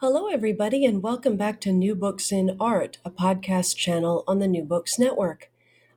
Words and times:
Hello, 0.00 0.28
everybody, 0.28 0.86
and 0.86 1.02
welcome 1.02 1.36
back 1.36 1.60
to 1.60 1.72
New 1.72 1.94
Books 1.94 2.32
in 2.32 2.56
Art, 2.58 2.96
a 3.04 3.10
podcast 3.10 3.76
channel 3.76 4.24
on 4.26 4.38
the 4.38 4.48
New 4.48 4.64
Books 4.64 4.98
Network. 4.98 5.50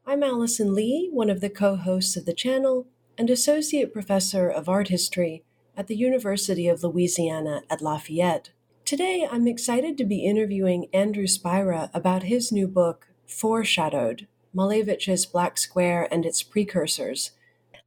I'm 0.05 0.23
Allison 0.23 0.75
Lee, 0.75 1.09
one 1.13 1.29
of 1.29 1.39
the 1.39 1.49
co 1.49 1.77
hosts 1.77 2.17
of 2.17 2.25
the 2.25 2.33
channel 2.33 2.85
and 3.17 3.29
Associate 3.29 3.93
Professor 3.93 4.49
of 4.49 4.67
Art 4.67 4.89
History 4.89 5.45
at 5.77 5.87
the 5.87 5.95
University 5.95 6.67
of 6.67 6.83
Louisiana 6.83 7.61
at 7.69 7.81
Lafayette. 7.81 8.49
Today, 8.83 9.25
I'm 9.31 9.47
excited 9.47 9.97
to 9.97 10.03
be 10.03 10.25
interviewing 10.25 10.89
Andrew 10.91 11.25
Spira 11.25 11.89
about 11.93 12.23
his 12.23 12.51
new 12.51 12.67
book, 12.67 13.07
Foreshadowed 13.25 14.27
Malevich's 14.53 15.25
Black 15.25 15.57
Square 15.57 16.09
and 16.11 16.25
Its 16.25 16.43
Precursors. 16.43 17.31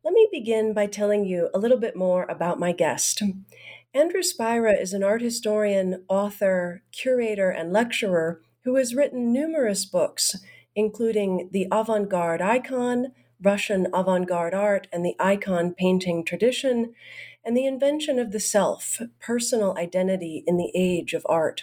Let 0.02 0.14
me 0.14 0.28
begin 0.32 0.72
by 0.72 0.86
telling 0.86 1.26
you 1.26 1.50
a 1.52 1.58
little 1.58 1.78
bit 1.78 1.94
more 1.94 2.24
about 2.30 2.58
my 2.58 2.72
guest. 2.72 3.22
Andrew 3.96 4.22
Spira 4.22 4.74
is 4.74 4.92
an 4.92 5.02
art 5.02 5.22
historian, 5.22 6.04
author, 6.06 6.82
curator, 6.92 7.48
and 7.48 7.72
lecturer 7.72 8.42
who 8.64 8.76
has 8.76 8.94
written 8.94 9.32
numerous 9.32 9.86
books, 9.86 10.36
including 10.74 11.48
The 11.50 11.66
Avant 11.72 12.10
Garde 12.10 12.42
Icon, 12.42 13.12
Russian 13.42 13.86
Avant 13.94 14.28
Garde 14.28 14.52
Art, 14.52 14.86
and 14.92 15.02
the 15.02 15.16
Icon 15.18 15.72
Painting 15.72 16.26
Tradition, 16.26 16.92
and 17.42 17.56
The 17.56 17.64
Invention 17.64 18.18
of 18.18 18.32
the 18.32 18.40
Self 18.40 19.00
Personal 19.18 19.74
Identity 19.78 20.44
in 20.46 20.58
the 20.58 20.72
Age 20.74 21.14
of 21.14 21.24
Art. 21.26 21.62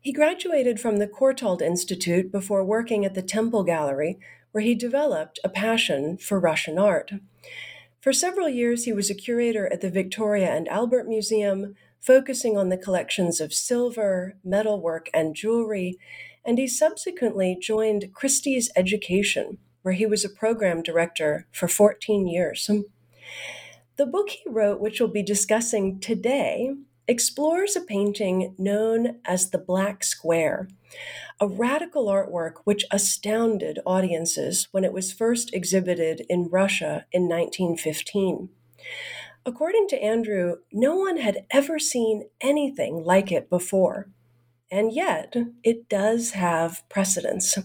He 0.00 0.12
graduated 0.12 0.80
from 0.80 0.96
the 0.96 1.06
Courtauld 1.06 1.62
Institute 1.62 2.32
before 2.32 2.64
working 2.64 3.04
at 3.04 3.14
the 3.14 3.22
Temple 3.22 3.62
Gallery, 3.62 4.18
where 4.50 4.64
he 4.64 4.74
developed 4.74 5.38
a 5.44 5.48
passion 5.48 6.18
for 6.18 6.40
Russian 6.40 6.80
art. 6.80 7.12
For 8.06 8.12
several 8.12 8.48
years, 8.48 8.84
he 8.84 8.92
was 8.92 9.10
a 9.10 9.16
curator 9.16 9.66
at 9.72 9.80
the 9.80 9.90
Victoria 9.90 10.54
and 10.54 10.68
Albert 10.68 11.08
Museum, 11.08 11.74
focusing 11.98 12.56
on 12.56 12.68
the 12.68 12.76
collections 12.76 13.40
of 13.40 13.52
silver, 13.52 14.36
metalwork, 14.44 15.08
and 15.12 15.34
jewelry, 15.34 15.98
and 16.44 16.56
he 16.56 16.68
subsequently 16.68 17.58
joined 17.60 18.14
Christie's 18.14 18.70
Education, 18.76 19.58
where 19.82 19.94
he 19.94 20.06
was 20.06 20.24
a 20.24 20.28
program 20.28 20.84
director 20.84 21.48
for 21.50 21.66
14 21.66 22.28
years. 22.28 22.70
The 23.96 24.06
book 24.06 24.30
he 24.30 24.48
wrote, 24.48 24.78
which 24.78 25.00
we'll 25.00 25.08
be 25.08 25.24
discussing 25.24 25.98
today, 25.98 26.74
explores 27.08 27.74
a 27.74 27.80
painting 27.80 28.54
known 28.56 29.18
as 29.24 29.50
the 29.50 29.58
Black 29.58 30.04
Square, 30.04 30.68
a 31.40 31.46
radical 31.46 32.06
artwork 32.06 32.54
which 32.64 32.84
astounded 32.90 33.78
audiences 33.84 34.68
when 34.70 34.84
it 34.84 34.92
was 34.92 35.12
first 35.12 35.52
exhibited 35.52 36.24
in 36.28 36.48
Russia 36.50 37.06
in 37.12 37.28
1915. 37.28 38.48
According 39.44 39.86
to 39.88 40.02
Andrew, 40.02 40.56
no 40.72 40.96
one 40.96 41.18
had 41.18 41.44
ever 41.50 41.78
seen 41.78 42.28
anything 42.40 43.04
like 43.04 43.30
it 43.30 43.48
before. 43.48 44.08
And 44.70 44.92
yet, 44.92 45.36
it 45.62 45.88
does 45.88 46.32
have 46.32 46.82
precedence. 46.88 47.56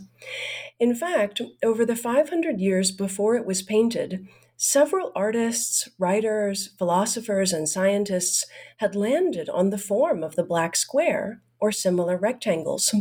In 0.80 0.94
fact, 0.94 1.42
over 1.64 1.86
the 1.86 1.96
500 1.96 2.60
years 2.60 2.92
before 2.92 3.36
it 3.36 3.46
was 3.46 3.64
painted, 3.64 4.28
several 4.56 5.12
artists, 5.16 5.90
writers, 5.98 6.70
philosophers, 6.78 7.52
and 7.54 7.68
scientists 7.68 8.46
had 8.78 8.96
landed 8.96 9.50
on 9.50 9.72
the 9.72 9.80
form 9.80 10.24
of 10.24 10.36
the 10.36 10.44
black 10.44 10.76
square 10.76 11.42
or 11.62 11.72
similar 11.72 12.18
rectangles. 12.18 12.94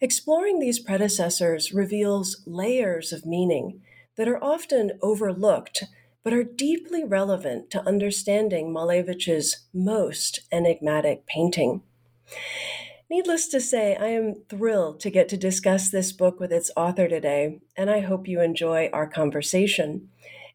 Exploring 0.00 0.58
these 0.58 0.78
predecessors 0.78 1.72
reveals 1.72 2.42
layers 2.46 3.12
of 3.12 3.26
meaning 3.26 3.80
that 4.16 4.28
are 4.28 4.42
often 4.42 4.92
overlooked 5.00 5.84
but 6.24 6.32
are 6.32 6.44
deeply 6.44 7.02
relevant 7.02 7.70
to 7.70 7.86
understanding 7.86 8.72
Malevich's 8.72 9.66
most 9.74 10.40
enigmatic 10.52 11.26
painting. 11.26 11.82
Needless 13.10 13.48
to 13.48 13.60
say, 13.60 13.96
I 13.96 14.06
am 14.08 14.36
thrilled 14.48 15.00
to 15.00 15.10
get 15.10 15.28
to 15.30 15.36
discuss 15.36 15.90
this 15.90 16.12
book 16.12 16.40
with 16.40 16.52
its 16.52 16.70
author 16.76 17.08
today, 17.08 17.60
and 17.76 17.90
I 17.90 18.00
hope 18.00 18.28
you 18.28 18.40
enjoy 18.40 18.88
our 18.92 19.06
conversation. 19.06 20.08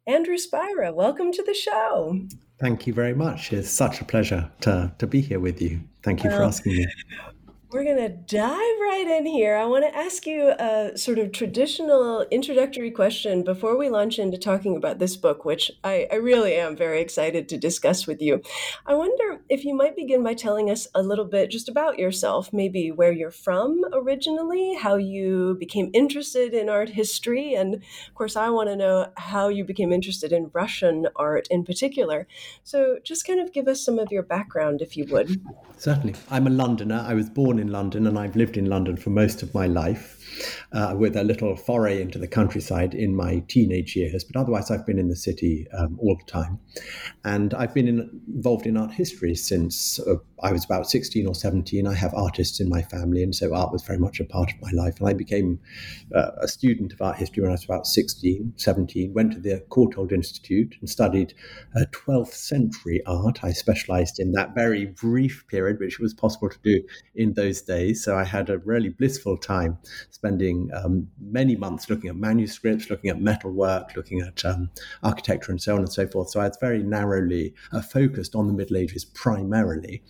Andrew 0.07 0.37
Spira, 0.37 0.93
welcome 0.93 1.31
to 1.33 1.43
the 1.43 1.53
show. 1.53 2.21
Thank 2.59 2.87
you 2.87 2.93
very 2.93 3.13
much. 3.13 3.53
It's 3.53 3.69
such 3.69 4.01
a 4.01 4.05
pleasure 4.05 4.49
to, 4.61 4.91
to 4.97 5.07
be 5.07 5.21
here 5.21 5.39
with 5.39 5.61
you. 5.61 5.81
Thank 6.01 6.23
you 6.23 6.31
for 6.31 6.41
asking 6.41 6.77
me. 6.77 6.87
We're 7.69 7.83
going 7.83 7.97
to 7.97 8.07
dive 8.07 8.79
right 8.79 9.05
in 9.19 9.25
here. 9.25 9.57
I 9.57 9.65
want 9.65 9.83
to 9.83 9.93
ask 9.93 10.25
you 10.25 10.53
a 10.57 10.97
sort 10.97 11.19
of 11.19 11.33
traditional 11.33 12.25
introductory 12.31 12.91
question 12.91 13.43
before 13.43 13.77
we 13.77 13.89
launch 13.89 14.19
into 14.19 14.37
talking 14.37 14.77
about 14.77 14.99
this 14.99 15.17
book, 15.17 15.43
which 15.43 15.69
I, 15.83 16.07
I 16.09 16.15
really 16.15 16.55
am 16.55 16.77
very 16.77 17.01
excited 17.01 17.49
to 17.49 17.57
discuss 17.57 18.07
with 18.07 18.21
you. 18.21 18.41
I 18.85 18.93
wonder 18.93 19.41
if 19.49 19.65
you 19.65 19.75
might 19.75 19.97
begin 19.97 20.23
by 20.23 20.33
telling 20.33 20.69
us 20.69 20.87
a 20.95 21.01
little 21.01 21.25
bit 21.25 21.51
just 21.51 21.67
about 21.67 21.99
yourself, 21.99 22.53
maybe 22.53 22.89
where 22.89 23.11
you're 23.11 23.31
from 23.31 23.83
originally, 23.91 24.75
how 24.75 24.95
you 24.95 25.57
became 25.59 25.91
interested 25.93 26.53
in 26.53 26.69
art 26.69 26.91
history, 26.91 27.53
and 27.53 27.75
of 27.75 28.15
course, 28.15 28.37
I 28.37 28.49
want 28.49 28.69
to 28.69 28.77
know 28.77 29.11
how 29.17 29.49
you 29.49 29.65
became 29.65 29.91
interested 29.91 30.31
in 30.31 30.51
Russian 30.53 31.09
art 31.17 31.49
in 31.51 31.65
particular. 31.65 32.27
So 32.63 32.99
just 33.03 33.27
kind 33.27 33.41
of 33.41 33.51
give 33.51 33.67
us 33.67 33.83
some 33.83 33.99
of 33.99 34.09
your 34.09 34.23
background, 34.23 34.81
if 34.81 34.95
you 34.95 35.05
would. 35.07 35.41
Certainly. 35.77 36.15
I'm 36.31 36.47
a 36.47 36.49
Londoner. 36.49 37.05
I 37.05 37.13
was 37.13 37.29
born 37.29 37.56
in 37.59 37.71
London 37.71 38.07
and 38.07 38.17
I've 38.17 38.35
lived 38.35 38.57
in 38.57 38.65
London 38.65 38.97
for 38.97 39.09
most 39.09 39.43
of 39.43 39.53
my 39.53 39.67
life, 39.67 40.16
uh, 40.71 40.95
with 40.97 41.15
a 41.15 41.23
little 41.23 41.55
foray 41.55 42.01
into 42.01 42.19
the 42.19 42.27
countryside 42.27 42.93
in 42.93 43.15
my 43.15 43.43
teenage 43.47 43.95
years. 43.95 44.23
But 44.23 44.39
otherwise, 44.39 44.71
I've 44.71 44.85
been 44.85 44.99
in 44.99 45.09
the 45.09 45.15
city 45.15 45.67
um, 45.77 45.97
all 45.99 46.15
the 46.15 46.31
time. 46.31 46.59
And 47.23 47.53
I've 47.53 47.73
been 47.73 47.87
in, 47.87 48.21
involved 48.27 48.65
in 48.65 48.77
art 48.77 48.91
history 48.91 49.35
since 49.35 49.99
uh, 49.99 50.15
I 50.43 50.51
was 50.51 50.65
about 50.65 50.89
16 50.89 51.25
or 51.25 51.33
17. 51.33 51.87
I 51.87 51.93
have 51.93 52.13
artists 52.13 52.59
in 52.59 52.69
my 52.69 52.81
family, 52.83 53.23
and 53.23 53.35
so 53.35 53.53
art 53.53 53.71
was 53.71 53.83
very 53.83 53.97
much 53.97 54.19
a 54.19 54.25
part 54.25 54.51
of 54.51 54.61
my 54.61 54.71
life. 54.71 54.99
And 54.99 55.09
I 55.09 55.13
became 55.13 55.59
uh, 56.13 56.31
a 56.41 56.47
student 56.47 56.93
of 56.93 57.01
art 57.01 57.17
history 57.17 57.41
when 57.41 57.51
I 57.51 57.53
was 57.53 57.65
about 57.65 57.87
16, 57.87 58.53
17, 58.55 59.13
went 59.13 59.33
to 59.33 59.39
the 59.39 59.63
Courtauld 59.69 60.11
Institute 60.11 60.75
and 60.79 60.89
studied 60.89 61.33
uh, 61.75 61.85
12th 61.91 62.33
century 62.33 63.01
art. 63.05 63.43
I 63.43 63.51
specialized 63.51 64.19
in 64.19 64.31
that 64.33 64.53
very 64.53 64.85
brief 64.85 65.45
period, 65.47 65.79
which 65.79 65.99
was 65.99 66.13
possible 66.13 66.49
to 66.49 66.59
do 66.63 66.83
in 67.15 67.33
those 67.33 67.61
days. 67.61 68.03
So 68.03 68.15
I 68.15 68.23
had 68.23 68.49
a 68.49 68.59
really 68.59 68.89
blissful 68.89 69.37
time 69.37 69.77
spending 70.17 70.71
um, 70.73 71.07
many 71.21 71.55
months 71.55 71.91
looking 71.91 72.09
at 72.09 72.15
manuscripts, 72.15 72.89
looking 72.89 73.11
at 73.11 73.21
metalwork, 73.21 73.95
looking 73.95 74.19
at 74.21 74.43
um, 74.43 74.67
architecture, 75.03 75.51
and 75.51 75.61
so 75.61 75.75
on 75.75 75.79
and 75.81 75.93
so 75.93 76.07
forth. 76.07 76.31
So 76.31 76.39
I 76.39 76.47
was 76.47 76.57
very 76.59 76.81
narrowly 76.81 77.53
uh, 77.71 77.81
focused 77.81 78.33
on 78.33 78.47
the 78.47 78.53
Middle 78.53 78.77
Ages 78.77 79.05
primarily. 79.05 80.01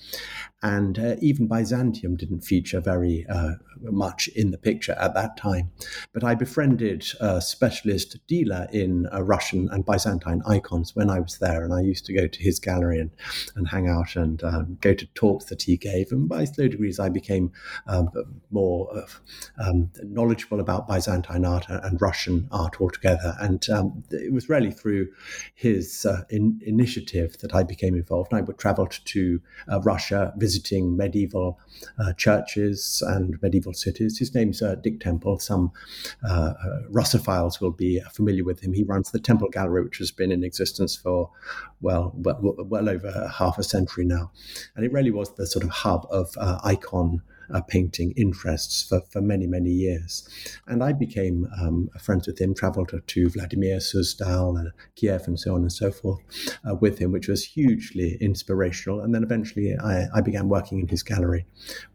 And 0.63 0.97
uh, 0.97 1.15
even 1.21 1.47
Byzantium 1.47 2.15
didn't 2.15 2.41
feature 2.41 2.79
very 2.79 3.25
uh, 3.29 3.53
much 3.81 4.27
in 4.29 4.49
the 4.49 4.57
picture 4.57 4.93
at 4.93 5.13
that 5.13 5.37
time. 5.37 5.71
But 6.13 6.23
I 6.23 6.33
befriended 6.33 7.05
a 7.19 7.41
specialist 7.41 8.17
dealer 8.27 8.67
in 8.71 9.07
uh, 9.13 9.21
Russian 9.21 9.69
and 9.71 9.85
Byzantine 9.85 10.41
icons 10.47 10.95
when 10.95 11.11
I 11.11 11.19
was 11.19 11.37
there. 11.37 11.63
And 11.63 11.73
I 11.73 11.81
used 11.81 12.05
to 12.07 12.13
go 12.13 12.25
to 12.25 12.43
his 12.43 12.59
gallery 12.59 12.99
and, 12.99 13.11
and 13.55 13.67
hang 13.67 13.87
out 13.87 14.15
and 14.15 14.43
um, 14.43 14.77
go 14.81 14.95
to 14.95 15.05
talks 15.13 15.45
that 15.45 15.61
he 15.61 15.77
gave. 15.77 16.11
And 16.11 16.27
by 16.27 16.45
slow 16.45 16.67
degrees, 16.67 16.99
I 16.99 17.09
became 17.09 17.51
um, 17.85 18.09
more 18.49 19.05
um, 19.59 19.91
knowledgeable 20.03 20.59
about 20.59 20.87
Byzantine 20.87 21.45
art 21.45 21.65
and 21.69 22.01
Russian 22.01 22.47
art 22.51 22.81
altogether. 22.81 23.35
And 23.39 23.69
um, 23.69 24.03
it 24.09 24.33
was 24.33 24.49
really 24.49 24.71
through 24.71 25.09
his 25.53 26.05
uh, 26.05 26.23
in- 26.29 26.61
initiative 26.65 27.37
that 27.39 27.53
I 27.53 27.63
became 27.63 27.93
involved. 27.93 28.33
I 28.33 28.41
would 28.41 28.57
travel 28.57 28.87
to 28.87 29.41
uh, 29.71 29.81
Russia, 29.81 30.33
visiting 30.47 30.95
medieval 30.95 31.59
uh, 31.99 32.13
churches 32.13 33.03
and 33.13 33.37
medieval 33.41 33.73
cities. 33.73 34.17
His 34.17 34.33
name's 34.33 34.61
uh, 34.61 34.75
Dick 34.75 35.01
Temple. 35.01 35.39
Some 35.39 35.71
uh, 36.31 36.53
Russophiles 36.99 37.59
will 37.59 37.75
be 37.85 37.99
familiar 38.13 38.45
with 38.45 38.61
him. 38.61 38.71
He 38.71 38.83
runs 38.93 39.11
the 39.11 39.19
Temple 39.19 39.49
Gallery, 39.49 39.83
which 39.83 39.97
has 39.97 40.11
been 40.19 40.31
in 40.31 40.45
existence 40.45 40.95
for, 40.95 41.29
well, 41.81 42.13
well, 42.15 42.55
well 42.73 42.87
over 42.87 43.11
half 43.39 43.57
a 43.57 43.63
century 43.63 44.05
now. 44.05 44.31
And 44.75 44.85
it 44.85 44.93
really 44.93 45.11
was 45.11 45.35
the 45.35 45.45
sort 45.45 45.65
of 45.65 45.71
hub 45.71 46.07
of 46.09 46.25
icon 46.73 47.21
uh, 47.53 47.61
painting 47.61 48.13
interests 48.17 48.83
for, 48.83 49.01
for 49.09 49.21
many, 49.21 49.47
many 49.47 49.69
years. 49.69 50.27
And 50.67 50.83
I 50.83 50.93
became 50.93 51.47
um, 51.61 51.89
friends 51.99 52.27
with 52.27 52.39
him, 52.39 52.53
traveled 52.53 52.93
to, 53.05 53.29
Vladimir, 53.29 53.77
Suzdal, 53.77 54.67
uh, 54.67 54.71
Kiev, 54.95 55.27
and 55.27 55.39
so 55.39 55.55
on 55.55 55.61
and 55.61 55.71
so 55.71 55.91
forth 55.91 56.19
uh, 56.69 56.75
with 56.75 56.99
him, 56.99 57.11
which 57.11 57.27
was 57.27 57.43
hugely 57.43 58.17
inspirational. 58.21 59.01
And 59.01 59.13
then 59.13 59.23
eventually 59.23 59.75
I, 59.77 60.07
I 60.13 60.21
began 60.21 60.49
working 60.49 60.79
in 60.79 60.87
his 60.87 61.03
gallery, 61.03 61.45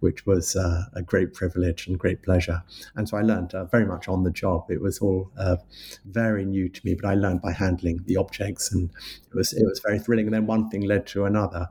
which 0.00 0.26
was 0.26 0.56
uh, 0.56 0.84
a 0.94 1.02
great 1.02 1.34
privilege 1.34 1.86
and 1.86 1.98
great 1.98 2.22
pleasure. 2.22 2.62
And 2.94 3.08
so 3.08 3.16
I 3.16 3.22
learned 3.22 3.54
uh, 3.54 3.64
very 3.64 3.86
much 3.86 4.08
on 4.08 4.24
the 4.24 4.30
job. 4.30 4.70
It 4.70 4.80
was 4.80 4.98
all 4.98 5.30
uh, 5.38 5.56
very 6.04 6.44
new 6.44 6.68
to 6.68 6.80
me, 6.84 6.94
but 6.94 7.08
I 7.08 7.14
learned 7.14 7.42
by 7.42 7.52
handling 7.52 8.00
the 8.06 8.16
objects, 8.16 8.72
and 8.72 8.90
it 9.30 9.34
was 9.34 9.52
it 9.52 9.64
was 9.64 9.80
very 9.80 9.98
thrilling. 9.98 10.26
And 10.26 10.34
then 10.34 10.46
one 10.46 10.68
thing 10.68 10.82
led 10.82 11.06
to 11.08 11.24
another 11.24 11.68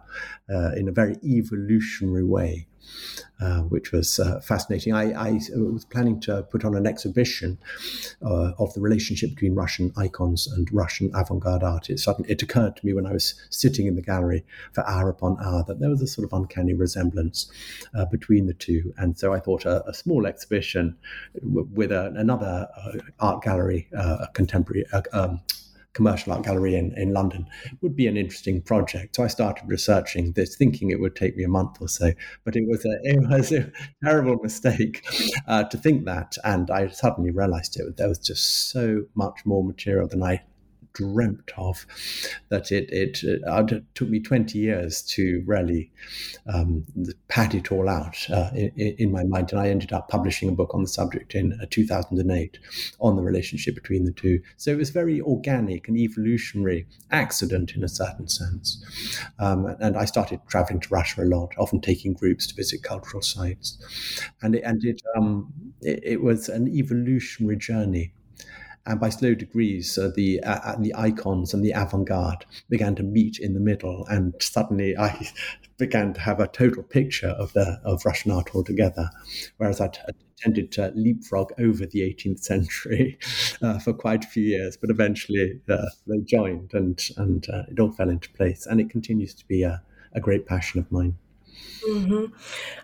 in 0.75 0.87
a 0.87 0.91
very 0.91 1.15
evolutionary 1.23 2.23
way. 2.25 2.67
Uh, 3.41 3.61
which 3.61 3.91
was 3.91 4.19
uh, 4.19 4.39
fascinating. 4.39 4.93
I, 4.93 5.13
I, 5.13 5.31
was 5.55 5.83
planning 5.85 6.19
to 6.21 6.43
put 6.43 6.63
on 6.63 6.75
an 6.75 6.85
exhibition 6.85 7.57
uh, 8.23 8.51
of 8.59 8.71
the 8.75 8.81
relationship 8.81 9.31
between 9.31 9.55
Russian 9.55 9.91
icons 9.97 10.45
and 10.45 10.71
Russian 10.71 11.09
avant-garde 11.15 11.63
artists. 11.63 11.89
It, 11.89 12.03
suddenly, 12.03 12.29
it 12.29 12.43
occurred 12.43 12.75
to 12.75 12.85
me 12.85 12.93
when 12.93 13.07
I 13.07 13.13
was 13.13 13.33
sitting 13.49 13.87
in 13.87 13.95
the 13.95 14.03
gallery 14.03 14.45
for 14.73 14.87
hour 14.87 15.09
upon 15.09 15.37
hour 15.43 15.63
that 15.67 15.79
there 15.79 15.89
was 15.89 16.03
a 16.03 16.07
sort 16.07 16.31
of 16.31 16.37
uncanny 16.39 16.75
resemblance 16.75 17.51
uh, 17.95 18.05
between 18.05 18.45
the 18.45 18.53
two. 18.53 18.93
And 18.97 19.17
so 19.17 19.33
I 19.33 19.39
thought 19.39 19.65
a, 19.65 19.89
a 19.89 19.93
small 19.95 20.27
exhibition 20.27 20.95
with 21.41 21.91
a, 21.91 22.13
another 22.15 22.69
uh, 22.77 22.91
art 23.19 23.41
gallery, 23.41 23.87
a 23.91 24.27
contemporary. 24.33 24.85
Um, 25.13 25.41
commercial 25.93 26.33
art 26.33 26.43
gallery 26.43 26.75
in, 26.75 26.93
in 26.97 27.13
London 27.13 27.45
would 27.81 27.95
be 27.95 28.07
an 28.07 28.17
interesting 28.17 28.61
project. 28.61 29.15
So 29.15 29.23
I 29.23 29.27
started 29.27 29.63
researching 29.67 30.33
this, 30.33 30.55
thinking 30.55 30.89
it 30.89 30.99
would 30.99 31.15
take 31.15 31.35
me 31.35 31.43
a 31.43 31.49
month 31.49 31.81
or 31.81 31.87
so, 31.87 32.11
but 32.43 32.55
it 32.55 32.67
was 32.67 32.85
a, 32.85 32.97
it 33.03 33.19
was 33.29 33.51
a 33.51 33.71
terrible 34.03 34.37
mistake 34.41 35.05
uh, 35.47 35.63
to 35.65 35.77
think 35.77 36.05
that. 36.05 36.37
And 36.43 36.69
I 36.69 36.87
suddenly 36.87 37.31
realized 37.31 37.79
it. 37.79 37.97
There 37.97 38.09
was 38.09 38.19
just 38.19 38.69
so 38.71 39.03
much 39.15 39.45
more 39.45 39.63
material 39.63 40.07
than 40.07 40.23
I 40.23 40.41
dreamt 40.93 41.51
of. 41.57 41.85
That 42.49 42.71
it 42.71 42.89
it, 42.91 43.23
it 43.23 43.83
took 43.95 44.09
me 44.09 44.19
twenty 44.19 44.59
years 44.59 45.01
to 45.03 45.43
really 45.45 45.91
um, 46.47 46.85
it 47.37 47.71
all 47.71 47.89
out 47.89 48.29
uh, 48.29 48.49
in, 48.53 48.71
in, 48.75 49.11
my 49.11 49.23
mind, 49.23 49.51
and 49.51 49.59
I 49.59 49.69
ended 49.69 49.93
up 49.93 50.09
publishing 50.09 50.49
a 50.49 50.51
book 50.51 50.73
on 50.73 50.81
the 50.81 50.87
subject 50.87 51.35
in 51.35 51.53
uh, 51.61 51.65
2008 51.69 52.59
on 52.99 53.15
the 53.15 53.21
relationship 53.21 53.75
between 53.75 54.05
the 54.05 54.11
two. 54.11 54.41
So 54.57 54.71
it 54.71 54.77
was 54.77 54.89
very 54.89 55.21
organic 55.21 55.87
and 55.87 55.97
evolutionary 55.97 56.87
accident 57.11 57.75
in 57.75 57.83
a 57.83 57.89
certain 57.89 58.27
sense. 58.27 58.83
Um, 59.39 59.75
and 59.79 59.97
I 59.97 60.05
started 60.05 60.39
traveling 60.47 60.79
to 60.81 60.89
Russia 60.89 61.23
a 61.23 61.25
lot, 61.25 61.53
often 61.57 61.81
taking 61.81 62.13
groups 62.13 62.47
to 62.47 62.55
visit 62.55 62.83
cultural 62.83 63.21
sites, 63.21 63.77
and 64.41 64.55
it, 64.55 64.63
and 64.63 65.01
um, 65.17 65.53
it, 65.81 65.99
it 66.03 66.21
was 66.21 66.49
an 66.49 66.67
evolutionary 66.67 67.57
journey 67.57 68.13
and 68.85 68.99
by 68.99 69.09
slow 69.09 69.35
degrees, 69.35 69.97
uh, 69.97 70.11
the 70.15 70.41
uh, 70.43 70.75
the 70.79 70.93
icons 70.95 71.53
and 71.53 71.63
the 71.63 71.71
avant-garde 71.71 72.45
began 72.69 72.95
to 72.95 73.03
meet 73.03 73.39
in 73.39 73.53
the 73.53 73.59
middle, 73.59 74.05
and 74.09 74.33
suddenly 74.39 74.97
I 74.97 75.29
began 75.77 76.13
to 76.13 76.21
have 76.21 76.39
a 76.39 76.47
total 76.47 76.83
picture 76.83 77.29
of 77.29 77.53
the 77.53 77.79
of 77.83 78.05
Russian 78.05 78.31
art 78.31 78.55
altogether. 78.55 79.09
Whereas 79.57 79.81
I 79.81 79.89
tended 80.37 80.71
to 80.73 80.91
leapfrog 80.95 81.51
over 81.59 81.85
the 81.85 82.01
18th 82.01 82.39
century 82.39 83.19
uh, 83.61 83.77
for 83.79 83.93
quite 83.93 84.25
a 84.25 84.27
few 84.27 84.43
years, 84.43 84.75
but 84.77 84.89
eventually 84.89 85.61
uh, 85.69 85.85
they 86.07 86.19
joined, 86.19 86.73
and 86.73 86.99
and 87.17 87.47
uh, 87.49 87.63
it 87.69 87.79
all 87.79 87.91
fell 87.91 88.09
into 88.09 88.29
place, 88.31 88.65
and 88.65 88.81
it 88.81 88.89
continues 88.89 89.33
to 89.35 89.47
be 89.47 89.63
a, 89.63 89.81
a 90.13 90.19
great 90.19 90.47
passion 90.47 90.79
of 90.79 90.91
mine. 90.91 91.17
Mm-hmm. 91.87 92.25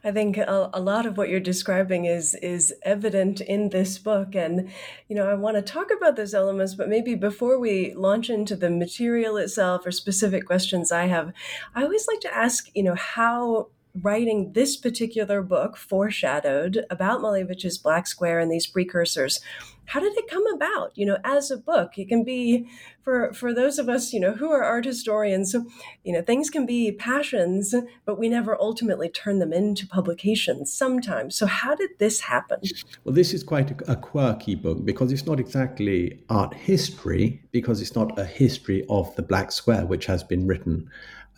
I 0.03 0.12
think 0.12 0.38
a, 0.38 0.69
a, 0.74 0.79
lot 0.79 1.06
of 1.06 1.18
what 1.18 1.29
you're 1.29 1.39
describing 1.39 2.06
is 2.06 2.33
is 2.35 2.74
evident 2.81 3.41
in 3.41 3.69
this 3.69 4.00
book, 4.00 4.35
and 4.35 4.71
you 5.07 5.15
know 5.15 5.29
I 5.29 5.35
want 5.35 5.56
to 5.56 5.62
talk 5.62 5.89
about 5.95 6.15
those 6.15 6.33
elements. 6.33 6.74
But 6.74 6.89
maybe 6.89 7.13
before 7.13 7.59
we 7.59 7.94
launch 7.94 8.29
into 8.29 8.56
the 8.56 8.69
material 8.69 9.38
itself 9.38 9.85
or 9.85 9.91
specific 9.91 10.45
questions 10.45 10.91
I 10.91 11.06
have, 11.06 11.31
I 11.75 11.83
always 11.83 12.07
like 12.07 12.21
to 12.21 12.35
ask, 12.35 12.69
you 12.74 12.83
know, 12.83 12.95
how 12.95 13.69
writing 14.01 14.53
this 14.53 14.77
particular 14.77 15.41
book 15.41 15.77
foreshadowed 15.77 16.85
about 16.89 17.21
Malevich's 17.21 17.77
Black 17.77 18.07
Square 18.07 18.39
and 18.39 18.51
these 18.51 18.67
precursors 18.67 19.41
how 19.88 20.01
did 20.01 20.17
it 20.17 20.29
come 20.29 20.45
about? 20.53 20.91
You 20.95 21.05
know 21.05 21.17
as 21.23 21.49
a 21.49 21.57
book 21.57 21.97
it 21.97 22.07
can 22.09 22.23
be 22.23 22.69
for 23.01 23.33
for 23.33 23.53
those 23.53 23.79
of 23.79 23.89
us 23.89 24.13
you 24.13 24.19
know 24.19 24.33
who 24.33 24.51
are 24.51 24.63
art 24.63 24.85
historians 24.85 25.55
you 26.03 26.13
know 26.13 26.21
things 26.21 26.49
can 26.49 26.65
be 26.65 26.91
passions 26.91 27.73
but 28.05 28.19
we 28.19 28.27
never 28.27 28.59
ultimately 28.61 29.09
turn 29.09 29.39
them 29.39 29.53
into 29.53 29.88
publications 29.88 30.71
sometimes. 30.71 31.35
So 31.35 31.45
how 31.45 31.75
did 31.75 31.91
this 31.99 32.19
happen? 32.19 32.59
Well 33.05 33.15
this 33.15 33.33
is 33.33 33.44
quite 33.44 33.71
a, 33.71 33.91
a 33.91 33.95
quirky 33.95 34.55
book 34.55 34.85
because 34.85 35.11
it's 35.11 35.25
not 35.25 35.39
exactly 35.39 36.19
art 36.29 36.53
history 36.53 37.41
because 37.51 37.81
it's 37.81 37.95
not 37.95 38.19
a 38.19 38.25
history 38.25 38.85
of 38.89 39.15
the 39.15 39.23
black 39.23 39.51
square 39.51 39.85
which 39.85 40.05
has 40.05 40.21
been 40.21 40.45
written 40.47 40.89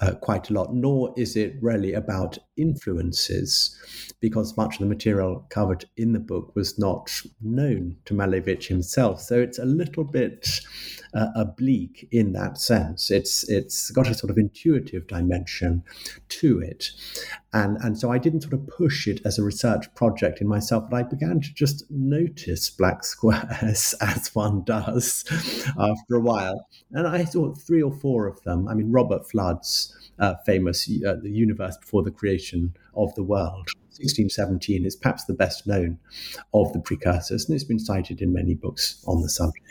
uh, 0.01 0.13
quite 0.13 0.49
a 0.49 0.53
lot, 0.53 0.73
nor 0.73 1.13
is 1.17 1.35
it 1.35 1.55
really 1.61 1.93
about 1.93 2.37
influences, 2.57 3.75
because 4.19 4.57
much 4.57 4.75
of 4.75 4.79
the 4.79 4.85
material 4.85 5.45
covered 5.49 5.85
in 5.97 6.13
the 6.13 6.19
book 6.19 6.55
was 6.55 6.79
not 6.79 7.21
known 7.41 7.95
to 8.05 8.13
Malevich 8.13 8.67
himself. 8.67 9.21
So 9.21 9.39
it's 9.39 9.59
a 9.59 9.65
little 9.65 10.03
bit 10.03 10.61
uh, 11.13 11.27
oblique 11.35 12.07
in 12.11 12.33
that 12.33 12.57
sense. 12.57 13.11
It's 13.11 13.47
it's 13.49 13.91
got 13.91 14.07
a 14.07 14.13
sort 14.13 14.29
of 14.29 14.37
intuitive 14.37 15.07
dimension 15.07 15.83
to 16.29 16.59
it, 16.59 16.91
and 17.53 17.77
and 17.77 17.97
so 17.97 18.11
I 18.11 18.17
didn't 18.17 18.41
sort 18.41 18.53
of 18.53 18.67
push 18.67 19.07
it 19.07 19.21
as 19.25 19.37
a 19.37 19.43
research 19.43 19.93
project 19.95 20.41
in 20.41 20.47
myself, 20.47 20.89
but 20.89 20.97
I 20.97 21.03
began 21.03 21.41
to 21.41 21.53
just 21.53 21.89
notice 21.89 22.69
black 22.69 23.03
squares 23.03 23.95
as 24.01 24.33
one 24.35 24.63
does 24.63 25.25
after 25.79 26.15
a 26.15 26.21
while, 26.21 26.67
and 26.91 27.07
I 27.07 27.25
saw 27.25 27.53
three 27.53 27.81
or 27.81 27.91
four 27.91 28.27
of 28.27 28.41
them. 28.43 28.67
I 28.67 28.73
mean, 28.73 28.91
Robert 28.91 29.29
Fludd's 29.29 29.95
uh, 30.19 30.35
famous 30.45 30.89
uh, 31.05 31.15
"The 31.21 31.31
Universe 31.31 31.77
Before 31.77 32.03
the 32.03 32.11
Creation 32.11 32.75
of 32.95 33.13
the 33.15 33.23
World." 33.23 33.69
1617 33.99 34.85
is 34.85 34.95
perhaps 34.95 35.25
the 35.25 35.33
best 35.33 35.67
known 35.67 35.99
of 36.53 36.71
the 36.71 36.79
precursors, 36.79 37.45
and 37.45 37.55
it's 37.55 37.65
been 37.65 37.79
cited 37.79 38.21
in 38.21 38.31
many 38.31 38.53
books 38.53 39.03
on 39.05 39.21
the 39.21 39.29
subject. 39.29 39.68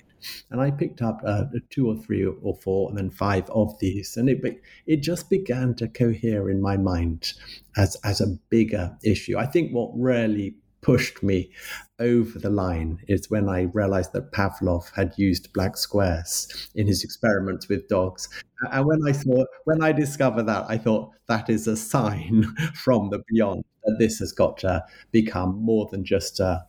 And 0.50 0.60
I 0.60 0.70
picked 0.70 1.02
up 1.02 1.20
uh, 1.24 1.44
two 1.70 1.88
or 1.88 1.96
three 1.96 2.24
or 2.24 2.56
four, 2.56 2.88
and 2.88 2.98
then 2.98 3.10
five 3.10 3.48
of 3.50 3.78
these, 3.78 4.16
and 4.16 4.28
it 4.28 4.60
it 4.86 5.02
just 5.02 5.30
began 5.30 5.74
to 5.76 5.88
cohere 5.88 6.50
in 6.50 6.60
my 6.60 6.76
mind 6.76 7.32
as 7.76 7.96
as 8.04 8.20
a 8.20 8.38
bigger 8.48 8.96
issue. 9.02 9.38
I 9.38 9.46
think 9.46 9.72
what 9.72 9.90
really 9.94 10.56
pushed 10.80 11.22
me 11.22 11.50
over 11.98 12.38
the 12.38 12.50
line 12.50 13.00
is 13.08 13.30
when 13.30 13.48
I 13.48 13.62
realized 13.62 14.12
that 14.12 14.32
Pavlov 14.32 14.92
had 14.94 15.12
used 15.16 15.52
black 15.52 15.76
squares 15.76 16.70
in 16.74 16.86
his 16.86 17.02
experiments 17.02 17.68
with 17.68 17.88
dogs. 17.88 18.28
And 18.70 18.86
when 18.86 19.00
I 19.06 19.12
thought, 19.12 19.48
when 19.64 19.82
I 19.82 19.92
discovered 19.92 20.44
that, 20.44 20.66
I 20.68 20.78
thought 20.78 21.12
that 21.26 21.50
is 21.50 21.66
a 21.66 21.76
sign 21.76 22.44
from 22.74 23.10
the 23.10 23.22
beyond 23.28 23.64
that 23.84 23.96
this 23.98 24.18
has 24.18 24.32
got 24.32 24.58
to 24.58 24.84
become 25.10 25.60
more 25.60 25.88
than 25.90 26.04
just 26.04 26.40
a, 26.40 26.64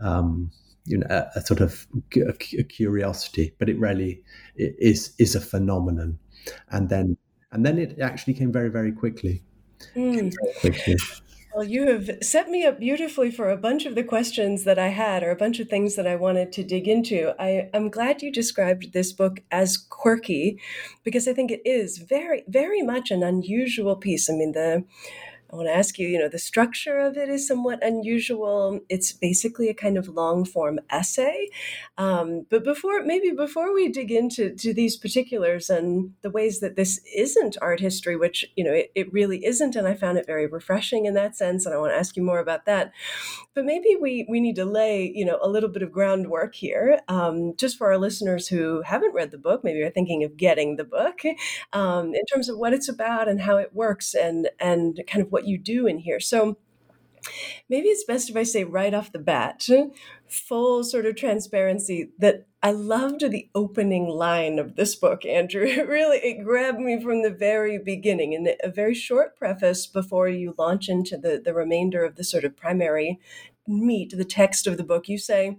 um, 0.00 0.50
you 0.86 0.98
know, 0.98 1.06
a, 1.10 1.26
a 1.36 1.40
sort 1.40 1.60
of 1.60 1.86
a, 2.16 2.34
a 2.58 2.62
curiosity, 2.62 3.54
but 3.58 3.68
it 3.68 3.78
really 3.78 4.22
is 4.56 5.14
is 5.18 5.34
a 5.34 5.40
phenomenon. 5.40 6.18
And 6.70 6.88
then 6.88 7.16
and 7.52 7.64
then 7.64 7.78
it 7.78 7.98
actually 8.00 8.34
came 8.34 8.52
very 8.52 8.70
very 8.70 8.92
quickly. 8.92 9.42
Mm. 9.94 10.32
Very 10.32 10.54
quickly. 10.60 10.96
Well, 11.56 11.64
you 11.64 11.86
have 11.86 12.10
set 12.20 12.50
me 12.50 12.66
up 12.66 12.78
beautifully 12.78 13.30
for 13.30 13.48
a 13.48 13.56
bunch 13.56 13.86
of 13.86 13.94
the 13.94 14.04
questions 14.04 14.64
that 14.64 14.78
I 14.78 14.88
had, 14.88 15.22
or 15.22 15.30
a 15.30 15.36
bunch 15.36 15.58
of 15.58 15.70
things 15.70 15.96
that 15.96 16.06
I 16.06 16.14
wanted 16.14 16.52
to 16.52 16.62
dig 16.62 16.86
into. 16.86 17.32
I, 17.38 17.70
am 17.72 17.88
glad 17.88 18.20
you 18.20 18.30
described 18.30 18.92
this 18.92 19.10
book 19.14 19.40
as 19.50 19.78
quirky, 19.78 20.60
because 21.02 21.26
I 21.26 21.32
think 21.32 21.50
it 21.50 21.62
is 21.64 21.96
very, 21.96 22.44
very 22.46 22.82
much 22.82 23.10
an 23.10 23.22
unusual 23.22 23.96
piece. 23.96 24.28
I 24.28 24.34
mean, 24.34 24.52
the 24.52 24.84
I 25.50 25.56
want 25.56 25.68
to 25.68 25.74
ask 25.74 25.98
you, 25.98 26.08
you 26.08 26.18
know, 26.18 26.28
the 26.28 26.38
structure 26.38 26.98
of 26.98 27.16
it 27.16 27.28
is 27.28 27.46
somewhat 27.46 27.82
unusual. 27.82 28.80
It's 28.88 29.12
basically 29.12 29.68
a 29.68 29.74
kind 29.74 29.96
of 29.96 30.08
long 30.08 30.44
form 30.44 30.80
essay. 30.90 31.48
Um, 31.98 32.46
but 32.50 32.64
before, 32.64 33.02
maybe 33.04 33.30
before 33.30 33.72
we 33.72 33.88
dig 33.88 34.10
into 34.10 34.54
to 34.56 34.74
these 34.74 34.96
particulars 34.96 35.70
and 35.70 36.14
the 36.22 36.30
ways 36.30 36.60
that 36.60 36.74
this 36.74 37.00
isn't 37.14 37.56
art 37.62 37.80
history, 37.80 38.16
which, 38.16 38.44
you 38.56 38.64
know, 38.64 38.72
it, 38.72 38.90
it 38.94 39.12
really 39.12 39.44
isn't, 39.44 39.76
and 39.76 39.86
I 39.86 39.94
found 39.94 40.18
it 40.18 40.26
very 40.26 40.46
refreshing 40.46 41.06
in 41.06 41.14
that 41.14 41.36
sense, 41.36 41.64
and 41.64 41.74
I 41.74 41.78
want 41.78 41.92
to 41.92 41.98
ask 41.98 42.16
you 42.16 42.22
more 42.22 42.40
about 42.40 42.66
that. 42.66 42.92
But 43.54 43.64
maybe 43.64 43.96
we, 44.00 44.26
we 44.28 44.40
need 44.40 44.56
to 44.56 44.64
lay, 44.64 45.12
you 45.14 45.24
know, 45.24 45.38
a 45.40 45.48
little 45.48 45.70
bit 45.70 45.82
of 45.82 45.92
groundwork 45.92 46.54
here, 46.54 47.00
um, 47.08 47.54
just 47.56 47.78
for 47.78 47.86
our 47.86 47.98
listeners 47.98 48.48
who 48.48 48.82
haven't 48.82 49.14
read 49.14 49.30
the 49.30 49.38
book, 49.38 49.62
maybe 49.62 49.80
are 49.82 49.90
thinking 49.90 50.24
of 50.24 50.36
getting 50.36 50.76
the 50.76 50.84
book, 50.84 51.20
um, 51.72 52.14
in 52.14 52.24
terms 52.26 52.48
of 52.48 52.58
what 52.58 52.72
it's 52.72 52.88
about 52.88 53.28
and 53.28 53.40
how 53.40 53.56
it 53.56 53.74
works 53.74 54.14
and, 54.14 54.50
and 54.58 55.00
kind 55.06 55.24
of 55.24 55.32
what 55.36 55.46
you 55.46 55.58
do 55.58 55.86
in 55.86 55.98
here. 55.98 56.18
So 56.18 56.56
maybe 57.68 57.88
it's 57.88 58.04
best 58.04 58.30
if 58.30 58.36
I 58.36 58.42
say 58.42 58.64
right 58.64 58.94
off 58.94 59.12
the 59.12 59.18
bat, 59.18 59.68
full 60.26 60.82
sort 60.82 61.04
of 61.04 61.14
transparency, 61.14 62.10
that 62.18 62.46
I 62.62 62.70
loved 62.70 63.20
the 63.20 63.50
opening 63.54 64.08
line 64.08 64.58
of 64.58 64.76
this 64.76 64.94
book, 64.94 65.26
Andrew. 65.26 65.66
It 65.66 65.86
really 65.86 66.16
it 66.18 66.42
grabbed 66.42 66.80
me 66.80 66.98
from 67.02 67.22
the 67.22 67.30
very 67.30 67.78
beginning. 67.78 68.32
In 68.32 68.48
a 68.64 68.70
very 68.70 68.94
short 68.94 69.36
preface 69.36 69.86
before 69.86 70.30
you 70.30 70.54
launch 70.56 70.88
into 70.88 71.18
the, 71.18 71.38
the 71.44 71.52
remainder 71.52 72.02
of 72.02 72.16
the 72.16 72.24
sort 72.24 72.44
of 72.44 72.56
primary 72.56 73.20
meat, 73.68 74.14
the 74.16 74.24
text 74.24 74.66
of 74.66 74.78
the 74.78 74.84
book, 74.84 75.06
you 75.06 75.18
say, 75.18 75.58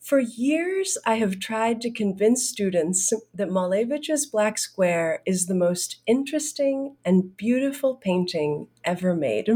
for 0.00 0.18
years, 0.18 0.96
I 1.04 1.16
have 1.16 1.38
tried 1.38 1.80
to 1.82 1.90
convince 1.90 2.48
students 2.48 3.12
that 3.34 3.50
Malevich's 3.50 4.26
Black 4.26 4.56
Square 4.58 5.22
is 5.26 5.46
the 5.46 5.54
most 5.54 6.00
interesting 6.06 6.96
and 7.04 7.36
beautiful 7.36 7.96
painting 7.96 8.68
ever 8.82 9.14
made. 9.14 9.48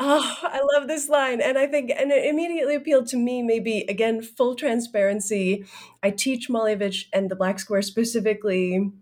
Oh, 0.00 0.36
I 0.42 0.60
love 0.74 0.88
this 0.88 1.08
line. 1.08 1.40
And 1.40 1.58
I 1.58 1.66
think, 1.66 1.90
and 1.90 2.10
it 2.10 2.24
immediately 2.24 2.74
appealed 2.74 3.08
to 3.08 3.16
me, 3.16 3.42
maybe 3.42 3.84
again, 3.88 4.22
full 4.22 4.54
transparency. 4.54 5.64
I 6.02 6.10
teach 6.10 6.48
Malevich 6.48 7.06
and 7.12 7.30
the 7.30 7.36
Black 7.36 7.58
Square 7.58 7.82
specifically 7.82 8.92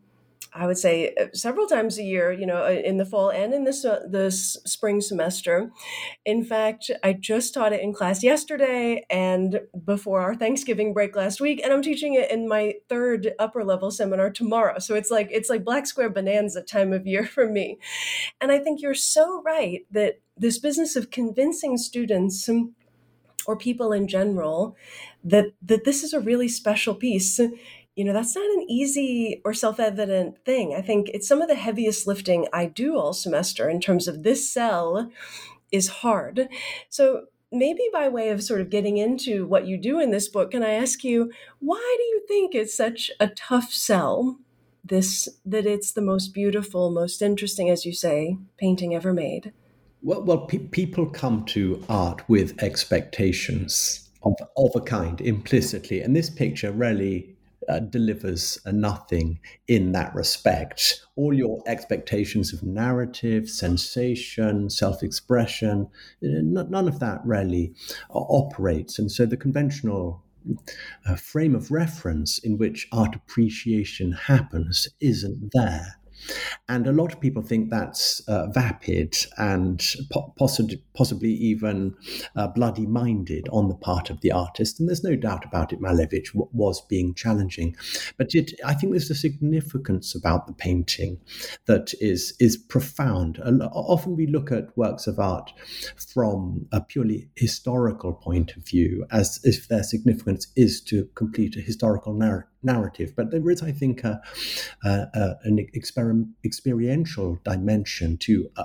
I 0.55 0.67
would 0.67 0.79
say 0.79 1.15
uh, 1.19 1.27
several 1.33 1.67
times 1.67 1.99
a 1.99 2.03
year, 2.03 2.31
you 2.31 2.47
know, 2.47 2.65
uh, 2.65 2.71
in 2.71 2.99
the 2.99 3.07
fall 3.07 3.31
and 3.31 3.55
in 3.55 3.65
this 3.65 3.83
the 3.83 4.31
spring 4.31 5.01
semester. 5.01 5.71
In 6.25 6.45
fact, 6.45 6.91
I 7.03 7.15
just 7.15 7.55
taught 7.55 7.73
it 7.73 7.81
in 7.81 7.93
class 7.93 8.23
yesterday 8.23 9.07
and 9.09 9.61
before 9.85 10.21
our 10.21 10.35
Thanksgiving 10.35 10.93
break 10.93 11.17
last 11.17 11.41
week, 11.41 11.61
and 11.63 11.73
I'm 11.73 11.83
teaching 11.83 12.15
it 12.15 12.31
in 12.31 12.49
my 12.49 12.75
third 12.89 13.33
upper 13.39 13.65
level 13.65 13.91
seminar 13.91 14.31
tomorrow. 14.31 14.79
So 14.79 14.95
it's 14.95 15.11
like 15.11 15.29
it's 15.31 15.49
like 15.49 15.65
Black 15.65 15.87
Square 15.87 16.11
Bonanza 16.11 16.63
time 16.63 16.93
of 16.93 17.07
year 17.07 17.25
for 17.25 17.49
me. 17.49 17.79
And 18.41 18.53
I 18.53 18.59
think 18.59 18.83
you're 18.83 18.95
so 18.95 19.43
right 19.43 19.87
that 19.91 20.21
this 20.37 20.59
business 20.59 20.97
of 20.97 21.11
convincing 21.11 21.79
students 21.79 22.49
or 23.47 23.57
people 23.57 23.93
in 23.93 24.09
general 24.09 24.77
that 25.25 25.47
that 25.63 25.85
this 25.85 26.03
is 26.03 26.13
a 26.13 26.21
really 26.21 26.49
special 26.49 26.95
piece 26.95 27.41
you 27.95 28.05
know, 28.05 28.13
that's 28.13 28.35
not 28.35 28.45
an 28.45 28.67
easy 28.69 29.43
or 29.45 29.53
self 29.53 29.79
evident 29.79 30.45
thing. 30.45 30.75
I 30.75 30.81
think 30.81 31.11
it's 31.13 31.29
some 31.29 31.43
of 31.43 31.49
the 31.49 31.55
heaviest 31.55 32.07
lifting 32.07 32.47
I 32.53 32.67
do 32.67 32.97
all 32.97 33.13
semester 33.13 33.69
in 33.69 33.81
terms 33.81 34.09
of 34.09 34.23
this 34.23 34.51
sell 34.51 35.11
is 35.71 35.89
hard. 35.89 36.49
So, 36.89 37.27
maybe 37.51 37.83
by 37.93 38.09
way 38.09 38.31
of 38.31 38.43
sort 38.43 38.63
of 38.63 38.71
getting 38.71 38.97
into 38.97 39.47
what 39.47 39.67
you 39.67 39.77
do 39.77 40.01
in 40.01 40.11
this 40.11 40.29
book, 40.29 40.53
can 40.53 40.63
I 40.63 40.71
ask 40.71 41.05
you, 41.05 41.31
why 41.59 41.97
do 41.99 42.05
you 42.05 42.23
think 42.27 42.55
it's 42.55 42.75
such 42.75 43.11
a 43.21 43.29
tough 43.29 43.73
sell? 43.73 44.39
This 44.85 45.29
that 45.45 45.67
it's 45.67 45.93
the 45.93 46.03
most 46.03 46.35
beautiful, 46.35 46.91
most 46.91 47.23
interesting, 47.23 47.71
as 47.71 47.85
you 47.85 47.93
say, 47.93 48.39
painting 48.57 48.95
ever 48.95 49.13
made. 49.13 49.53
Well, 50.03 50.23
well, 50.23 50.47
pe- 50.47 50.59
people 50.59 51.07
come 51.07 51.45
to 51.47 51.85
art 51.89 52.29
with 52.29 52.61
expectations 52.61 54.11
of, 54.25 54.35
of 54.57 54.71
a 54.75 54.81
kind 54.81 55.21
implicitly, 55.21 56.01
and 56.01 56.17
this 56.17 56.29
picture 56.29 56.73
really 56.73 57.32
uh, 57.69 57.79
delivers 57.81 58.59
nothing 58.67 59.39
in 59.69 59.93
that 59.93 60.15
respect. 60.15 61.01
All 61.17 61.33
your 61.35 61.63
expectations 61.67 62.53
of 62.53 62.63
narrative, 62.63 63.49
sensation, 63.49 64.71
self 64.71 65.03
expression, 65.03 65.89
uh, 66.23 66.41
none 66.43 66.89
of 66.89 67.01
that 67.01 67.21
really 67.25 67.75
uh, 68.11 68.19
operates. 68.19 68.99
And 68.99 69.11
so 69.11 69.27
the 69.27 69.37
conventional 69.37 70.23
uh, 71.07 71.17
frame 71.17 71.55
of 71.55 71.71
reference 71.71 72.39
in 72.39 72.59
which 72.59 72.89
art 72.93 73.15
appreciation 73.15 74.13
happens 74.13 74.89
isn't 75.01 75.51
there. 75.53 75.99
And 76.69 76.87
a 76.87 76.93
lot 76.93 77.13
of 77.13 77.21
people 77.21 77.43
think 77.43 77.71
that's 77.71 78.21
uh, 78.29 78.47
vapid 78.49 79.17
and 79.37 79.83
po- 80.11 80.33
possibly, 80.37 81.33
even 81.33 81.95
uh, 82.37 82.49
bloody 82.49 82.87
minded 82.87 83.49
on 83.51 83.69
the 83.69 83.75
part 83.75 84.11
of 84.11 84.21
the 84.21 84.33
artist. 84.33 84.79
And 84.79 84.89
there's 84.89 85.05
no 85.05 85.17
doubt 85.17 85.45
about 85.45 85.73
it, 85.73 85.81
Malevich 85.81 86.33
w- 86.33 86.49
was 86.53 86.81
being 86.87 87.15
challenging. 87.15 87.77
But 88.17 88.35
it, 88.35 88.53
I 88.65 88.75
think 88.75 88.93
there's 88.93 89.11
a 89.11 89.15
significance 89.15 90.15
about 90.15 90.47
the 90.47 90.53
painting 90.53 91.21
that 91.67 91.93
is, 92.01 92.35
is 92.39 92.57
profound. 92.57 93.41
often 93.73 94.17
we 94.17 94.27
look 94.27 94.53
at 94.53 94.77
works 94.77 95.07
of 95.07 95.19
art 95.19 95.53
from 95.97 96.67
a 96.73 96.81
purely 96.81 97.29
historical 97.37 98.13
point 98.13 98.57
of 98.57 98.65
view, 98.67 99.07
as 99.11 99.41
if 99.45 99.69
their 99.69 99.83
significance 99.83 100.47
is 100.57 100.81
to 100.83 101.09
complete 101.15 101.57
a 101.57 101.61
historical 101.61 102.15
narrative 102.15 102.52
narrative. 102.63 103.15
But 103.17 103.31
there 103.31 103.51
is, 103.51 103.63
I 103.63 103.73
think, 103.73 104.05
a, 104.05 104.21
a, 104.85 104.89
a, 104.89 105.37
an 105.45 105.67
exper- 105.75 106.29
experiential 106.45 107.39
dimension 107.45 108.17
to 108.19 108.51
uh, 108.57 108.65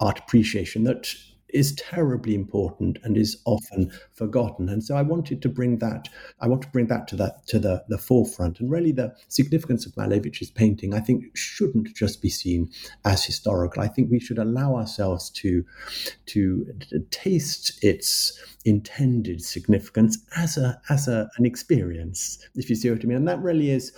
art 0.00 0.18
appreciation 0.18 0.84
that 0.84 1.14
is 1.50 1.74
terribly 1.74 2.34
important 2.34 2.98
and 3.02 3.16
is 3.16 3.40
often 3.44 3.90
forgotten. 4.12 4.68
And 4.68 4.82
so 4.82 4.96
I 4.96 5.02
wanted 5.02 5.42
to 5.42 5.48
bring 5.48 5.78
that, 5.78 6.08
I 6.40 6.48
want 6.48 6.62
to 6.62 6.68
bring 6.68 6.86
that 6.88 7.08
to 7.08 7.16
that 7.16 7.46
to 7.48 7.58
the, 7.58 7.84
the 7.88 7.98
forefront. 7.98 8.60
And 8.60 8.70
really 8.70 8.92
the 8.92 9.14
significance 9.28 9.86
of 9.86 9.94
Malevich's 9.96 10.50
painting, 10.50 10.94
I 10.94 11.00
think, 11.00 11.24
shouldn't 11.34 11.94
just 11.94 12.20
be 12.20 12.28
seen 12.28 12.70
as 13.04 13.24
historical. 13.24 13.82
I 13.82 13.88
think 13.88 14.10
we 14.10 14.20
should 14.20 14.38
allow 14.38 14.76
ourselves 14.76 15.30
to 15.30 15.64
to, 16.26 16.66
to 16.90 17.00
taste 17.10 17.82
its 17.82 18.38
intended 18.64 19.42
significance 19.42 20.18
as 20.36 20.58
a 20.58 20.78
as 20.90 21.08
a, 21.08 21.28
an 21.38 21.46
experience, 21.46 22.38
if 22.54 22.68
you 22.68 22.76
see 22.76 22.90
what 22.90 23.02
I 23.02 23.06
mean. 23.06 23.16
And 23.16 23.28
that 23.28 23.40
really 23.40 23.70
is 23.70 23.92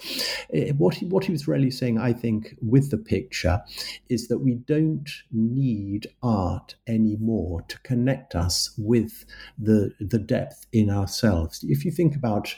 eh, 0.52 0.72
what 0.72 0.94
he, 0.94 1.06
what 1.06 1.24
he 1.24 1.32
was 1.32 1.48
really 1.48 1.70
saying. 1.70 1.98
I 1.98 2.12
think 2.12 2.56
with 2.62 2.90
the 2.90 2.98
picture 2.98 3.60
is 4.08 4.28
that 4.28 4.38
we 4.38 4.54
don't 4.54 5.10
need 5.32 6.06
art 6.22 6.76
anymore 6.86 7.39
to 7.68 7.78
connect 7.80 8.34
us 8.34 8.74
with 8.78 9.24
the 9.58 9.92
the 10.00 10.18
depth 10.18 10.66
in 10.72 10.90
ourselves. 10.90 11.64
If 11.68 11.84
you 11.84 11.90
think 11.90 12.14
about 12.16 12.54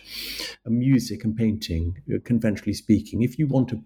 uh, 0.66 0.70
music 0.70 1.24
and 1.24 1.36
painting, 1.36 2.02
uh, 2.12 2.18
conventionally 2.24 2.74
speaking, 2.74 3.22
if 3.22 3.38
you 3.38 3.46
want 3.46 3.68
to 3.68 3.82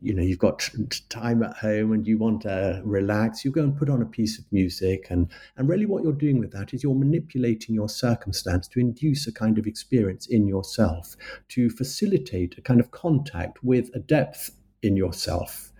you 0.00 0.14
know 0.14 0.22
you've 0.22 0.38
got 0.38 0.68
time 1.08 1.42
at 1.42 1.56
home 1.56 1.92
and 1.92 2.06
you 2.06 2.18
want 2.18 2.42
to 2.42 2.80
relax 2.84 3.44
you 3.44 3.50
go 3.50 3.62
and 3.62 3.76
put 3.76 3.90
on 3.90 4.00
a 4.00 4.06
piece 4.06 4.38
of 4.38 4.44
music 4.52 5.08
and 5.10 5.28
and 5.56 5.68
really 5.68 5.86
what 5.86 6.02
you're 6.02 6.12
doing 6.12 6.38
with 6.38 6.52
that 6.52 6.72
is 6.72 6.82
you're 6.82 6.94
manipulating 6.94 7.74
your 7.74 7.88
circumstance 7.88 8.68
to 8.68 8.80
induce 8.80 9.26
a 9.26 9.32
kind 9.32 9.58
of 9.58 9.66
experience 9.66 10.26
in 10.26 10.46
yourself 10.46 11.16
to 11.48 11.68
facilitate 11.68 12.56
a 12.58 12.62
kind 12.62 12.80
of 12.80 12.90
contact 12.90 13.62
with 13.62 13.90
a 13.94 13.98
depth 13.98 14.50
in 14.82 14.96
yourself 14.96 15.72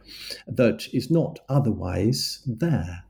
that 0.47 0.89
is 0.93 1.11
not 1.11 1.39
otherwise 1.49 2.43
there 2.47 3.05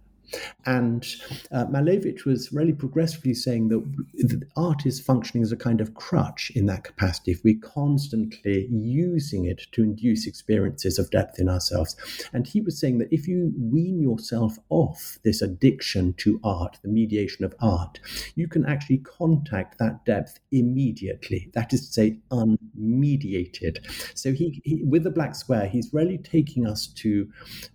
and 0.65 1.07
uh, 1.53 1.67
Malevich 1.67 2.25
was 2.25 2.53
really 2.53 2.73
progressively 2.73 3.35
saying 3.35 3.69
that, 3.69 3.83
that 4.29 4.47
art 4.57 4.87
is 4.87 5.01
functioning 5.01 5.43
as 5.43 5.53
a 5.53 5.57
kind 5.57 5.81
of 5.81 5.95
crutch 5.95 6.51
in 6.55 6.67
that 6.67 6.85
capacity 6.85 7.33
if 7.33 7.43
we're 7.45 7.61
constantly 7.61 8.67
using 8.71 9.45
it 9.45 9.63
to 9.73 9.83
induce 9.83 10.27
experiences 10.27 10.99
of 10.99 11.11
depth 11.11 11.39
in 11.39 11.49
ourselves. 11.49 11.97
And 12.33 12.47
he 12.47 12.61
was 12.61 12.79
saying 12.79 12.99
that 12.99 13.13
if 13.13 13.29
you 13.29 13.53
wean 13.59 14.01
yourself 14.01 14.59
off 14.69 15.19
this 15.25 15.43
addiction 15.43 16.15
to 16.19 16.41
art, 16.43 16.79
the 16.83 16.89
mediation 16.89 17.45
of 17.45 17.55
art, 17.61 18.01
you 18.35 18.49
can 18.49 18.65
actually 18.67 18.99
contact 18.99 19.79
that 19.79 20.05
depth 20.05 20.41
immediately. 20.51 21.51
That 21.55 21.73
is 21.73 21.87
to 21.87 21.93
say, 21.93 22.19
unmediated. 22.31 23.79
So 24.17 24.33
he, 24.33 24.61
he 24.65 24.83
with 24.85 25.05
the 25.05 25.11
black 25.11 25.35
square, 25.35 25.67
he's 25.67 25.93
really 25.93 26.19
taking 26.19 26.67
us 26.67 26.87
to 26.89 27.29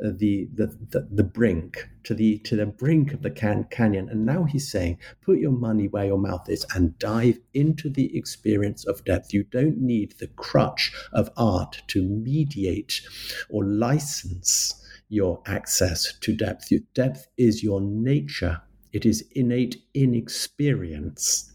uh, 0.04 0.10
the, 0.18 0.48
the, 0.54 0.68
the, 0.90 1.08
the 1.12 1.24
brink 1.24 1.90
to 2.04 2.14
the 2.14 2.38
to 2.40 2.56
the 2.56 2.66
brink 2.66 3.14
of 3.14 3.22
the 3.22 3.32
can- 3.32 3.66
canyon 3.66 4.10
and 4.10 4.26
now 4.26 4.44
he's 4.44 4.72
saying 4.72 4.98
put 5.22 5.40
your 5.40 5.52
money 5.52 5.88
where 5.88 6.06
your 6.06 6.18
mouth 6.18 6.50
is 6.50 6.66
and 6.76 6.98
dive 7.00 7.40
into 7.54 7.90
the 7.90 8.16
experience 8.18 8.86
of 8.86 9.04
depth 9.06 9.34
you 9.34 9.44
don't 9.44 9.78
need 9.78 10.14
the 10.20 10.28
crutch 10.28 10.92
of 11.14 11.30
art 11.38 11.82
to 11.88 12.04
mediate 12.04 13.02
or 13.50 13.64
license 13.64 14.82
your 15.12 15.42
access 15.46 16.14
to 16.22 16.34
depth. 16.34 16.72
Your 16.72 16.80
depth 16.94 17.28
is 17.38 17.62
your 17.62 17.82
nature, 17.82 18.62
it 18.94 19.06
is 19.06 19.24
innate 19.36 19.76
inexperience. 19.94 21.51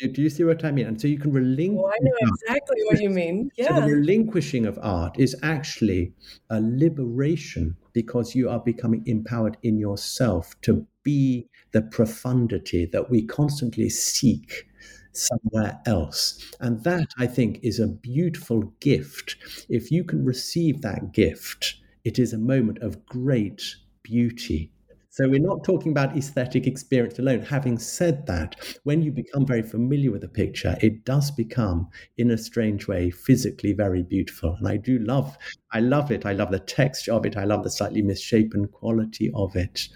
Do, 0.00 0.08
do 0.08 0.22
you 0.22 0.30
see 0.30 0.44
what 0.44 0.64
I 0.64 0.70
mean? 0.70 0.86
And 0.86 0.98
so 0.98 1.06
you 1.08 1.18
can 1.18 1.30
relinquish. 1.30 1.84
Oh, 1.84 1.88
I 1.88 1.98
know 2.00 2.12
exactly 2.20 2.78
what 2.84 3.00
you 3.00 3.10
mean. 3.10 3.50
Yeah. 3.56 3.74
So 3.74 3.80
the 3.82 3.94
relinquishing 3.94 4.64
of 4.64 4.78
art 4.80 5.18
is 5.18 5.36
actually 5.42 6.14
a 6.48 6.60
liberation 6.60 7.76
because 7.92 8.34
you 8.34 8.48
are 8.48 8.60
becoming 8.60 9.02
empowered 9.06 9.58
in 9.62 9.78
yourself 9.78 10.58
to 10.62 10.86
be 11.02 11.48
the 11.72 11.82
profundity 11.82 12.86
that 12.86 13.10
we 13.10 13.26
constantly 13.26 13.90
seek 13.90 14.66
somewhere 15.12 15.78
else. 15.84 16.50
And 16.60 16.82
that, 16.84 17.08
I 17.18 17.26
think, 17.26 17.60
is 17.62 17.78
a 17.78 17.86
beautiful 17.86 18.72
gift. 18.80 19.36
If 19.68 19.90
you 19.90 20.02
can 20.04 20.24
receive 20.24 20.80
that 20.80 21.12
gift, 21.12 21.74
it 22.04 22.18
is 22.18 22.32
a 22.32 22.38
moment 22.38 22.78
of 22.78 23.04
great 23.04 23.76
beauty 24.02 24.72
so 25.10 25.28
we're 25.28 25.40
not 25.40 25.64
talking 25.64 25.90
about 25.90 26.16
aesthetic 26.16 26.68
experience 26.68 27.18
alone. 27.18 27.42
Having 27.42 27.78
said 27.78 28.26
that, 28.26 28.54
when 28.84 29.02
you 29.02 29.10
become 29.10 29.44
very 29.44 29.62
familiar 29.62 30.12
with 30.12 30.22
a 30.22 30.28
picture, 30.28 30.76
it 30.80 31.04
does 31.04 31.32
become, 31.32 31.88
in 32.16 32.30
a 32.30 32.38
strange 32.38 32.86
way, 32.86 33.10
physically 33.10 33.72
very 33.72 34.04
beautiful. 34.04 34.54
And 34.58 34.68
I 34.68 34.76
do 34.76 35.00
love, 35.00 35.36
I 35.72 35.80
love 35.80 36.12
it. 36.12 36.26
I 36.26 36.32
love 36.32 36.52
the 36.52 36.60
texture 36.60 37.12
of 37.12 37.26
it. 37.26 37.36
I 37.36 37.44
love 37.44 37.64
the 37.64 37.70
slightly 37.70 38.02
misshapen 38.02 38.68
quality 38.68 39.32
of 39.34 39.56
it. 39.56 39.88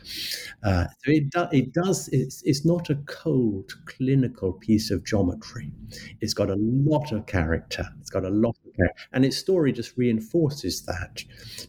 Uh, 0.64 0.86
so 1.04 1.12
it, 1.12 1.30
do, 1.30 1.46
it 1.52 1.72
does, 1.72 2.08
it's, 2.08 2.42
it's 2.44 2.66
not 2.66 2.90
a 2.90 2.96
cold, 3.06 3.72
clinical 3.86 4.54
piece 4.54 4.90
of 4.90 5.04
geometry. 5.04 5.70
It's 6.20 6.34
got 6.34 6.50
a 6.50 6.56
lot 6.58 7.12
of 7.12 7.26
character. 7.26 7.86
It's 8.00 8.10
got 8.10 8.24
a 8.24 8.30
lot 8.30 8.56
character. 8.76 9.02
And 9.12 9.24
its 9.24 9.36
story 9.36 9.72
just 9.72 9.96
reinforces 9.96 10.84
that 10.86 11.22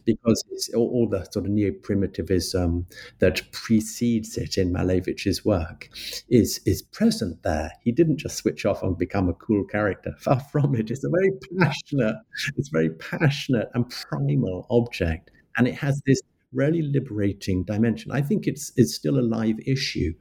because 0.04 0.42
it's 0.50 0.72
all, 0.74 0.88
all 0.88 1.08
the 1.08 1.24
sort 1.30 1.44
of 1.44 1.50
neo-primitivism 1.50 2.86
that 3.18 3.36
that 3.36 3.50
precedes 3.52 4.36
it 4.36 4.56
in 4.56 4.72
Malevich's 4.72 5.44
work 5.44 5.88
is, 6.28 6.60
is 6.64 6.82
present 6.82 7.42
there. 7.42 7.72
He 7.82 7.92
didn't 7.92 8.18
just 8.18 8.36
switch 8.36 8.64
off 8.64 8.82
and 8.82 8.96
become 8.96 9.28
a 9.28 9.34
cool 9.34 9.64
character. 9.64 10.14
Far 10.20 10.40
from 10.40 10.74
it. 10.74 10.90
It's 10.90 11.04
a 11.04 11.08
very 11.08 11.32
passionate, 11.58 12.16
it's 12.56 12.68
very 12.68 12.90
passionate 12.90 13.68
and 13.74 13.90
primal 13.90 14.66
object. 14.70 15.30
And 15.56 15.66
it 15.66 15.74
has 15.74 16.00
this 16.06 16.20
really 16.52 16.82
liberating 16.82 17.64
dimension. 17.64 18.12
I 18.12 18.22
think 18.22 18.46
it's 18.46 18.72
it's 18.76 18.94
still 18.94 19.18
a 19.18 19.20
live 19.36 19.58
issue. 19.66 20.12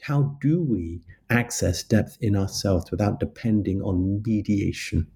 How 0.00 0.36
do 0.40 0.62
we 0.62 1.02
access 1.30 1.82
depth 1.82 2.16
in 2.20 2.36
ourselves 2.36 2.90
without 2.90 3.20
depending 3.20 3.82
on 3.82 4.22
mediation? 4.24 5.06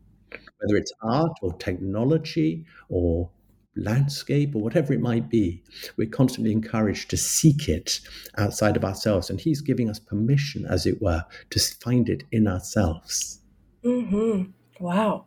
Whether 0.61 0.77
it's 0.77 0.93
art 1.03 1.33
or 1.43 1.53
technology 1.55 2.65
or 2.89 3.31
landscape 3.77 4.55
or 4.55 4.63
whatever 4.63 4.93
it 4.93 5.01
might 5.01 5.29
be, 5.29 5.63
we're 5.97 6.09
constantly 6.09 6.53
encouraged 6.53 7.11
to 7.11 7.17
seek 7.17 7.69
it 7.69 8.01
outside 8.37 8.77
of 8.77 8.85
ourselves. 8.85 9.31
And 9.31 9.41
he's 9.41 9.61
giving 9.61 9.89
us 9.89 9.99
permission, 9.99 10.67
as 10.67 10.87
it 10.87 11.01
were, 11.01 11.25
to 11.51 11.61
find 11.61 12.09
it 12.09 12.25
in 12.33 12.49
ourselves. 12.49 13.41
Mm-hmm. 13.85 14.51
Wow. 14.81 15.27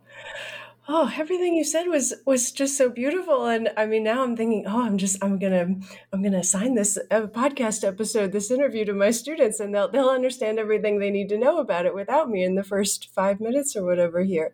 Oh, 0.88 1.12
everything 1.16 1.54
you 1.54 1.64
said 1.64 1.86
was 1.86 2.12
was 2.26 2.50
just 2.50 2.76
so 2.76 2.90
beautiful, 2.90 3.46
and 3.46 3.70
I 3.76 3.86
mean, 3.86 4.02
now 4.02 4.24
I'm 4.24 4.36
thinking, 4.36 4.64
oh, 4.66 4.82
I'm 4.82 4.98
just, 4.98 5.22
I'm 5.22 5.38
gonna, 5.38 5.76
I'm 6.12 6.22
gonna 6.22 6.40
assign 6.40 6.74
this 6.74 6.98
uh, 7.10 7.28
podcast 7.28 7.86
episode, 7.86 8.32
this 8.32 8.50
interview 8.50 8.84
to 8.86 8.92
my 8.92 9.12
students, 9.12 9.60
and 9.60 9.72
they'll 9.72 9.88
they'll 9.88 10.08
understand 10.08 10.58
everything 10.58 10.98
they 10.98 11.10
need 11.10 11.28
to 11.28 11.38
know 11.38 11.58
about 11.58 11.86
it 11.86 11.94
without 11.94 12.28
me 12.28 12.42
in 12.42 12.56
the 12.56 12.64
first 12.64 13.08
five 13.14 13.40
minutes 13.40 13.76
or 13.76 13.84
whatever 13.84 14.24
here 14.24 14.52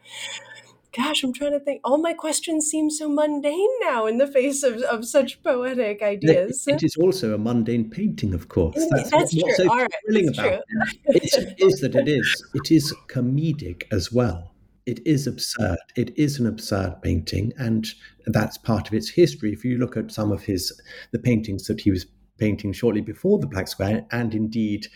gosh, 0.98 1.22
I'm 1.22 1.32
trying 1.32 1.52
to 1.52 1.60
think. 1.60 1.80
All 1.84 1.98
my 1.98 2.12
questions 2.12 2.66
seem 2.66 2.90
so 2.90 3.08
mundane 3.08 3.68
now 3.80 4.06
in 4.06 4.18
the 4.18 4.26
face 4.26 4.62
of, 4.62 4.82
of 4.82 5.04
such 5.04 5.42
poetic 5.42 6.02
ideas. 6.02 6.64
it 6.66 6.82
is 6.82 6.96
also 6.96 7.34
a 7.34 7.38
mundane 7.38 7.88
painting, 7.88 8.34
of 8.34 8.48
course. 8.48 8.76
Mm, 8.76 8.88
that's, 8.90 9.10
That's 9.10 9.34
what, 9.34 9.56
true. 9.56 9.64
So 9.64 9.70
All 9.70 9.78
right. 9.78 9.90
That's 10.08 10.38
about 10.38 10.60
it 11.06 11.54
is 11.58 11.80
that 11.80 11.94
it 11.94 12.08
is 12.08 12.50
it 12.54 12.70
is 12.70 12.94
comedic 13.08 13.84
as 13.92 14.12
well. 14.12 14.54
It 14.86 15.06
is 15.06 15.26
absurd. 15.26 15.78
It 15.96 16.16
is 16.18 16.40
an 16.40 16.46
absurd 16.46 17.02
painting, 17.02 17.52
and 17.58 17.86
that's 18.26 18.56
part 18.56 18.88
of 18.88 18.94
its 18.94 19.10
history. 19.10 19.52
If 19.52 19.64
you 19.64 19.78
look 19.78 19.96
at 19.96 20.10
some 20.10 20.32
of 20.32 20.42
his 20.42 20.78
the 21.12 21.18
paintings 21.18 21.64
that 21.66 21.80
he 21.80 21.90
was 21.90 22.06
painting 22.38 22.72
shortly 22.72 23.00
before 23.00 23.38
the 23.38 23.46
Black 23.46 23.68
Square, 23.68 24.06
and 24.12 24.34
indeed 24.34 24.86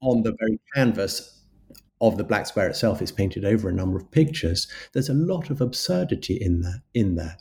on 0.00 0.22
the 0.22 0.34
very 0.38 0.58
canvas 0.74 1.35
of 2.00 2.16
the 2.16 2.24
black 2.24 2.46
square 2.46 2.68
itself 2.68 3.00
is 3.00 3.12
painted 3.12 3.44
over 3.44 3.68
a 3.68 3.72
number 3.72 3.96
of 3.96 4.10
pictures. 4.10 4.68
There's 4.92 5.08
a 5.08 5.14
lot 5.14 5.50
of 5.50 5.60
absurdity 5.60 6.34
in 6.34 6.60
there. 6.60 6.82
In 6.94 7.14
there. 7.14 7.36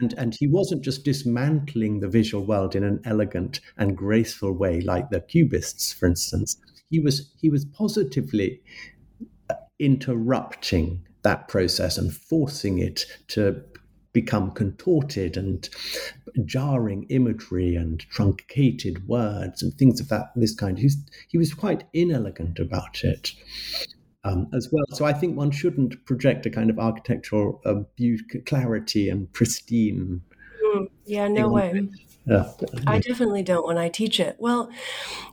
And, 0.00 0.14
and 0.18 0.34
he 0.34 0.48
wasn't 0.48 0.82
just 0.82 1.04
dismantling 1.04 2.00
the 2.00 2.08
visual 2.08 2.44
world 2.44 2.74
in 2.74 2.82
an 2.82 3.00
elegant 3.04 3.60
and 3.76 3.96
graceful 3.96 4.52
way 4.52 4.80
like 4.80 5.10
the 5.10 5.20
cubists 5.20 5.92
for 5.92 6.06
instance 6.06 6.56
he 6.92 6.98
was 6.98 7.32
he 7.40 7.48
was 7.48 7.64
positively 7.64 8.60
uh, 9.48 9.54
interrupting 9.78 11.06
that 11.22 11.48
process 11.48 11.98
and 11.98 12.12
forcing 12.12 12.78
it 12.78 13.06
to 13.28 13.62
become 14.12 14.50
contorted 14.50 15.36
and 15.36 15.70
jarring 16.44 17.04
imagery 17.08 17.74
and 17.74 18.00
truncated 18.10 19.08
words 19.08 19.62
and 19.62 19.72
things 19.74 20.00
of 20.00 20.08
that 20.08 20.32
this 20.36 20.54
kind. 20.54 20.78
He's, 20.78 20.98
he 21.28 21.38
was 21.38 21.54
quite 21.54 21.84
inelegant 21.94 22.58
about 22.58 23.04
it. 23.04 23.32
Um, 24.24 24.46
as 24.54 24.68
well. 24.70 24.84
So 24.92 25.04
I 25.04 25.12
think 25.12 25.36
one 25.36 25.50
shouldn't 25.50 26.04
project 26.04 26.46
a 26.46 26.50
kind 26.50 26.70
of 26.70 26.78
architectural 26.78 27.60
uh, 27.64 27.82
beauty, 27.96 28.38
clarity 28.46 29.08
and 29.08 29.32
pristine. 29.32 30.22
Mm, 30.64 30.86
yeah, 31.06 31.26
no 31.26 31.48
way. 31.48 31.88
Yeah, 32.24 32.52
I 32.86 33.00
definitely 33.00 33.42
don't 33.42 33.66
when 33.66 33.78
I 33.78 33.88
teach 33.88 34.20
it. 34.20 34.36
Well, 34.38 34.70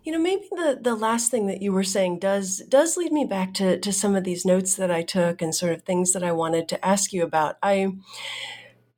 you 0.04 0.12
know, 0.12 0.18
maybe 0.18 0.48
the 0.50 0.80
the 0.82 0.96
last 0.96 1.30
thing 1.30 1.46
that 1.46 1.62
you 1.62 1.72
were 1.72 1.84
saying 1.84 2.18
does 2.18 2.64
does 2.68 2.98
lead 2.98 3.12
me 3.12 3.26
back 3.26 3.54
to 3.56 3.80
to 3.80 3.94
some 3.94 4.16
of 4.16 4.24
these 4.24 4.44
notes 4.44 4.76
that 4.76 4.90
I 4.90 5.04
took 5.04 5.40
and 5.40 5.54
sort 5.54 5.74
of 5.74 5.84
things 5.84 6.14
that 6.14 6.24
I 6.24 6.32
wanted 6.32 6.68
to 6.70 6.84
ask 6.84 7.14
you 7.14 7.22
about. 7.22 7.58
I 7.62 7.92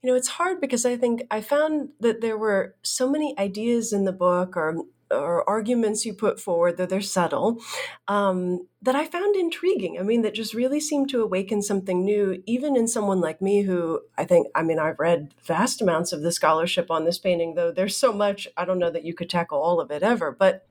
you 0.04 0.10
know, 0.10 0.16
it's 0.16 0.30
hard 0.30 0.62
because 0.62 0.86
I 0.86 0.98
think 0.98 1.24
I 1.30 1.42
found 1.42 1.90
that 2.00 2.22
there 2.22 2.38
were 2.38 2.76
so 2.82 3.10
many 3.10 3.38
ideas 3.38 3.94
in 3.94 4.06
the 4.06 4.12
book 4.12 4.58
or 4.58 4.78
or 5.12 5.48
arguments 5.50 6.06
you 6.06 6.14
put 6.14 6.40
forward, 6.40 6.78
though 6.78 6.86
they're 6.86 7.02
subtle, 7.02 7.60
um, 8.08 8.68
that 8.82 8.96
I 8.96 9.06
found 9.06 9.36
intriguing. 9.36 10.00
I 10.00 10.04
mean, 10.04 10.22
that 10.22 10.34
just 10.34 10.54
really 10.54 10.80
seemed 10.80 11.10
to 11.10 11.22
awaken 11.22 11.62
something 11.62 12.04
new, 12.04 12.42
even 12.46 12.76
in 12.76 12.88
someone 12.88 13.22
like 13.22 13.42
me 13.42 13.62
who 13.62 14.02
I 14.18 14.26
think, 14.26 14.48
I 14.56 14.64
mean, 14.64 14.80
I've 14.80 15.00
read 15.00 15.34
vast 15.46 15.82
amounts 15.82 16.12
of 16.12 16.22
the 16.22 16.32
scholarship 16.32 16.90
on 16.90 17.06
this 17.06 17.20
painting, 17.20 17.56
though 17.56 17.72
there's 17.72 17.98
so 17.98 18.12
much, 18.14 18.48
I 18.58 18.66
don't 18.66 18.80
know 18.80 18.92
that 18.92 19.06
you 19.06 19.14
could 19.14 19.30
tackle 19.30 19.62
all 19.62 19.80
of 19.80 19.92
it 19.92 20.04
ever. 20.04 20.32
But 20.32 20.68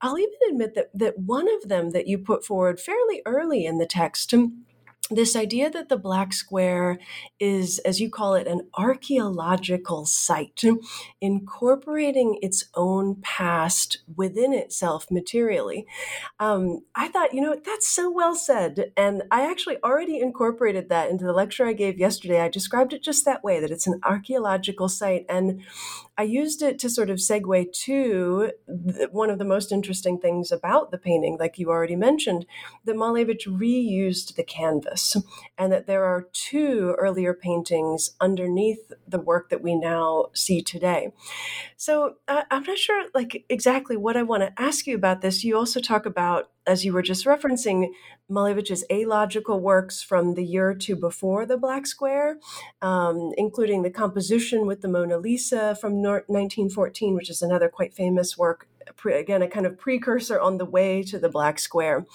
I'll 0.00 0.18
even 0.18 0.38
admit 0.50 0.74
that, 0.74 0.90
that 0.94 1.18
one 1.18 1.46
of 1.54 1.68
them 1.68 1.90
that 1.90 2.06
you 2.06 2.18
put 2.18 2.44
forward 2.44 2.80
fairly 2.80 3.22
early 3.26 3.66
in 3.66 3.78
the 3.78 3.86
text 3.86 4.30
this 5.10 5.34
idea 5.34 5.68
that 5.70 5.88
the 5.88 5.96
black 5.96 6.32
square 6.32 6.98
is, 7.40 7.78
as 7.80 8.00
you 8.00 8.08
call 8.08 8.34
it, 8.34 8.46
an 8.46 8.68
archaeological 8.74 10.06
site, 10.06 10.62
incorporating 11.20 12.38
its 12.42 12.66
own 12.74 13.16
past 13.20 13.98
within 14.14 14.52
itself 14.52 15.10
materially. 15.10 15.86
Um, 16.38 16.82
I 16.94 17.08
thought, 17.08 17.34
you 17.34 17.40
know, 17.40 17.56
that's 17.64 17.88
so 17.88 18.10
well 18.10 18.36
said. 18.36 18.92
And 18.96 19.24
I 19.30 19.50
actually 19.50 19.78
already 19.82 20.20
incorporated 20.20 20.88
that 20.88 21.10
into 21.10 21.24
the 21.24 21.32
lecture 21.32 21.66
I 21.66 21.72
gave 21.72 21.98
yesterday. 21.98 22.40
I 22.40 22.48
described 22.48 22.92
it 22.92 23.02
just 23.02 23.24
that 23.24 23.42
way 23.42 23.58
that 23.60 23.70
it's 23.70 23.88
an 23.88 24.00
archaeological 24.04 24.88
site. 24.88 25.26
And 25.28 25.62
I 26.20 26.24
used 26.24 26.60
it 26.60 26.78
to 26.80 26.90
sort 26.90 27.08
of 27.08 27.16
segue 27.16 27.72
to 27.84 28.52
the, 28.66 29.08
one 29.10 29.30
of 29.30 29.38
the 29.38 29.44
most 29.46 29.72
interesting 29.72 30.18
things 30.18 30.52
about 30.52 30.90
the 30.90 30.98
painting, 30.98 31.38
like 31.40 31.58
you 31.58 31.70
already 31.70 31.96
mentioned, 31.96 32.44
that 32.84 32.94
Malevich 32.94 33.46
reused 33.46 34.34
the 34.34 34.44
canvas, 34.44 35.16
and 35.56 35.72
that 35.72 35.86
there 35.86 36.04
are 36.04 36.28
two 36.34 36.94
earlier 36.98 37.32
paintings 37.32 38.10
underneath 38.20 38.92
the 39.08 39.18
work 39.18 39.48
that 39.48 39.62
we 39.62 39.74
now 39.74 40.26
see 40.34 40.60
today. 40.60 41.10
So 41.78 42.16
uh, 42.28 42.42
I'm 42.50 42.64
not 42.64 42.76
sure, 42.76 43.06
like 43.14 43.46
exactly 43.48 43.96
what 43.96 44.18
I 44.18 44.22
want 44.22 44.42
to 44.42 44.62
ask 44.62 44.86
you 44.86 44.96
about 44.96 45.22
this. 45.22 45.42
You 45.42 45.56
also 45.56 45.80
talk 45.80 46.04
about 46.04 46.50
as 46.66 46.84
you 46.84 46.92
were 46.92 47.02
just 47.02 47.24
referencing, 47.24 47.88
Malevich's 48.30 48.84
alogical 48.90 49.60
works 49.60 50.02
from 50.02 50.34
the 50.34 50.44
year 50.44 50.68
or 50.70 50.74
two 50.74 50.94
before 50.94 51.46
the 51.46 51.56
Black 51.56 51.86
Square, 51.86 52.38
um, 52.82 53.32
including 53.36 53.82
the 53.82 53.90
composition 53.90 54.66
with 54.66 54.82
the 54.82 54.88
Mona 54.88 55.18
Lisa 55.18 55.74
from 55.80 55.94
1914, 56.02 57.14
which 57.14 57.30
is 57.30 57.42
another 57.42 57.68
quite 57.68 57.94
famous 57.94 58.36
work, 58.36 58.68
again, 59.04 59.42
a 59.42 59.48
kind 59.48 59.66
of 59.66 59.78
precursor 59.78 60.38
on 60.38 60.58
the 60.58 60.64
way 60.64 61.02
to 61.02 61.18
the 61.18 61.28
Black 61.28 61.58
Square, 61.58 62.06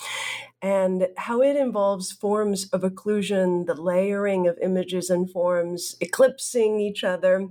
and 0.62 1.08
how 1.18 1.42
it 1.42 1.56
involves 1.56 2.12
forms 2.12 2.70
of 2.70 2.82
occlusion, 2.82 3.66
the 3.66 3.74
layering 3.74 4.48
of 4.48 4.58
images 4.62 5.10
and 5.10 5.30
forms, 5.30 5.96
eclipsing 6.00 6.80
each 6.80 7.04
other. 7.04 7.48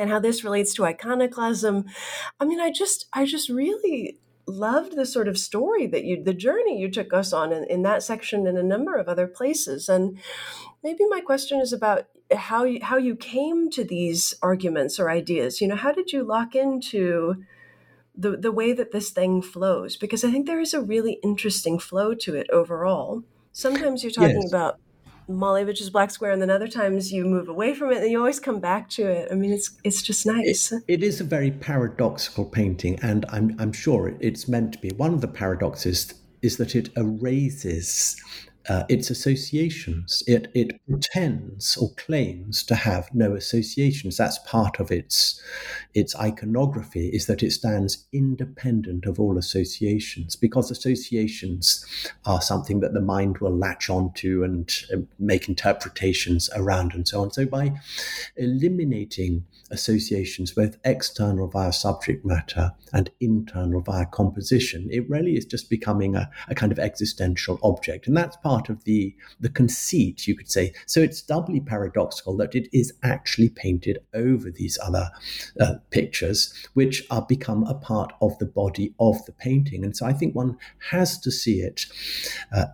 And 0.00 0.10
how 0.10 0.20
this 0.20 0.44
relates 0.44 0.74
to 0.74 0.84
iconoclasm. 0.84 1.84
I 2.38 2.44
mean, 2.44 2.60
I 2.60 2.70
just, 2.70 3.06
I 3.12 3.24
just 3.24 3.48
really 3.48 4.16
loved 4.48 4.96
the 4.96 5.06
sort 5.06 5.28
of 5.28 5.38
story 5.38 5.86
that 5.86 6.04
you, 6.04 6.22
the 6.22 6.34
journey 6.34 6.78
you 6.80 6.90
took 6.90 7.12
us 7.12 7.32
on 7.32 7.52
in, 7.52 7.64
in 7.64 7.82
that 7.82 8.02
section 8.02 8.46
and 8.46 8.56
a 8.56 8.62
number 8.62 8.96
of 8.96 9.08
other 9.08 9.26
places. 9.26 9.88
And 9.88 10.18
maybe 10.82 11.04
my 11.08 11.20
question 11.20 11.60
is 11.60 11.72
about 11.72 12.06
how 12.34 12.64
you, 12.64 12.80
how 12.82 12.96
you 12.96 13.14
came 13.14 13.70
to 13.70 13.84
these 13.84 14.34
arguments 14.42 14.98
or 14.98 15.10
ideas. 15.10 15.60
You 15.60 15.68
know, 15.68 15.76
how 15.76 15.92
did 15.92 16.12
you 16.12 16.24
lock 16.24 16.54
into 16.54 17.44
the 18.16 18.36
the 18.36 18.52
way 18.52 18.72
that 18.72 18.90
this 18.90 19.10
thing 19.10 19.42
flows? 19.42 19.96
Because 19.96 20.24
I 20.24 20.30
think 20.30 20.46
there 20.46 20.60
is 20.60 20.74
a 20.74 20.80
really 20.80 21.20
interesting 21.22 21.78
flow 21.78 22.14
to 22.14 22.34
it 22.34 22.48
overall. 22.50 23.22
Sometimes 23.52 24.02
you're 24.02 24.12
talking 24.12 24.42
yes. 24.42 24.52
about 24.52 24.78
Malevich's 25.28 25.90
Black 25.90 26.10
Square, 26.10 26.32
and 26.32 26.42
then 26.42 26.50
other 26.50 26.68
times 26.68 27.12
you 27.12 27.24
move 27.24 27.48
away 27.48 27.74
from 27.74 27.92
it, 27.92 27.98
and 27.98 28.10
you 28.10 28.18
always 28.18 28.40
come 28.40 28.60
back 28.60 28.88
to 28.90 29.06
it. 29.06 29.28
I 29.30 29.34
mean, 29.34 29.52
it's 29.52 29.78
it's 29.84 30.02
just 30.02 30.26
nice. 30.26 30.72
it, 30.72 30.82
it 30.88 31.02
is 31.02 31.20
a 31.20 31.24
very 31.24 31.50
paradoxical 31.50 32.44
painting, 32.44 32.98
and 33.02 33.26
I'm 33.28 33.54
I'm 33.58 33.72
sure 33.72 34.14
it's 34.20 34.48
meant 34.48 34.72
to 34.74 34.78
be. 34.78 34.90
One 34.90 35.12
of 35.14 35.20
the 35.20 35.28
paradoxes 35.28 36.14
is 36.40 36.56
that 36.56 36.74
it 36.74 36.90
erases 36.96 38.16
uh, 38.68 38.84
its 38.88 39.10
associations. 39.10 40.22
It, 40.26 40.50
it 40.54 40.80
pretends 40.88 41.76
or 41.76 41.90
claims 41.94 42.62
to 42.64 42.74
have 42.74 43.08
no 43.14 43.34
associations. 43.34 44.16
That's 44.16 44.38
part 44.40 44.80
of 44.80 44.90
its, 44.90 45.40
its 45.94 46.14
iconography, 46.16 47.08
is 47.08 47.26
that 47.26 47.42
it 47.42 47.52
stands 47.52 48.06
independent 48.12 49.06
of 49.06 49.20
all 49.20 49.38
associations, 49.38 50.36
because 50.36 50.70
associations 50.70 51.84
are 52.24 52.42
something 52.42 52.80
that 52.80 52.94
the 52.94 53.00
mind 53.00 53.38
will 53.38 53.56
latch 53.56 53.88
onto 53.88 54.44
and 54.44 54.72
make 55.18 55.48
interpretations 55.48 56.50
around 56.54 56.92
and 56.94 57.06
so 57.06 57.22
on. 57.22 57.30
So 57.30 57.46
by 57.46 57.72
eliminating 58.36 59.44
associations, 59.70 60.52
both 60.52 60.78
external 60.84 61.46
via 61.46 61.72
subject 61.72 62.24
matter 62.24 62.72
and 62.92 63.10
internal 63.20 63.80
via 63.80 64.06
composition, 64.06 64.88
it 64.90 65.08
really 65.08 65.36
is 65.36 65.44
just 65.44 65.68
becoming 65.70 66.16
a, 66.16 66.30
a 66.48 66.54
kind 66.54 66.72
of 66.72 66.78
existential 66.78 67.58
object. 67.62 68.06
And 68.06 68.16
that's 68.16 68.36
part 68.36 68.57
part 68.58 68.68
of 68.68 68.84
the 68.84 69.14
the 69.40 69.48
conceit, 69.48 70.26
you 70.26 70.36
could 70.36 70.50
say. 70.50 70.72
So 70.86 71.00
it's 71.00 71.22
doubly 71.22 71.60
paradoxical 71.60 72.36
that 72.38 72.54
it 72.54 72.68
is 72.72 72.92
actually 73.02 73.50
painted 73.50 73.98
over 74.14 74.50
these 74.50 74.78
other 74.82 75.10
uh, 75.60 75.74
pictures, 75.90 76.52
which 76.74 77.06
are 77.10 77.22
become 77.22 77.64
a 77.64 77.74
part 77.74 78.12
of 78.20 78.36
the 78.38 78.46
body 78.46 78.94
of 78.98 79.24
the 79.26 79.32
painting. 79.32 79.84
And 79.84 79.96
so 79.96 80.06
I 80.06 80.12
think 80.12 80.34
one 80.34 80.56
has 80.90 81.18
to 81.20 81.30
see 81.30 81.60
it 81.60 81.86
uh, 82.52 82.66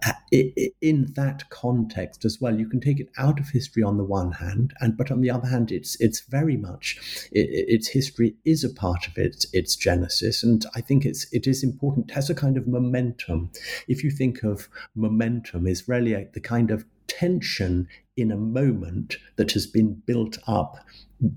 in 0.81 1.13
that 1.15 1.49
context 1.51 2.25
as 2.25 2.41
well. 2.41 2.59
You 2.59 2.69
can 2.69 2.81
take 2.81 3.01
it 3.01 3.11
out 3.19 3.39
of 3.39 3.49
history 3.49 3.83
on 3.83 3.99
the 3.99 4.05
one 4.05 4.33
hand, 4.33 4.73
and 4.81 4.97
but 4.97 5.11
on 5.11 5.21
the 5.21 5.31
other 5.31 5.49
hand, 5.49 5.71
it's 5.71 6.01
it's 6.01 6.21
very 6.21 6.57
much 6.57 7.29
it, 7.33 7.49
its 7.75 7.89
history 7.89 8.37
is 8.45 8.65
a 8.65 8.73
part 8.73 9.07
of 9.07 9.19
it, 9.19 9.45
its 9.53 9.77
genesis, 9.77 10.43
and 10.43 10.65
I 10.75 10.81
think 10.81 11.05
it's 11.05 11.27
it 11.33 11.47
is 11.47 11.63
important. 11.63 12.11
It 12.11 12.15
has 12.15 12.31
a 12.31 12.35
kind 12.35 12.57
of 12.57 12.67
momentum. 12.67 13.51
If 13.89 14.03
you 14.05 14.11
think 14.11 14.43
of 14.43 14.69
momentum 14.95 15.64
is 15.67 15.89
really 15.89 16.29
the 16.33 16.41
kind 16.41 16.71
of 16.71 16.85
tension 17.07 17.89
in 18.17 18.31
a 18.31 18.37
moment 18.37 19.17
that 19.37 19.53
has 19.53 19.67
been 19.67 19.95
built 20.07 20.39
up 20.47 20.77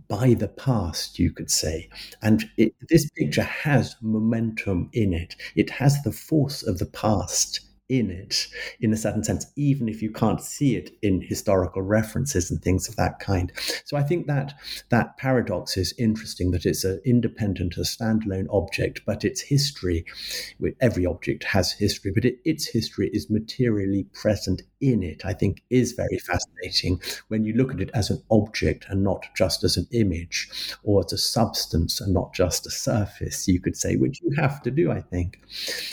by 0.08 0.34
the 0.34 0.48
past, 0.48 1.20
you 1.20 1.32
could 1.32 1.50
say. 1.50 1.90
And 2.22 2.50
it, 2.58 2.74
this 2.90 3.10
picture 3.12 3.44
has 3.44 3.96
momentum 4.02 4.90
in 4.94 5.14
it, 5.14 5.36
it 5.56 5.70
has 5.72 6.02
the 6.04 6.12
force 6.12 6.64
of 6.64 6.80
the 6.80 6.86
past 6.86 7.62
in 7.90 8.10
it 8.10 8.48
in 8.80 8.92
a 8.92 8.98
certain 8.98 9.24
sense, 9.24 9.46
even 9.56 9.88
if 9.88 10.02
you 10.02 10.12
can't 10.12 10.42
see 10.42 10.76
it 10.76 10.92
in 11.02 11.22
historical 11.22 11.82
references 11.82 12.52
and 12.52 12.62
things 12.62 12.88
of 12.90 12.96
that 12.98 13.20
kind. 13.20 13.52
So 13.86 13.98
I 13.98 14.04
think 14.04 14.28
that 14.28 14.54
that 14.90 15.18
paradox 15.18 15.78
is 15.78 15.94
interesting 15.98 16.52
that 16.52 16.66
it's 16.66 16.84
an 16.84 17.02
independent, 17.06 17.78
a 17.78 17.82
standalone 17.82 18.48
object, 18.52 19.02
but 19.06 19.24
its 19.24 19.42
history, 19.42 20.06
every 20.82 21.06
object 21.06 21.46
has 21.46 21.72
history, 21.72 22.12
but 22.14 22.26
it, 22.26 22.40
its 22.44 22.68
history 22.68 23.10
is 23.14 23.30
materially 23.30 24.04
present 24.14 24.64
in 24.82 25.04
it, 25.04 25.26
I 25.26 25.34
think 25.34 25.64
is 25.70 25.94
very 25.94 26.18
fascinating 26.20 27.02
when 27.28 27.44
you 27.44 27.54
look 27.54 27.74
at 27.74 27.82
it 27.82 27.90
as 27.94 28.10
an 28.10 28.22
object 28.30 28.86
and 28.90 29.04
not 29.04 29.26
just 29.36 29.64
as 29.64 29.78
an 29.78 29.88
image 29.92 30.50
or 30.84 31.04
as 31.06 31.14
a 31.14 31.18
substance 31.18 32.00
and 32.02 32.14
not 32.14 32.34
just 32.34 32.68
a 32.68 32.72
surface, 32.72 33.48
you 33.48 33.60
could 33.60 33.76
say, 33.76 33.96
which 33.96 34.22
you 34.22 34.32
have 34.38 34.62
to 34.64 34.72
do, 34.72 34.92
I 34.92 35.02
think. 35.02 35.42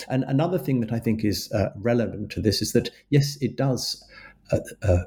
And 0.07 0.23
another 0.25 0.57
thing 0.57 0.79
that 0.81 0.91
I 0.91 0.99
think 0.99 1.23
is 1.23 1.51
uh, 1.51 1.69
relevant 1.75 2.31
to 2.31 2.41
this 2.41 2.61
is 2.61 2.73
that, 2.73 2.89
yes, 3.09 3.37
it 3.41 3.55
does. 3.55 4.03
Uh, 4.51 4.59
uh, 4.83 4.99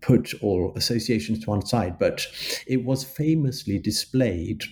put 0.00 0.34
all 0.42 0.72
associations 0.74 1.38
to 1.38 1.50
one 1.50 1.64
side, 1.64 1.96
but 1.96 2.26
it 2.66 2.84
was 2.84 3.04
famously 3.04 3.78
displayed 3.78 4.64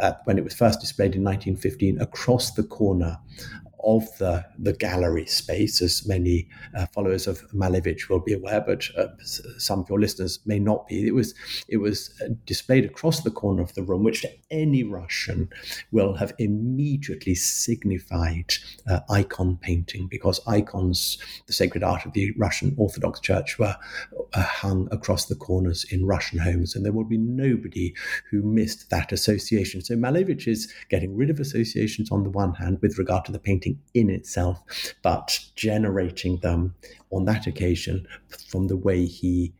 at, 0.00 0.20
when 0.24 0.38
it 0.38 0.44
was 0.44 0.54
first 0.54 0.80
displayed 0.80 1.14
in 1.14 1.24
1915 1.24 2.00
across 2.00 2.52
the 2.52 2.62
corner 2.62 3.18
of 3.84 4.04
the, 4.18 4.44
the 4.58 4.72
gallery 4.72 5.26
space, 5.26 5.82
as 5.82 6.06
many 6.06 6.48
uh, 6.76 6.86
followers 6.86 7.26
of 7.26 7.42
Malevich 7.52 8.08
will 8.08 8.20
be 8.20 8.32
aware, 8.32 8.60
but 8.60 8.88
uh, 8.96 9.08
some 9.58 9.80
of 9.80 9.88
your 9.88 10.00
listeners 10.00 10.40
may 10.46 10.58
not 10.58 10.86
be. 10.88 11.06
It 11.06 11.14
was 11.14 11.34
it 11.68 11.78
was 11.78 12.10
uh, 12.22 12.28
displayed 12.46 12.84
across 12.84 13.22
the 13.22 13.30
corner 13.30 13.62
of 13.62 13.74
the 13.74 13.82
room, 13.82 14.04
which 14.04 14.22
to 14.22 14.30
any 14.50 14.82
Russian 14.84 15.48
will 15.92 16.14
have 16.14 16.32
immediately 16.38 17.34
signified 17.34 18.54
uh, 18.88 19.00
icon 19.10 19.58
painting, 19.60 20.08
because 20.10 20.40
icons, 20.46 21.18
the 21.46 21.52
sacred 21.52 21.82
art 21.82 22.06
of 22.06 22.12
the 22.12 22.32
Russian 22.38 22.74
Orthodox 22.78 23.20
Church, 23.20 23.58
were 23.58 23.76
uh, 24.32 24.42
hung 24.42 24.88
across 24.90 25.26
the 25.26 25.36
corners 25.36 25.84
in 25.90 26.06
Russian 26.06 26.38
homes, 26.38 26.74
and 26.74 26.84
there 26.84 26.92
will 26.92 27.04
be 27.04 27.18
nobody 27.18 27.94
who 28.30 28.42
missed 28.42 28.90
that 28.90 29.12
association. 29.12 29.82
So 29.82 29.94
Malevich 29.94 30.46
is 30.48 30.72
getting 30.88 31.16
rid 31.16 31.30
of 31.30 31.40
associations 31.40 32.10
on 32.10 32.22
the 32.22 32.30
one 32.30 32.54
hand 32.54 32.78
with 32.80 32.98
regard 32.98 33.24
to 33.26 33.32
the 33.32 33.38
painting 33.38 33.73
in 33.94 34.10
itself, 34.10 34.62
but 35.02 35.38
generating 35.56 36.38
them 36.38 36.74
on 37.10 37.24
that 37.24 37.46
occasion 37.46 38.06
from 38.50 38.68
the 38.68 38.76
way 38.76 39.06
he 39.06 39.52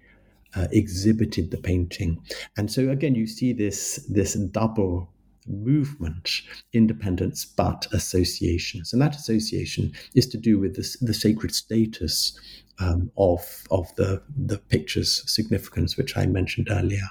uh, 0.57 0.67
exhibited 0.71 1.51
the 1.51 1.57
painting. 1.57 2.23
And 2.57 2.71
so 2.71 2.91
again, 2.91 3.15
you 3.15 3.27
see 3.27 3.53
this 3.53 3.97
this 4.09 4.35
double 4.35 5.11
movement, 5.47 6.31
independence 6.73 7.45
but 7.45 7.87
associations, 7.93 8.93
and 8.93 9.03
that 9.03 9.17
association 9.17 9.93
is 10.15 10.27
to 10.29 10.39
do 10.39 10.59
with 10.59 10.77
this, 10.77 10.97
the 11.01 11.15
sacred 11.15 11.55
status 11.55 12.39
um, 12.79 13.11
of 13.17 13.65
of 13.71 13.95
the 13.97 14.23
the 14.37 14.59
picture's 14.59 15.29
significance, 15.31 15.97
which 15.97 16.17
I 16.17 16.27
mentioned 16.27 16.69
earlier. 16.71 17.09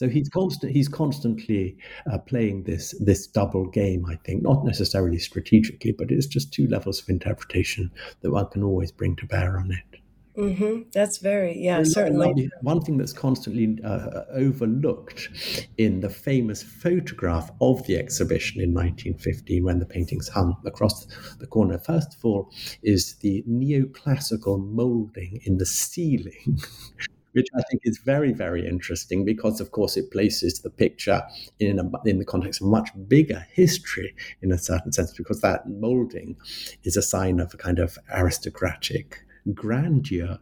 So 0.00 0.08
he's 0.08 0.30
constant. 0.30 0.72
He's 0.72 0.88
constantly 0.88 1.76
uh, 2.10 2.16
playing 2.16 2.62
this 2.62 2.94
this 3.00 3.26
double 3.26 3.66
game. 3.66 4.06
I 4.06 4.16
think 4.24 4.42
not 4.42 4.64
necessarily 4.64 5.18
strategically, 5.18 5.92
but 5.92 6.10
it's 6.10 6.24
just 6.24 6.54
two 6.54 6.66
levels 6.68 7.02
of 7.02 7.10
interpretation 7.10 7.90
that 8.22 8.30
one 8.30 8.46
can 8.46 8.62
always 8.62 8.90
bring 8.92 9.14
to 9.16 9.26
bear 9.26 9.58
on 9.58 9.72
it. 9.72 10.00
Mm-hmm. 10.38 10.88
That's 10.94 11.18
very, 11.18 11.58
yeah, 11.58 11.76
and 11.76 11.86
certainly. 11.86 12.48
One 12.62 12.80
thing 12.80 12.96
that's 12.96 13.12
constantly 13.12 13.76
uh, 13.84 14.22
overlooked 14.32 15.28
in 15.76 16.00
the 16.00 16.08
famous 16.08 16.62
photograph 16.62 17.50
of 17.60 17.86
the 17.86 17.98
exhibition 17.98 18.62
in 18.62 18.72
1915, 18.72 19.62
when 19.62 19.80
the 19.80 19.84
paintings 19.84 20.28
hung 20.28 20.56
across 20.64 21.04
the 21.40 21.46
corner, 21.46 21.76
first 21.76 22.14
of 22.14 22.24
all, 22.24 22.50
is 22.82 23.16
the 23.16 23.44
neoclassical 23.46 24.66
molding 24.66 25.42
in 25.44 25.58
the 25.58 25.66
ceiling 25.66 26.58
which 27.32 27.48
I 27.56 27.62
think 27.70 27.82
is 27.84 27.98
very, 27.98 28.32
very 28.32 28.66
interesting 28.66 29.24
because, 29.24 29.60
of 29.60 29.70
course, 29.70 29.96
it 29.96 30.10
places 30.10 30.60
the 30.60 30.70
picture 30.70 31.22
in 31.58 31.78
a, 31.78 32.08
in 32.08 32.18
the 32.18 32.24
context 32.24 32.60
of 32.60 32.66
much 32.68 32.90
bigger 33.08 33.46
history 33.52 34.14
in 34.42 34.52
a 34.52 34.58
certain 34.58 34.92
sense, 34.92 35.12
because 35.12 35.40
that 35.40 35.68
molding 35.68 36.36
is 36.84 36.96
a 36.96 37.02
sign 37.02 37.40
of 37.40 37.54
a 37.54 37.56
kind 37.56 37.78
of 37.78 37.98
aristocratic 38.12 39.24
grandeur 39.54 40.38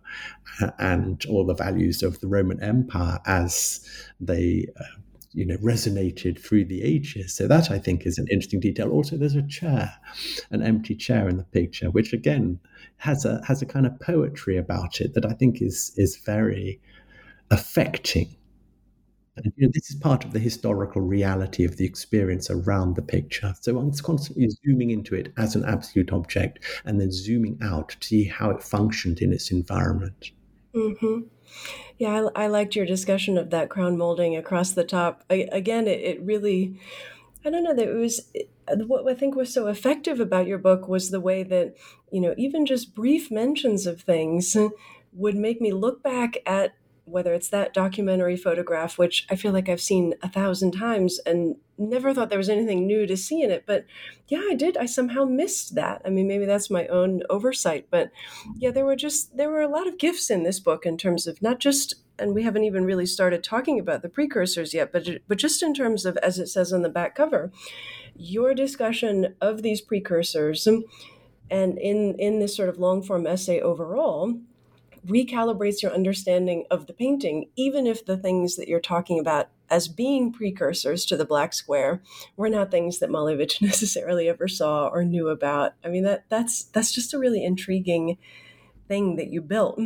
and 0.78 1.24
all 1.26 1.46
the 1.46 1.54
values 1.54 2.02
of 2.02 2.20
the 2.20 2.26
Roman 2.26 2.62
Empire 2.62 3.18
as 3.26 3.88
they. 4.20 4.66
Uh, 4.78 4.84
you 5.34 5.44
know, 5.44 5.58
resonated 5.58 6.42
through 6.42 6.64
the 6.64 6.82
ages. 6.82 7.34
So 7.34 7.46
that 7.46 7.70
I 7.70 7.78
think 7.78 8.06
is 8.06 8.18
an 8.18 8.26
interesting 8.30 8.60
detail. 8.60 8.90
Also, 8.90 9.16
there's 9.16 9.34
a 9.34 9.46
chair, 9.46 9.92
an 10.50 10.62
empty 10.62 10.94
chair 10.94 11.28
in 11.28 11.36
the 11.36 11.44
picture, 11.44 11.90
which 11.90 12.14
again 12.14 12.58
has 12.98 13.24
a 13.24 13.42
has 13.46 13.62
a 13.62 13.66
kind 13.66 13.86
of 13.86 13.98
poetry 14.00 14.56
about 14.56 15.00
it 15.00 15.14
that 15.14 15.24
I 15.24 15.32
think 15.32 15.62
is 15.62 15.92
is 15.96 16.16
very 16.16 16.80
affecting. 17.50 18.34
And, 19.36 19.52
you 19.56 19.66
know, 19.66 19.70
this 19.72 19.90
is 19.90 19.96
part 19.96 20.24
of 20.24 20.32
the 20.32 20.40
historical 20.40 21.00
reality 21.00 21.64
of 21.64 21.76
the 21.76 21.84
experience 21.84 22.50
around 22.50 22.96
the 22.96 23.02
picture. 23.02 23.54
So 23.60 23.74
one's 23.74 24.00
constantly 24.00 24.48
zooming 24.50 24.90
into 24.90 25.14
it 25.14 25.32
as 25.36 25.54
an 25.54 25.64
absolute 25.64 26.12
object 26.12 26.58
and 26.84 27.00
then 27.00 27.12
zooming 27.12 27.56
out 27.62 27.90
to 28.00 28.06
see 28.06 28.24
how 28.24 28.50
it 28.50 28.62
functioned 28.62 29.20
in 29.20 29.32
its 29.32 29.52
environment. 29.52 30.32
Mm-hmm. 30.74 31.20
Yeah, 31.98 32.28
I, 32.34 32.44
I, 32.44 32.46
liked 32.48 32.76
your 32.76 32.84
discussion 32.84 33.38
of 33.38 33.50
that 33.50 33.70
crown 33.70 33.96
molding 33.96 34.36
across 34.36 34.72
the 34.72 34.84
top. 34.84 35.24
I, 35.30 35.48
again, 35.50 35.86
it, 35.86 36.00
it 36.00 36.22
really, 36.22 36.78
I 37.44 37.50
don't 37.50 37.64
know 37.64 37.74
that 37.74 37.88
it 37.88 37.94
was. 37.94 38.30
What 38.86 39.10
I 39.10 39.14
think 39.14 39.34
was 39.34 39.52
so 39.52 39.68
effective 39.68 40.20
about 40.20 40.46
your 40.46 40.58
book 40.58 40.88
was 40.88 41.10
the 41.10 41.20
way 41.20 41.42
that, 41.44 41.74
you 42.10 42.20
know, 42.20 42.34
even 42.36 42.66
just 42.66 42.94
brief 42.94 43.30
mentions 43.30 43.86
of 43.86 44.02
things 44.02 44.56
would 45.12 45.36
make 45.36 45.60
me 45.60 45.72
look 45.72 46.02
back 46.02 46.38
at 46.44 46.74
whether 47.06 47.32
it's 47.32 47.48
that 47.48 47.72
documentary 47.72 48.36
photograph, 48.36 48.98
which 48.98 49.26
I 49.30 49.36
feel 49.36 49.52
like 49.52 49.68
I've 49.68 49.80
seen 49.80 50.12
a 50.22 50.28
thousand 50.28 50.72
times 50.72 51.18
and 51.20 51.56
never 51.78 52.12
thought 52.12 52.28
there 52.28 52.36
was 52.36 52.50
anything 52.50 52.86
new 52.86 53.06
to 53.06 53.16
see 53.16 53.40
in 53.40 53.50
it. 53.50 53.64
But 53.66 53.86
yeah, 54.28 54.42
I 54.50 54.54
did. 54.54 54.76
I 54.76 54.84
somehow 54.84 55.24
missed 55.24 55.74
that. 55.74 56.02
I 56.04 56.10
mean, 56.10 56.28
maybe 56.28 56.44
that's 56.44 56.68
my 56.68 56.86
own 56.88 57.22
oversight. 57.30 57.86
But 57.90 58.10
yeah, 58.58 58.70
there 58.70 58.84
were 58.84 58.96
just, 58.96 59.38
there 59.38 59.48
were 59.48 59.62
a 59.62 59.68
lot 59.68 59.86
of 59.86 59.96
gifts 59.96 60.28
in 60.28 60.42
this 60.42 60.60
book 60.60 60.84
in 60.84 60.98
terms 60.98 61.26
of 61.26 61.40
not 61.40 61.60
just 61.60 61.94
and 62.18 62.34
we 62.34 62.42
haven't 62.42 62.64
even 62.64 62.84
really 62.84 63.06
started 63.06 63.42
talking 63.44 63.78
about 63.78 64.02
the 64.02 64.08
precursors 64.08 64.74
yet, 64.74 64.92
but 64.92 65.08
but 65.26 65.38
just 65.38 65.62
in 65.62 65.74
terms 65.74 66.04
of 66.04 66.16
as 66.18 66.38
it 66.38 66.48
says 66.48 66.72
on 66.72 66.82
the 66.82 66.88
back 66.88 67.14
cover, 67.14 67.52
your 68.14 68.54
discussion 68.54 69.34
of 69.40 69.62
these 69.62 69.80
precursors 69.80 70.66
and 70.66 71.78
in 71.78 72.14
in 72.18 72.38
this 72.40 72.56
sort 72.56 72.68
of 72.68 72.78
long 72.78 73.02
form 73.02 73.26
essay 73.26 73.60
overall 73.60 74.38
recalibrates 75.06 75.82
your 75.82 75.92
understanding 75.92 76.64
of 76.70 76.86
the 76.86 76.92
painting, 76.92 77.48
even 77.56 77.86
if 77.86 78.04
the 78.04 78.16
things 78.16 78.56
that 78.56 78.68
you're 78.68 78.80
talking 78.80 79.18
about 79.18 79.48
as 79.70 79.88
being 79.88 80.32
precursors 80.32 81.04
to 81.06 81.16
the 81.16 81.24
black 81.24 81.52
square 81.52 82.02
were 82.36 82.48
not 82.48 82.70
things 82.70 82.98
that 82.98 83.10
Malevich 83.10 83.60
necessarily 83.62 84.28
ever 84.28 84.48
saw 84.48 84.88
or 84.88 85.04
knew 85.04 85.28
about. 85.28 85.74
I 85.84 85.88
mean 85.88 86.04
that 86.04 86.24
that's 86.28 86.64
that's 86.64 86.92
just 86.92 87.14
a 87.14 87.18
really 87.18 87.44
intriguing 87.44 88.18
thing 88.86 89.16
that 89.16 89.28
you 89.28 89.42
built. 89.42 89.78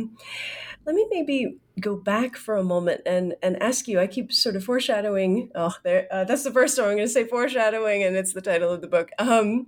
Let 0.85 0.95
me 0.95 1.07
maybe 1.09 1.57
go 1.79 1.95
back 1.95 2.35
for 2.37 2.55
a 2.55 2.63
moment 2.63 3.01
and 3.05 3.35
and 3.41 3.61
ask 3.61 3.87
you. 3.87 3.99
I 3.99 4.07
keep 4.07 4.31
sort 4.31 4.55
of 4.55 4.63
foreshadowing. 4.63 5.49
Oh, 5.55 5.75
there. 5.83 6.07
Uh, 6.11 6.23
that's 6.23 6.43
the 6.43 6.51
first 6.51 6.75
time 6.75 6.85
I'm 6.85 6.95
going 6.95 7.07
to 7.07 7.13
say 7.13 7.25
foreshadowing, 7.25 8.03
and 8.03 8.15
it's 8.15 8.33
the 8.33 8.41
title 8.41 8.71
of 8.71 8.81
the 8.81 8.87
book. 8.87 9.09
Um, 9.19 9.67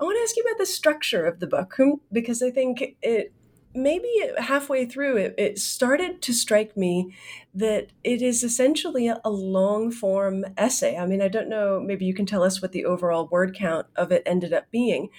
I 0.00 0.04
want 0.04 0.16
to 0.16 0.22
ask 0.22 0.36
you 0.36 0.42
about 0.42 0.58
the 0.58 0.66
structure 0.66 1.26
of 1.26 1.40
the 1.40 1.46
book 1.46 1.76
because 2.12 2.42
I 2.42 2.50
think 2.50 2.96
it 3.02 3.32
maybe 3.74 4.08
halfway 4.38 4.84
through 4.86 5.16
it, 5.16 5.34
it 5.38 5.58
started 5.58 6.20
to 6.22 6.32
strike 6.32 6.76
me 6.76 7.14
that 7.54 7.88
it 8.02 8.22
is 8.22 8.42
essentially 8.42 9.08
a, 9.08 9.20
a 9.24 9.30
long 9.30 9.90
form 9.90 10.44
essay. 10.56 10.96
I 10.96 11.06
mean, 11.06 11.22
I 11.22 11.28
don't 11.28 11.48
know, 11.48 11.80
maybe 11.80 12.04
you 12.04 12.14
can 12.14 12.26
tell 12.26 12.42
us 12.42 12.60
what 12.60 12.72
the 12.72 12.84
overall 12.84 13.28
word 13.28 13.54
count 13.54 13.86
of 13.96 14.10
it 14.10 14.22
ended 14.26 14.52
up 14.52 14.70
being. 14.70 15.10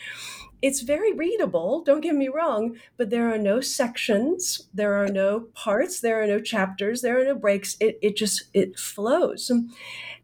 It's 0.62 0.82
very 0.82 1.14
readable, 1.14 1.84
don't 1.84 2.02
get 2.02 2.16
me 2.16 2.28
wrong, 2.28 2.78
but 2.98 3.10
there 3.10 3.34
are 3.34 3.38
no 3.38 3.62
sections, 3.62 4.68
there 4.74 4.94
are 4.94 5.08
no 5.08 5.48
parts, 5.54 6.02
there 6.02 6.22
are 6.22 6.28
no 6.28 6.40
chapters, 6.40 7.02
there 7.02 7.20
are 7.20 7.24
no 7.24 7.36
breaks. 7.36 7.78
It, 7.80 7.98
it 8.02 8.18
just 8.18 8.44
it 8.54 8.78
flows. 8.78 9.50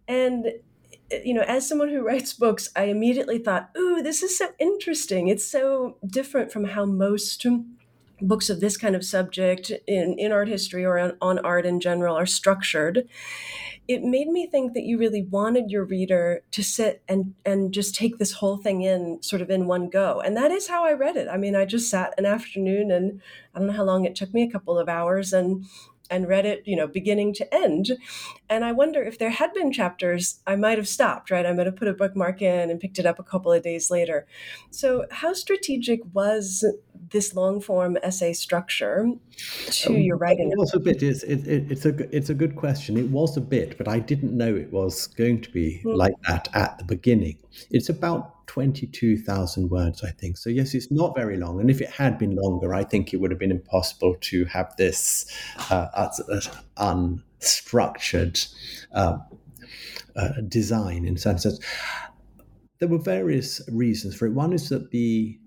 And 0.07 0.47
you 1.23 1.33
know, 1.33 1.43
as 1.43 1.67
someone 1.67 1.89
who 1.89 2.01
writes 2.05 2.33
books, 2.33 2.69
I 2.75 2.85
immediately 2.85 3.37
thought, 3.37 3.69
ooh, 3.77 4.01
this 4.01 4.23
is 4.23 4.37
so 4.37 4.49
interesting. 4.59 5.27
It's 5.27 5.45
so 5.45 5.97
different 6.05 6.51
from 6.51 6.65
how 6.65 6.85
most 6.85 7.45
books 8.21 8.49
of 8.49 8.59
this 8.59 8.77
kind 8.77 8.95
of 8.95 9.03
subject 9.03 9.71
in, 9.87 10.15
in 10.17 10.31
art 10.31 10.47
history 10.47 10.85
or 10.85 10.97
on, 10.97 11.17
on 11.21 11.39
art 11.39 11.65
in 11.65 11.79
general 11.79 12.17
are 12.17 12.25
structured 12.25 13.07
it 13.87 14.03
made 14.03 14.27
me 14.27 14.47
think 14.47 14.73
that 14.73 14.83
you 14.83 14.97
really 14.97 15.23
wanted 15.23 15.69
your 15.69 15.85
reader 15.85 16.41
to 16.51 16.63
sit 16.63 17.03
and 17.07 17.33
and 17.45 17.73
just 17.73 17.95
take 17.95 18.17
this 18.17 18.33
whole 18.33 18.57
thing 18.57 18.81
in 18.81 19.21
sort 19.21 19.41
of 19.41 19.49
in 19.49 19.67
one 19.67 19.89
go 19.89 20.21
and 20.21 20.35
that 20.35 20.51
is 20.51 20.67
how 20.67 20.85
i 20.85 20.91
read 20.91 21.15
it 21.15 21.27
i 21.27 21.37
mean 21.37 21.55
i 21.55 21.65
just 21.65 21.89
sat 21.89 22.13
an 22.17 22.25
afternoon 22.25 22.91
and 22.91 23.21
i 23.53 23.59
don't 23.59 23.67
know 23.67 23.73
how 23.73 23.83
long 23.83 24.05
it 24.05 24.15
took 24.15 24.33
me 24.33 24.43
a 24.43 24.51
couple 24.51 24.77
of 24.77 24.89
hours 24.89 25.33
and 25.33 25.65
and 26.09 26.27
read 26.27 26.45
it, 26.45 26.63
you 26.65 26.75
know, 26.75 26.87
beginning 26.87 27.33
to 27.33 27.53
end. 27.53 27.91
And 28.49 28.63
I 28.63 28.71
wonder 28.71 29.01
if 29.03 29.17
there 29.17 29.31
had 29.31 29.53
been 29.53 29.71
chapters, 29.71 30.39
I 30.45 30.55
might 30.55 30.77
have 30.77 30.87
stopped, 30.87 31.31
right? 31.31 31.45
I 31.45 31.53
might 31.53 31.65
have 31.65 31.75
put 31.75 31.87
a 31.87 31.93
bookmark 31.93 32.41
in 32.41 32.69
and 32.69 32.79
picked 32.79 32.99
it 32.99 33.05
up 33.05 33.19
a 33.19 33.23
couple 33.23 33.51
of 33.51 33.63
days 33.63 33.89
later. 33.89 34.27
So, 34.69 35.05
how 35.11 35.33
strategic 35.33 36.01
was 36.13 36.63
this 37.11 37.35
long 37.35 37.61
form 37.61 37.97
essay 38.03 38.33
structure 38.33 39.07
to 39.71 39.89
um, 39.89 39.97
your 39.97 40.17
writing? 40.17 40.51
It 40.51 40.57
was 40.57 40.73
a 40.73 40.79
bit. 40.79 41.03
It's, 41.03 41.23
it, 41.23 41.47
it, 41.47 41.71
it's 41.71 41.85
a 41.85 42.15
it's 42.15 42.29
a 42.29 42.33
good 42.33 42.55
question. 42.55 42.97
It 42.97 43.09
was 43.09 43.37
a 43.37 43.41
bit, 43.41 43.77
but 43.77 43.87
I 43.87 43.99
didn't 43.99 44.35
know 44.35 44.55
it 44.55 44.71
was 44.71 45.07
going 45.07 45.41
to 45.41 45.49
be 45.51 45.81
mm-hmm. 45.85 45.97
like 45.97 46.13
that 46.27 46.49
at 46.53 46.77
the 46.77 46.85
beginning. 46.85 47.37
It's 47.69 47.89
about 47.89 48.35
22,000 48.47 49.69
words, 49.69 50.03
I 50.03 50.11
think. 50.11 50.37
So, 50.37 50.49
yes, 50.49 50.73
it's 50.73 50.89
not 50.91 51.15
very 51.15 51.37
long. 51.37 51.59
And 51.59 51.69
if 51.69 51.81
it 51.81 51.89
had 51.89 52.17
been 52.17 52.35
longer, 52.35 52.73
I 52.73 52.83
think 52.83 53.13
it 53.13 53.17
would 53.17 53.31
have 53.31 53.39
been 53.39 53.51
impossible 53.51 54.15
to 54.21 54.45
have 54.45 54.73
this 54.77 55.25
uh, 55.69 56.09
unstructured 56.77 58.55
uh, 58.93 59.17
uh, 60.15 60.29
design 60.47 61.05
in 61.05 61.17
some 61.17 61.37
sense. 61.37 61.59
There 62.79 62.87
were 62.87 62.97
various 62.97 63.61
reasons 63.71 64.15
for 64.15 64.25
it. 64.25 64.31
One 64.31 64.53
is 64.53 64.69
that 64.69 64.91
the 64.91 65.37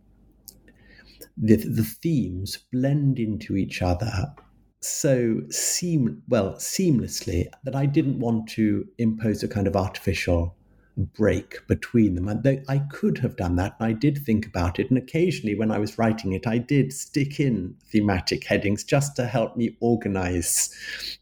the, 1.40 1.57
the 1.57 1.85
themes 1.85 2.59
blend 2.72 3.18
into 3.18 3.57
each 3.57 3.83
other 3.83 4.35
so 4.81 5.40
seam 5.51 6.22
well 6.29 6.55
seamlessly 6.55 7.48
that 7.64 7.74
I 7.74 7.87
didn't 7.87 8.20
want 8.20 8.48
to 8.51 8.87
impose 8.98 9.42
a 9.42 9.48
kind 9.48 9.66
of 9.66 9.77
artificial 9.77 10.55
break 10.96 11.66
between 11.68 12.14
them. 12.14 12.29
And 12.29 12.42
they, 12.42 12.62
I 12.68 12.79
could 12.79 13.18
have 13.18 13.37
done 13.37 13.57
that. 13.57 13.77
I 13.81 13.92
did 13.92 14.18
think 14.18 14.46
about 14.46 14.79
it. 14.79 14.88
And 14.88 14.98
occasionally, 14.98 15.55
when 15.55 15.70
I 15.70 15.79
was 15.79 15.98
writing 15.98 16.33
it, 16.33 16.46
I 16.46 16.59
did 16.59 16.92
stick 16.92 17.40
in 17.40 17.77
thematic 17.90 18.44
headings 18.44 18.85
just 18.85 19.16
to 19.16 19.27
help 19.27 19.57
me 19.57 19.77
organize 19.81 20.74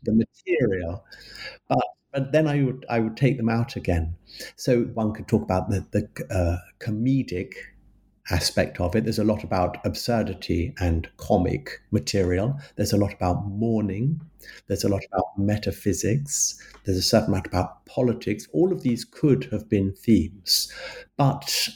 the 0.02 0.12
material. 0.12 1.05
But 1.68 1.87
but 2.12 2.33
then 2.33 2.46
I 2.46 2.62
would 2.62 2.87
I 2.88 3.00
would 3.00 3.16
take 3.16 3.37
them 3.37 3.50
out 3.50 3.76
again. 3.76 4.16
So 4.57 4.85
one 4.85 5.12
could 5.12 5.29
talk 5.29 5.42
about 5.42 5.68
the 5.68 5.87
the 5.90 6.35
uh, 6.35 6.59
comedic 6.79 7.52
aspect 8.31 8.81
of 8.81 8.95
it. 8.95 9.05
There's 9.05 9.19
a 9.19 9.25
lot 9.25 9.45
about 9.45 9.79
absurdity 9.85 10.75
and 10.79 11.09
comic 11.17 11.81
material. 11.91 12.59
There's 12.77 12.93
a 12.93 12.97
lot 12.97 13.12
about 13.12 13.47
mourning. 13.47 14.21
There's 14.67 14.85
a 14.85 14.89
lot 14.89 15.05
about 15.12 15.39
metaphysics. 15.39 16.59
There's 16.85 16.99
a 16.99 17.03
certain 17.03 17.29
amount 17.29 17.47
about 17.47 17.85
politics. 17.87 18.49
All 18.53 18.73
of 18.73 18.83
these 18.83 19.05
could 19.05 19.45
have 19.53 19.69
been 19.69 19.93
themes. 19.93 20.73
But 21.17 21.69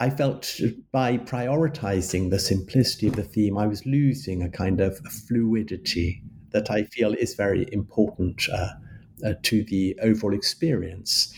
I 0.00 0.10
felt 0.10 0.60
by 0.92 1.18
prioritizing 1.18 2.30
the 2.30 2.38
simplicity 2.38 3.06
of 3.06 3.16
the 3.16 3.22
theme, 3.22 3.56
I 3.56 3.66
was 3.66 3.86
losing 3.86 4.42
a 4.42 4.50
kind 4.50 4.80
of 4.80 4.98
fluidity 4.98 6.22
that 6.50 6.70
I 6.70 6.84
feel 6.84 7.14
is 7.14 7.34
very 7.34 7.66
important 7.72 8.48
uh, 8.52 8.68
uh, 9.24 9.34
to 9.42 9.64
the 9.64 9.98
overall 10.02 10.34
experience 10.34 11.32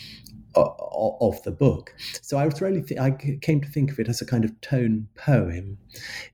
of 0.56 1.42
the 1.42 1.50
book. 1.50 1.94
So 2.22 2.38
I 2.38 2.46
was 2.46 2.60
really 2.60 2.82
th- 2.82 3.00
I 3.00 3.10
came 3.10 3.60
to 3.60 3.68
think 3.68 3.90
of 3.90 3.98
it 3.98 4.08
as 4.08 4.20
a 4.20 4.26
kind 4.26 4.44
of 4.44 4.58
tone 4.60 5.08
poem. 5.14 5.78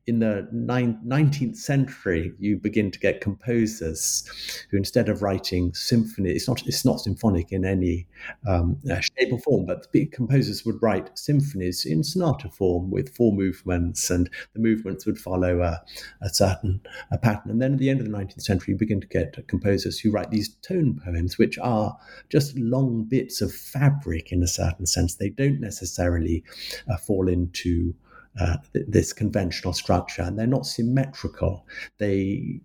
In 0.07 0.19
the 0.19 0.49
19th 0.53 1.57
century, 1.57 2.33
you 2.39 2.57
begin 2.57 2.91
to 2.91 2.99
get 2.99 3.21
composers 3.21 4.25
who, 4.71 4.77
instead 4.77 5.09
of 5.09 5.23
writing 5.23 5.73
symphony, 5.75 6.31
it's 6.31 6.49
not 6.49 6.67
it's 6.67 6.85
not 6.85 7.01
symphonic 7.01 7.53
in 7.53 7.65
any 7.65 8.07
um, 8.47 8.79
uh, 8.91 9.01
shape 9.01 9.33
or 9.33 9.39
form, 9.39 9.67
but 9.67 9.87
composers 10.13 10.65
would 10.65 10.83
write 10.83 11.17
symphonies 11.19 11.85
in 11.85 12.03
sonata 12.03 12.49
form 12.49 12.91
with 12.91 13.15
four 13.15 13.33
movements, 13.33 14.11
and 14.11 14.31
the 14.55 14.61
movements 14.61 15.07
would 15.07 15.19
follow 15.19 15.63
a, 15.63 15.83
a 16.23 16.29
certain 16.29 16.81
a 17.11 17.19
pattern. 17.19 17.51
And 17.51 17.63
then 17.63 17.73
at 17.73 17.79
the 17.79 17.91
end 17.91 18.01
of 18.01 18.07
the 18.07 18.13
19th 18.13 18.43
century, 18.43 18.75
you 18.75 18.79
begin 18.79 19.01
to 19.01 19.07
get 19.07 19.47
composers 19.49 19.99
who 19.99 20.11
write 20.11 20.31
these 20.31 20.55
tone 20.57 21.01
poems, 21.05 21.39
which 21.39 21.59
are 21.59 21.97
just 22.29 22.57
long 22.59 23.05
bits 23.05 23.41
of 23.41 23.53
fabric 23.53 24.12
fabric 24.13 24.33
in 24.33 24.43
a 24.43 24.47
certain 24.47 24.87
sense. 24.87 25.15
They 25.15 25.31
don't 25.31 25.61
necessarily 25.61 26.45
uh, 26.89 26.97
fall 26.97 27.29
into 27.29 27.95
uh, 28.41 28.57
th- 28.73 28.87
this 28.89 29.13
conventional 29.13 29.73
structure, 29.73 30.23
and 30.23 30.39
they're 30.39 30.47
not 30.47 30.67
symmetrical. 30.67 31.67
They 31.99 32.61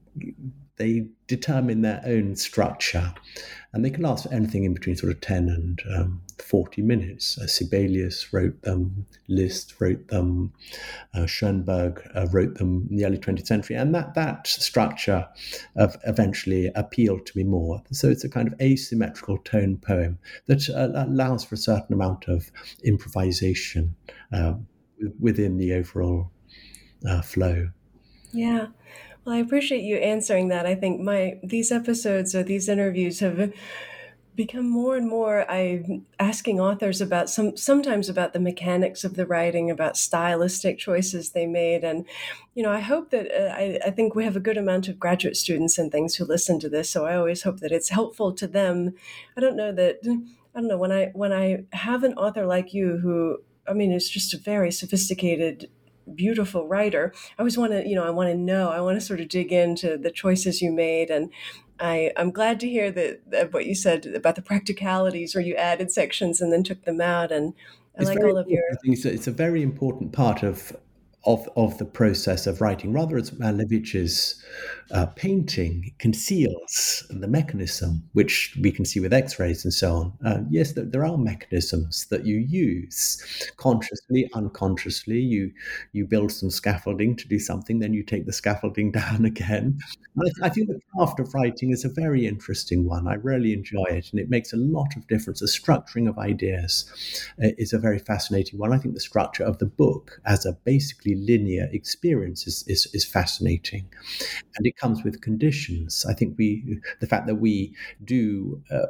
they 0.78 1.08
determine 1.28 1.82
their 1.82 2.02
own 2.06 2.36
structure, 2.36 3.14
and 3.74 3.84
they 3.84 3.90
can 3.90 4.04
last 4.04 4.24
for 4.24 4.34
anything 4.34 4.64
in 4.64 4.74
between 4.74 4.96
sort 4.96 5.12
of 5.12 5.22
ten 5.22 5.50
and 5.50 5.82
um, 5.96 6.22
forty 6.40 6.82
minutes. 6.82 7.38
Uh, 7.38 7.48
Sibelius 7.48 8.32
wrote 8.32 8.62
them, 8.62 9.06
Liszt 9.28 9.80
wrote 9.80 10.08
them, 10.08 10.54
uh, 11.14 11.26
Schoenberg 11.26 12.02
uh, 12.16 12.28
wrote 12.32 12.56
them 12.56 12.88
in 12.90 12.98
the 12.98 13.06
early 13.06 13.18
twentieth 13.18 13.48
century, 13.48 13.76
and 13.76 13.94
that 13.96 14.14
that 14.14 14.48
structure 14.48 15.28
of 15.76 15.98
eventually 16.06 16.72
appealed 16.76 17.26
to 17.26 17.38
me 17.38 17.44
more. 17.44 17.82
So 17.92 18.08
it's 18.08 18.24
a 18.24 18.30
kind 18.30 18.48
of 18.48 18.60
asymmetrical 18.62 19.38
tone 19.40 19.78
poem 19.78 20.20
that 20.46 20.70
uh, 20.70 20.92
allows 20.94 21.44
for 21.44 21.56
a 21.56 21.58
certain 21.58 21.94
amount 21.94 22.28
of 22.28 22.52
improvisation 22.84 23.96
um, 24.32 24.68
within 25.20 25.58
the 25.58 25.74
overall 25.74 26.32
uh, 27.08 27.22
flow. 27.22 27.70
Yeah. 28.32 28.68
Well, 29.28 29.36
I 29.36 29.40
appreciate 29.40 29.82
you 29.84 29.98
answering 29.98 30.48
that. 30.48 30.66
I 30.66 30.74
think 30.74 31.02
my 31.02 31.38
these 31.44 31.70
episodes 31.70 32.34
or 32.34 32.44
these 32.44 32.70
interviews 32.70 33.20
have 33.20 33.52
become 34.38 34.70
more 34.70 34.96
and 34.96 35.10
more 35.10 35.50
I'm 35.52 36.06
asking 36.18 36.62
authors 36.62 37.02
about 37.02 37.30
some 37.30 37.58
sometimes 37.58 38.08
about 38.08 38.32
the 38.32 38.40
mechanics 38.40 39.04
of 39.04 39.16
the 39.16 39.26
writing, 39.26 39.70
about 39.70 39.98
stylistic 39.98 40.78
choices 40.78 41.32
they 41.32 41.46
made, 41.46 41.84
and 41.84 42.06
you 42.56 42.64
know 42.64 42.72
I 42.72 42.80
hope 42.80 43.10
that 43.10 43.28
uh, 43.30 43.54
I, 43.54 43.80
I 43.88 43.92
think 43.92 44.16
we 44.16 44.24
have 44.24 44.38
a 44.38 44.40
good 44.48 44.58
amount 44.58 44.88
of 44.88 44.98
graduate 44.98 45.36
students 45.36 45.78
and 45.78 45.92
things 45.92 46.16
who 46.16 46.24
listen 46.24 46.58
to 46.62 46.70
this, 46.70 46.90
so 46.90 47.06
I 47.06 47.18
always 47.18 47.44
hope 47.44 47.60
that 47.60 47.74
it's 47.74 47.90
helpful 47.90 48.32
to 48.32 48.48
them. 48.48 48.94
I 49.36 49.42
don't 49.42 49.58
know 49.58 49.74
that 49.74 49.98
I 50.06 50.62
don't 50.62 50.70
know 50.70 50.78
when 50.78 50.94
I 50.94 51.12
when 51.14 51.34
I 51.34 51.66
have 51.74 52.06
an 52.06 52.14
author 52.14 52.46
like 52.46 52.74
you 52.74 53.00
who 53.00 53.40
I 53.68 53.74
mean 53.74 53.92
is 53.92 54.10
just 54.10 54.34
a 54.34 54.38
very 54.38 54.72
sophisticated 54.72 55.70
beautiful 56.16 56.68
writer. 56.68 57.14
I 57.38 57.42
always 57.42 57.58
want 57.58 57.72
to 57.72 57.88
you 57.88 57.96
know 57.96 58.06
i 58.06 58.10
want 58.10 58.30
to 58.30 58.36
know 58.36 58.70
i 58.70 58.82
want 58.82 59.00
to 59.00 59.06
sort 59.06 59.20
of 59.20 59.30
dig 59.30 59.52
into 59.52 59.98
the 59.98 60.12
choices 60.12 60.62
you 60.62 60.72
made 60.72 61.10
and 61.10 61.30
I, 61.80 62.12
i'm 62.18 62.32
glad 62.32 62.60
to 62.62 62.70
hear 62.70 62.92
that, 62.92 63.30
that 63.32 63.54
what 63.54 63.66
you 63.66 63.76
said 63.76 64.06
about 64.08 64.36
the 64.36 64.42
practicalities 64.42 65.36
where 65.36 65.44
you 65.44 65.56
added 65.56 65.92
sections 65.92 66.42
and 66.42 66.52
then 66.52 66.64
took 66.64 66.84
them 66.86 67.02
out 67.02 67.32
and 67.32 67.54
i 67.98 68.02
it's 68.02 68.10
like 68.10 68.20
all 68.24 68.38
of 68.38 68.48
your 68.48 68.64
it's 68.84 69.06
a, 69.06 69.14
it's 69.14 69.28
a 69.28 69.32
very 69.32 69.62
important 69.62 70.12
part 70.12 70.44
of 70.44 70.76
of 71.28 71.48
of 71.58 71.78
the 71.78 71.86
process 71.86 72.48
of 72.48 72.62
writing, 72.62 72.94
rather 72.94 73.18
as 73.18 73.32
Malevich's 73.32 74.42
uh, 74.92 75.06
painting 75.08 75.94
conceals 76.00 77.06
the 77.10 77.28
mechanism, 77.28 78.10
which 78.14 78.58
we 78.62 78.72
can 78.72 78.86
see 78.86 79.02
with 79.02 79.14
X-rays 79.14 79.66
and 79.66 79.74
so 79.74 79.94
on. 79.94 80.14
Uh, 80.26 80.40
yes, 80.50 80.72
there, 80.72 80.86
there, 80.86 81.06
are 81.06 81.18
mechanisms 81.18 82.08
that 82.10 82.26
you 82.26 82.38
use 82.38 83.52
consciously, 83.58 84.30
unconsciously. 84.34 85.20
You 85.20 85.52
you 85.92 86.06
build 86.06 86.32
some 86.32 86.50
scaffolding 86.50 87.18
to 87.18 87.28
do 87.28 87.40
something, 87.40 87.80
then 87.80 87.94
you 87.94 88.04
take 88.04 88.26
the 88.26 88.34
scaffolding 88.34 88.92
down 89.02 89.26
again. 89.26 89.80
I, 90.18 90.46
I 90.48 90.50
think 90.50 90.70
the 90.70 90.80
craft 90.96 91.20
of 91.20 91.34
writing 91.34 91.72
is 91.72 91.84
a 91.84 91.90
very 91.90 92.26
interesting 92.26 92.86
one. 92.86 93.06
I 93.06 93.16
really 93.16 93.52
enjoy 93.52 93.86
it, 93.90 94.12
and 94.12 94.20
it 94.20 94.30
makes 94.30 94.54
a 94.54 94.58
lot 94.58 94.96
of 94.96 95.06
difference. 95.08 95.42
The 95.42 95.48
structuring 95.48 96.08
of 96.08 96.18
ideas 96.18 96.90
uh, 97.44 97.50
is 97.58 97.74
a 97.74 97.80
very 97.80 98.00
fascinating 98.00 98.58
one. 98.58 98.72
I 98.72 98.78
think 98.78 98.94
the 98.94 99.02
structure 99.02 99.44
of 99.44 99.58
the 99.58 99.66
book 99.66 100.22
as 100.26 100.46
a 100.46 100.54
basically 100.54 101.17
linear 101.26 101.70
experience 101.72 102.48
is, 102.48 102.64
is, 102.68 102.88
is 102.94 103.06
fascinating. 103.06 103.88
And 104.56 104.66
it 104.66 104.78
comes 104.78 105.04
with 105.04 105.22
conditions. 105.22 106.06
I 106.08 106.14
think 106.14 106.38
we, 106.38 106.80
the 107.00 107.08
fact 107.08 107.28
that 107.28 107.36
we 107.36 107.76
do 108.04 108.62
uh, 108.72 108.88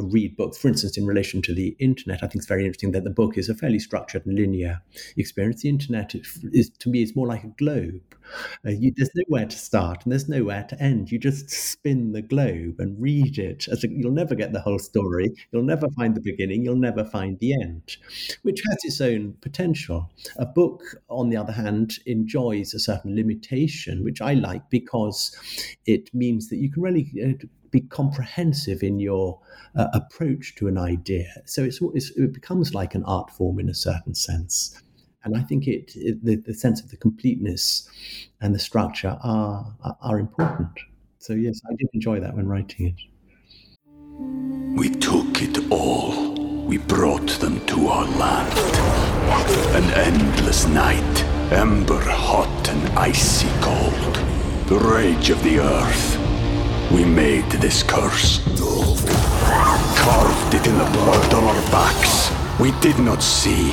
read 0.00 0.36
books, 0.36 0.58
for 0.58 0.68
instance, 0.68 0.96
in 0.96 1.06
relation 1.06 1.42
to 1.42 1.54
the 1.54 1.76
internet, 1.78 2.22
I 2.22 2.26
think 2.26 2.36
it's 2.36 2.46
very 2.46 2.64
interesting 2.64 2.92
that 2.92 3.04
the 3.04 3.10
book 3.10 3.38
is 3.38 3.48
a 3.48 3.54
fairly 3.54 3.78
structured 3.78 4.26
and 4.26 4.36
linear 4.36 4.82
experience. 5.16 5.62
The 5.62 5.68
internet 5.68 6.14
is, 6.14 6.70
to 6.70 6.88
me, 6.88 7.02
is 7.02 7.16
more 7.16 7.26
like 7.26 7.44
a 7.44 7.48
globe. 7.48 8.00
Uh, 8.66 8.70
you, 8.70 8.92
there's 8.96 9.10
nowhere 9.14 9.46
to 9.46 9.56
start 9.56 10.04
and 10.04 10.12
there's 10.12 10.28
nowhere 10.28 10.64
to 10.68 10.80
end. 10.82 11.10
You 11.10 11.18
just 11.18 11.50
spin 11.50 12.12
the 12.12 12.22
globe 12.22 12.76
and 12.78 13.00
read 13.00 13.38
it. 13.38 13.68
As 13.68 13.84
a, 13.84 13.88
you'll 13.88 14.12
never 14.12 14.34
get 14.34 14.52
the 14.52 14.60
whole 14.60 14.78
story. 14.78 15.32
You'll 15.50 15.62
never 15.62 15.88
find 15.90 16.14
the 16.14 16.20
beginning. 16.20 16.64
You'll 16.64 16.76
never 16.76 17.04
find 17.04 17.38
the 17.38 17.54
end, 17.54 17.96
which 18.42 18.60
has 18.68 18.78
its 18.84 19.00
own 19.00 19.34
potential. 19.40 20.10
A 20.36 20.46
book, 20.46 20.82
on 21.08 21.28
the 21.28 21.36
other 21.36 21.52
hand, 21.52 21.98
enjoys 22.06 22.74
a 22.74 22.78
certain 22.78 23.14
limitation, 23.16 24.04
which 24.04 24.20
I 24.20 24.34
like 24.34 24.68
because 24.70 25.36
it 25.86 26.14
means 26.14 26.48
that 26.48 26.56
you 26.56 26.70
can 26.70 26.82
really 26.82 27.10
uh, 27.24 27.46
be 27.70 27.80
comprehensive 27.80 28.82
in 28.82 29.00
your 29.00 29.40
uh, 29.74 29.88
approach 29.94 30.54
to 30.56 30.68
an 30.68 30.78
idea. 30.78 31.32
So 31.46 31.64
it's, 31.64 31.80
it's, 31.94 32.10
it 32.10 32.32
becomes 32.32 32.74
like 32.74 32.94
an 32.94 33.02
art 33.04 33.30
form 33.30 33.58
in 33.58 33.68
a 33.68 33.74
certain 33.74 34.14
sense. 34.14 34.80
And 35.24 35.36
I 35.36 35.42
think 35.42 35.68
it, 35.68 35.92
it 35.94 36.24
the, 36.24 36.36
the, 36.36 36.54
sense 36.54 36.80
of 36.80 36.90
the 36.90 36.96
completeness 36.96 37.88
and 38.40 38.54
the 38.54 38.58
structure 38.58 39.16
are, 39.22 39.66
are, 39.82 39.96
are 40.00 40.18
important. 40.18 40.70
So 41.18 41.32
yes, 41.34 41.60
I 41.70 41.74
did 41.76 41.88
enjoy 41.92 42.18
that 42.20 42.34
when 42.34 42.48
writing 42.48 42.86
it. 42.88 42.94
We 44.76 44.88
took 44.88 45.42
it 45.42 45.70
all. 45.70 46.32
We 46.66 46.78
brought 46.78 47.28
them 47.40 47.64
to 47.66 47.86
our 47.88 48.06
land. 48.06 48.58
An 49.76 49.84
endless 49.94 50.66
night, 50.66 51.24
ember 51.52 52.00
hot 52.00 52.68
and 52.68 52.98
icy 52.98 53.48
cold. 53.60 54.16
The 54.66 54.78
rage 54.78 55.30
of 55.30 55.42
the 55.44 55.60
earth. 55.60 56.18
We 56.90 57.04
made 57.04 57.48
this 57.52 57.82
curse. 57.82 58.40
Carved 59.96 60.54
it 60.54 60.66
in 60.66 60.76
the 60.76 60.90
blood 60.92 61.34
on 61.34 61.44
our 61.44 61.62
backs. 61.70 62.30
We 62.58 62.72
did 62.80 62.98
not 62.98 63.22
see. 63.22 63.72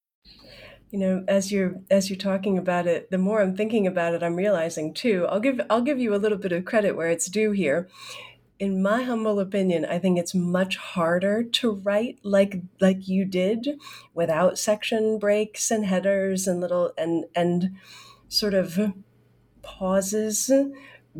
you 0.91 0.99
know 0.99 1.23
as 1.27 1.51
you're 1.51 1.75
as 1.89 2.09
you're 2.09 2.17
talking 2.17 2.57
about 2.57 2.85
it 2.85 3.09
the 3.09 3.17
more 3.17 3.41
i'm 3.41 3.55
thinking 3.55 3.87
about 3.87 4.13
it 4.13 4.21
i'm 4.21 4.35
realizing 4.35 4.93
too 4.93 5.25
i'll 5.29 5.39
give 5.39 5.59
i'll 5.69 5.81
give 5.81 5.99
you 5.99 6.13
a 6.13 6.17
little 6.17 6.37
bit 6.37 6.51
of 6.51 6.65
credit 6.65 6.95
where 6.95 7.09
it's 7.09 7.27
due 7.27 7.51
here. 7.51 7.87
In 8.59 8.83
my 8.83 9.01
humble 9.01 9.39
opinion 9.39 9.85
i 9.85 9.97
think 9.97 10.19
it's 10.19 10.35
much 10.35 10.77
harder 10.77 11.41
to 11.43 11.71
write 11.71 12.19
like 12.21 12.61
like 12.79 13.07
you 13.07 13.25
did 13.25 13.79
without 14.13 14.59
section 14.59 15.17
breaks 15.17 15.71
and 15.71 15.85
headers 15.85 16.47
and 16.47 16.61
little 16.61 16.93
and 16.95 17.25
and 17.35 17.75
sort 18.27 18.53
of 18.53 18.93
pauses 19.63 20.51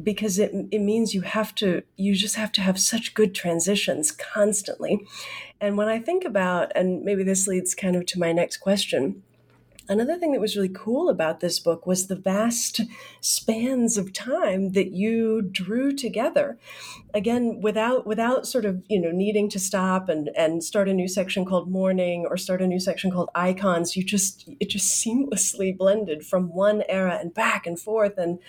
because 0.03 0.39
it, 0.39 0.51
it 0.71 0.79
means 0.79 1.15
you 1.15 1.21
have 1.21 1.55
to 1.55 1.81
you 1.95 2.13
just 2.13 2.35
have 2.35 2.51
to 2.51 2.61
have 2.61 2.79
such 2.79 3.13
good 3.13 3.33
transitions 3.33 4.11
constantly. 4.11 5.05
And 5.59 5.77
when 5.77 5.87
i 5.87 5.97
think 5.97 6.25
about 6.25 6.71
and 6.75 7.03
maybe 7.03 7.23
this 7.23 7.47
leads 7.47 7.73
kind 7.73 7.95
of 7.95 8.05
to 8.07 8.19
my 8.19 8.31
next 8.31 8.57
question 8.57 9.23
Another 9.91 10.15
thing 10.17 10.31
that 10.31 10.39
was 10.39 10.55
really 10.55 10.69
cool 10.69 11.09
about 11.09 11.41
this 11.41 11.59
book 11.59 11.85
was 11.85 12.07
the 12.07 12.15
vast 12.15 12.79
spans 13.19 13.97
of 13.97 14.13
time 14.13 14.71
that 14.71 14.93
you 14.93 15.41
drew 15.41 15.91
together. 15.93 16.57
Again, 17.13 17.59
without 17.59 18.07
without 18.07 18.47
sort 18.47 18.63
of, 18.63 18.83
you 18.87 19.01
know, 19.01 19.11
needing 19.11 19.49
to 19.49 19.59
stop 19.59 20.07
and 20.07 20.29
and 20.37 20.63
start 20.63 20.87
a 20.87 20.93
new 20.93 21.09
section 21.09 21.43
called 21.43 21.69
mourning 21.69 22.25
or 22.25 22.37
start 22.37 22.61
a 22.61 22.67
new 22.67 22.79
section 22.79 23.11
called 23.11 23.31
icons, 23.35 23.97
you 23.97 24.03
just 24.05 24.47
it 24.61 24.69
just 24.69 25.05
seamlessly 25.05 25.77
blended 25.77 26.25
from 26.25 26.53
one 26.53 26.83
era 26.87 27.17
and 27.19 27.33
back 27.33 27.67
and 27.67 27.77
forth 27.77 28.17
and 28.17 28.39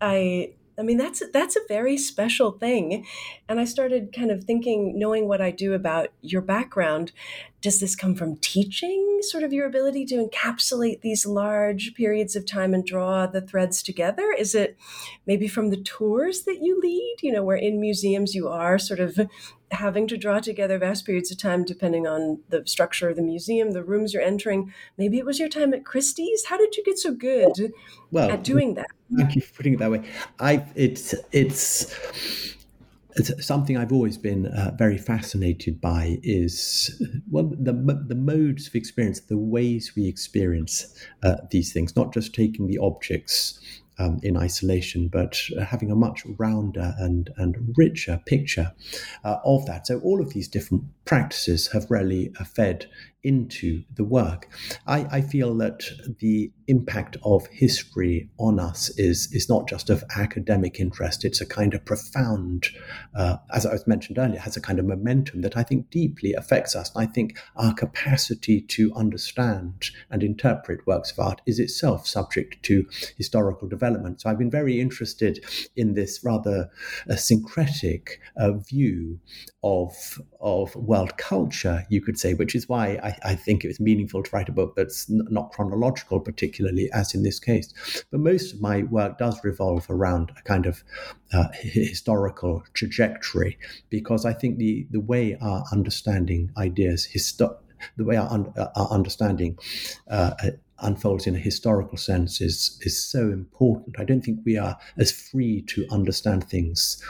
I 0.00 0.54
I 0.80 0.82
mean, 0.82 0.96
that's 0.96 1.22
that's 1.32 1.56
a 1.56 1.60
very 1.68 1.98
special 1.98 2.52
thing. 2.52 3.06
And 3.48 3.60
I 3.60 3.64
started 3.64 4.14
kind 4.16 4.30
of 4.30 4.44
thinking, 4.44 4.98
knowing 4.98 5.28
what 5.28 5.42
I 5.42 5.50
do 5.50 5.74
about 5.74 6.08
your 6.22 6.40
background, 6.40 7.12
does 7.60 7.80
this 7.80 7.94
come 7.94 8.14
from 8.14 8.36
teaching? 8.36 9.20
Sort 9.20 9.44
of 9.44 9.52
your 9.52 9.66
ability 9.66 10.06
to 10.06 10.26
encapsulate 10.26 11.02
these 11.02 11.26
large 11.26 11.94
periods 11.94 12.34
of 12.34 12.46
time 12.46 12.72
and 12.72 12.84
draw 12.84 13.26
the 13.26 13.42
threads 13.42 13.82
together? 13.82 14.34
Is 14.36 14.54
it 14.54 14.78
maybe 15.26 15.46
from 15.46 15.68
the 15.68 15.82
tours 15.82 16.44
that 16.44 16.62
you 16.62 16.80
lead? 16.80 17.16
You 17.20 17.32
know, 17.32 17.44
where 17.44 17.58
in 17.58 17.78
museums 17.78 18.34
you 18.34 18.48
are 18.48 18.78
sort 18.78 19.00
of 19.00 19.20
having 19.72 20.06
to 20.08 20.16
draw 20.16 20.40
together 20.40 20.78
vast 20.78 21.06
periods 21.06 21.30
of 21.30 21.38
time 21.38 21.64
depending 21.64 22.06
on 22.06 22.40
the 22.48 22.62
structure 22.66 23.08
of 23.08 23.16
the 23.16 23.22
museum, 23.22 23.72
the 23.72 23.84
rooms 23.84 24.12
you're 24.12 24.22
entering. 24.22 24.72
Maybe 24.98 25.18
it 25.18 25.24
was 25.24 25.38
your 25.38 25.48
time 25.48 25.72
at 25.72 25.84
Christie's. 25.84 26.46
How 26.46 26.56
did 26.56 26.76
you 26.76 26.84
get 26.84 26.98
so 26.98 27.12
good 27.12 27.72
well, 28.10 28.30
at 28.30 28.42
doing 28.42 28.74
that? 28.74 28.86
Thank 29.16 29.34
you 29.34 29.42
for 29.42 29.54
putting 29.54 29.74
it 29.74 29.78
that 29.78 29.90
way. 29.90 30.02
I 30.38 30.64
it's 30.74 31.14
it's 31.32 31.94
it's 33.16 33.44
something 33.44 33.76
I've 33.76 33.92
always 33.92 34.16
been 34.16 34.46
uh, 34.46 34.72
very 34.76 34.98
fascinated 34.98 35.80
by 35.80 36.18
is 36.22 37.02
well 37.30 37.44
the 37.44 37.72
the 38.06 38.14
modes 38.14 38.68
of 38.68 38.74
experience, 38.74 39.20
the 39.20 39.38
ways 39.38 39.92
we 39.96 40.06
experience 40.06 40.94
uh, 41.22 41.36
these 41.50 41.72
things, 41.72 41.96
not 41.96 42.12
just 42.12 42.34
taking 42.34 42.66
the 42.66 42.78
objects 42.78 43.60
um, 44.00 44.18
in 44.22 44.36
isolation, 44.36 45.08
but 45.08 45.40
having 45.62 45.90
a 45.90 45.94
much 45.94 46.24
rounder 46.38 46.94
and, 46.98 47.30
and 47.36 47.74
richer 47.76 48.20
picture 48.24 48.72
uh, 49.24 49.36
of 49.44 49.66
that. 49.66 49.86
So, 49.86 50.00
all 50.00 50.20
of 50.20 50.32
these 50.32 50.48
different 50.48 50.84
practices 51.10 51.66
have 51.72 51.90
really 51.90 52.32
uh, 52.38 52.44
fed 52.44 52.86
into 53.22 53.82
the 53.96 54.04
work. 54.04 54.48
I, 54.86 55.06
I, 55.10 55.20
feel 55.20 55.54
that 55.56 55.82
the 56.20 56.50
impact 56.68 57.16
of 57.22 57.46
history 57.48 58.30
on 58.38 58.58
us 58.58 58.88
is, 58.96 59.28
is 59.32 59.48
not 59.48 59.68
just 59.68 59.90
of 59.90 60.02
academic 60.16 60.80
interest, 60.80 61.24
it's 61.24 61.40
a 61.40 61.46
kind 61.46 61.74
of 61.74 61.84
profound, 61.84 62.68
uh, 63.14 63.36
as 63.52 63.66
I 63.66 63.72
was 63.72 63.86
mentioned 63.86 64.18
earlier, 64.18 64.38
has 64.38 64.56
a 64.56 64.60
kind 64.60 64.78
of 64.78 64.86
momentum 64.86 65.42
that 65.42 65.56
I 65.56 65.64
think 65.64 65.90
deeply 65.90 66.32
affects 66.32 66.74
us. 66.74 66.94
And 66.94 67.06
I 67.06 67.12
think 67.12 67.38
our 67.56 67.74
capacity 67.74 68.62
to 68.62 68.94
understand 68.94 69.90
and 70.10 70.22
interpret 70.22 70.86
works 70.86 71.10
of 71.12 71.18
art 71.18 71.42
is 71.44 71.58
itself 71.58 72.06
subject 72.06 72.62
to 72.64 72.86
historical 73.18 73.68
development. 73.68 74.20
So 74.20 74.30
I've 74.30 74.38
been 74.38 74.50
very 74.50 74.80
interested 74.80 75.44
in 75.76 75.94
this 75.94 76.24
rather 76.24 76.70
uh, 77.10 77.16
syncretic 77.16 78.20
uh, 78.36 78.52
view 78.52 79.20
of, 79.62 80.20
of 80.40 80.74
world 80.76 80.99
culture, 81.08 81.86
you 81.88 82.00
could 82.00 82.18
say, 82.18 82.34
which 82.34 82.54
is 82.54 82.68
why 82.68 82.98
I 83.02 83.32
I, 83.32 83.34
think 83.34 83.64
it 83.64 83.68
was 83.68 83.80
meaningful 83.80 84.22
to 84.22 84.30
write 84.32 84.48
a 84.48 84.52
book 84.52 84.74
that's 84.76 85.08
not 85.08 85.52
chronological, 85.52 86.20
particularly 86.20 86.90
as 86.92 87.14
in 87.14 87.22
this 87.22 87.40
case. 87.40 87.72
But 88.10 88.20
most 88.20 88.54
of 88.54 88.60
my 88.60 88.82
work 88.82 89.18
does 89.18 89.42
revolve 89.44 89.86
around 89.88 90.32
a 90.38 90.42
kind 90.42 90.66
of 90.66 90.84
uh, 91.32 91.48
historical 91.52 92.62
trajectory, 92.74 93.58
because 93.88 94.24
I 94.24 94.32
think 94.32 94.58
the, 94.58 94.86
the 94.90 95.00
way 95.00 95.36
our 95.40 95.64
understanding 95.72 96.50
ideas, 96.56 97.08
histo- 97.14 97.56
the 97.96 98.04
way 98.04 98.16
our, 98.16 98.30
un- 98.30 98.52
uh, 98.56 98.68
our 98.76 98.88
understanding 98.88 99.58
uh, 100.10 100.32
unfolds 100.80 101.26
in 101.26 101.34
a 101.34 101.38
historical 101.38 101.98
sense 101.98 102.40
is 102.40 102.78
is 102.82 103.02
so 103.02 103.28
important. 103.30 103.96
I 103.98 104.04
don't 104.04 104.22
think 104.22 104.40
we 104.44 104.58
are 104.58 104.76
as 104.98 105.12
free 105.12 105.62
to 105.62 105.86
understand 105.90 106.44
things 106.44 107.02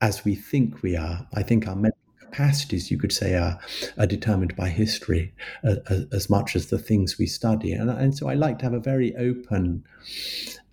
as 0.00 0.24
we 0.24 0.34
think 0.34 0.82
we 0.82 0.96
are. 0.96 1.26
I 1.34 1.42
think 1.42 1.66
our 1.66 1.76
mental 1.76 1.98
capacities, 2.20 2.90
you 2.90 2.98
could 2.98 3.12
say, 3.12 3.34
are, 3.34 3.58
are 3.98 4.06
determined 4.06 4.54
by 4.56 4.68
history 4.68 5.32
uh, 5.64 5.76
as 6.12 6.28
much 6.28 6.56
as 6.56 6.66
the 6.66 6.78
things 6.78 7.18
we 7.18 7.26
study. 7.26 7.72
And, 7.72 7.90
and 7.90 8.16
so 8.16 8.28
I 8.28 8.34
like 8.34 8.58
to 8.58 8.64
have 8.64 8.74
a 8.74 8.80
very 8.80 9.14
open 9.16 9.84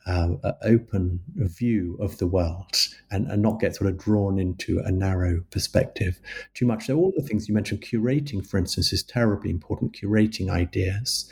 uh, 0.06 0.52
open 0.64 1.22
view 1.36 1.98
of 2.00 2.18
the 2.18 2.28
world 2.28 2.76
and, 3.12 3.28
and 3.28 3.42
not 3.42 3.60
get 3.60 3.76
sort 3.76 3.90
of 3.90 3.98
drawn 3.98 4.38
into 4.38 4.80
a 4.80 4.92
narrow 4.92 5.42
perspective 5.50 6.20
too 6.54 6.66
much. 6.66 6.88
So, 6.88 6.98
all 6.98 7.14
the 7.16 7.24
things 7.24 7.48
you 7.48 7.54
mentioned, 7.54 7.82
curating, 7.82 8.46
for 8.46 8.58
instance, 8.58 8.92
is 8.92 9.04
terribly 9.04 9.50
important, 9.50 9.96
curating 9.96 10.50
ideas. 10.50 11.30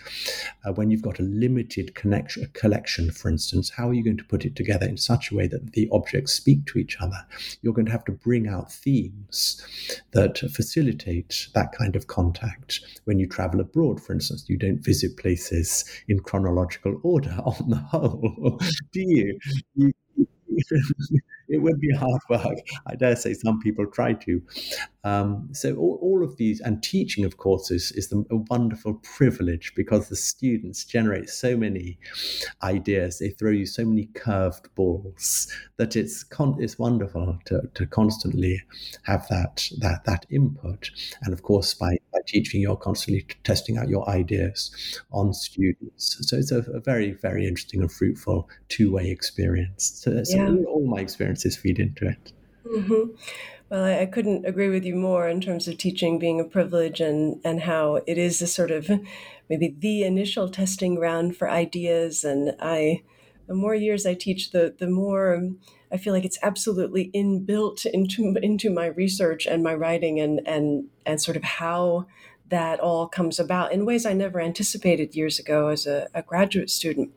Uh, 0.63 0.72
when 0.72 0.89
you've 0.89 1.01
got 1.01 1.19
a 1.19 1.24
limited 1.24 1.95
connection, 1.95 2.43
a 2.43 2.47
collection, 2.47 3.11
for 3.11 3.30
instance, 3.30 3.72
how 3.72 3.89
are 3.89 3.93
you 3.93 4.03
going 4.03 4.17
to 4.17 4.24
put 4.24 4.45
it 4.45 4.55
together 4.55 4.86
in 4.86 4.97
such 4.97 5.32
a 5.32 5.36
way 5.36 5.47
that 5.47 5.74
the 5.74 5.89
objects 5.91 6.34
speak 6.34 6.65
to 6.67 6.80
each 6.80 6.97
other? 7.01 7.26
You're 7.61 7.74
going 7.74 7.88
to 7.88 7.91
have 7.91 8.05
to 8.05 8.11
bring 8.11 8.47
out 8.47 8.72
themes 8.72 9.61
that 10.11 10.39
facilitate 10.53 11.49
that 11.53 11.72
kind 11.74 11.95
of 11.95 12.07
contact. 12.07 12.82
When 13.05 13.19
you 13.19 13.28
travel 13.28 13.59
abroad, 13.59 14.01
for 14.01 14.13
instance, 14.13 14.45
you 14.47 14.57
don't 14.57 14.84
visit 14.84 15.17
places 15.17 15.84
in 16.07 16.19
chronological 16.19 16.99
order 17.03 17.38
on 17.45 17.69
the 17.69 17.78
whole. 17.78 18.61
do 18.91 19.01
you? 19.01 19.39
you 19.76 19.93
it 21.49 21.57
would 21.62 21.80
be 21.80 21.91
hard 21.95 22.22
work. 22.30 22.57
I 22.88 22.95
dare 22.95 23.16
say 23.16 23.34
some 23.34 23.59
people 23.62 23.86
try 23.88 24.14
to. 24.14 24.41
Um, 25.03 25.49
so 25.51 25.75
all, 25.75 25.97
all, 26.01 26.23
of 26.23 26.37
these, 26.37 26.59
and 26.61 26.83
teaching, 26.83 27.25
of 27.25 27.37
course, 27.37 27.71
is, 27.71 27.91
is 27.93 28.09
the, 28.09 28.23
a 28.29 28.35
wonderful 28.35 28.95
privilege 29.03 29.73
because 29.75 30.09
the 30.09 30.15
students 30.15 30.85
generate 30.85 31.29
so 31.29 31.57
many 31.57 31.97
ideas. 32.61 33.17
They 33.17 33.29
throw 33.29 33.49
you 33.49 33.65
so 33.65 33.83
many 33.83 34.05
curved 34.13 34.73
balls 34.75 35.51
that 35.77 35.95
it's 35.95 36.23
con- 36.23 36.57
it's 36.59 36.77
wonderful 36.77 37.39
to, 37.45 37.63
to 37.73 37.87
constantly 37.87 38.61
have 39.03 39.27
that 39.29 39.67
that 39.79 40.05
that 40.05 40.27
input. 40.29 40.91
And 41.23 41.33
of 41.33 41.41
course, 41.41 41.73
by, 41.73 41.97
by 42.13 42.19
teaching, 42.27 42.61
you're 42.61 42.75
constantly 42.75 43.25
testing 43.43 43.79
out 43.79 43.89
your 43.89 44.07
ideas 44.07 44.71
on 45.11 45.33
students. 45.33 46.17
So 46.21 46.37
it's 46.37 46.51
a, 46.51 46.59
a 46.71 46.79
very 46.79 47.13
very 47.13 47.47
interesting 47.47 47.81
and 47.81 47.91
fruitful 47.91 48.47
two 48.69 48.91
way 48.91 49.09
experience. 49.09 49.99
So, 50.03 50.23
so 50.23 50.37
yeah. 50.37 50.47
all, 50.47 50.63
all 50.65 50.87
my 50.87 50.99
experiences 50.99 51.57
feed 51.57 51.79
into 51.79 52.07
it. 52.07 52.33
Mm-hmm. 52.65 53.15
Well, 53.72 53.86
I, 53.86 54.01
I, 54.01 54.05
couldn't 54.05 54.45
agree 54.45 54.67
with 54.67 54.84
you 54.84 54.95
more 54.95 55.30
in 55.30 55.39
terms 55.39 55.65
of 55.65 55.78
teaching 55.78 56.19
being 56.19 56.41
a 56.41 56.43
privilege 56.43 56.99
and, 56.99 57.39
and 57.45 57.61
how 57.61 58.01
it 58.05 58.17
is 58.17 58.41
a 58.41 58.47
sort 58.47 58.69
of 58.69 58.91
maybe 59.49 59.74
the 59.80 60.03
initial 60.03 60.49
testing 60.49 60.95
ground 60.95 61.38
for 61.38 61.49
ideas. 61.49 62.26
And 62.26 62.53
I, 62.59 63.01
the 63.47 63.53
more 63.53 63.74
years 63.74 64.05
I 64.05 64.13
teach, 64.13 64.51
the 64.51 64.76
the 64.78 64.89
more 64.89 65.36
um, 65.36 65.59
I 65.89 65.95
feel 65.95 66.11
like 66.11 66.26
it's 66.26 66.38
absolutely 66.43 67.11
inbuilt 67.15 67.86
into 67.86 68.36
into 68.43 68.69
my 68.69 68.88
research 68.88 69.45
and 69.45 69.63
my 69.63 69.74
writing 69.74 70.19
and 70.19 70.45
and 70.45 70.89
and 71.05 71.22
sort 71.22 71.38
of 71.38 71.43
how 71.43 72.07
that 72.49 72.82
all 72.82 73.07
comes 73.07 73.39
about 73.39 73.72
in 73.72 73.86
ways 73.86 74.05
I 74.05 74.11
never 74.11 74.41
anticipated 74.41 75.15
years 75.15 75.39
ago 75.39 75.69
as 75.69 75.88
a, 75.88 76.09
a 76.13 76.22
graduate 76.22 76.69
student 76.69 77.11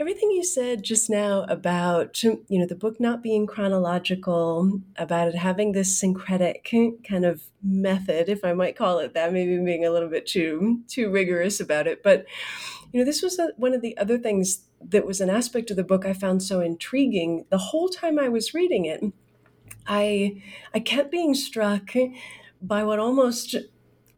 everything 0.00 0.30
you 0.32 0.42
said 0.42 0.82
just 0.82 1.08
now 1.08 1.42
about 1.44 2.22
you 2.22 2.44
know 2.50 2.66
the 2.66 2.74
book 2.74 2.98
not 2.98 3.22
being 3.22 3.46
chronological 3.46 4.80
about 4.96 5.28
it 5.28 5.36
having 5.36 5.72
this 5.72 5.98
syncretic 5.98 6.68
kind 7.08 7.24
of 7.24 7.44
method 7.62 8.28
if 8.28 8.44
i 8.44 8.52
might 8.52 8.76
call 8.76 8.98
it 8.98 9.14
that 9.14 9.32
maybe 9.32 9.56
being 9.64 9.84
a 9.84 9.90
little 9.90 10.08
bit 10.08 10.26
too 10.26 10.80
too 10.88 11.10
rigorous 11.10 11.60
about 11.60 11.86
it 11.86 12.02
but 12.02 12.26
you 12.92 12.98
know 12.98 13.04
this 13.04 13.22
was 13.22 13.38
a, 13.38 13.50
one 13.56 13.72
of 13.72 13.82
the 13.82 13.96
other 13.96 14.18
things 14.18 14.66
that 14.80 15.06
was 15.06 15.20
an 15.20 15.30
aspect 15.30 15.70
of 15.70 15.76
the 15.76 15.84
book 15.84 16.04
i 16.04 16.12
found 16.12 16.42
so 16.42 16.60
intriguing. 16.60 17.44
The 17.50 17.58
whole 17.58 17.88
time 17.88 18.18
i 18.18 18.28
was 18.28 18.52
reading 18.52 18.84
it 18.84 19.02
i 19.86 20.42
i 20.74 20.80
kept 20.80 21.10
being 21.10 21.34
struck 21.34 21.92
by 22.60 22.82
what 22.82 22.98
almost 22.98 23.56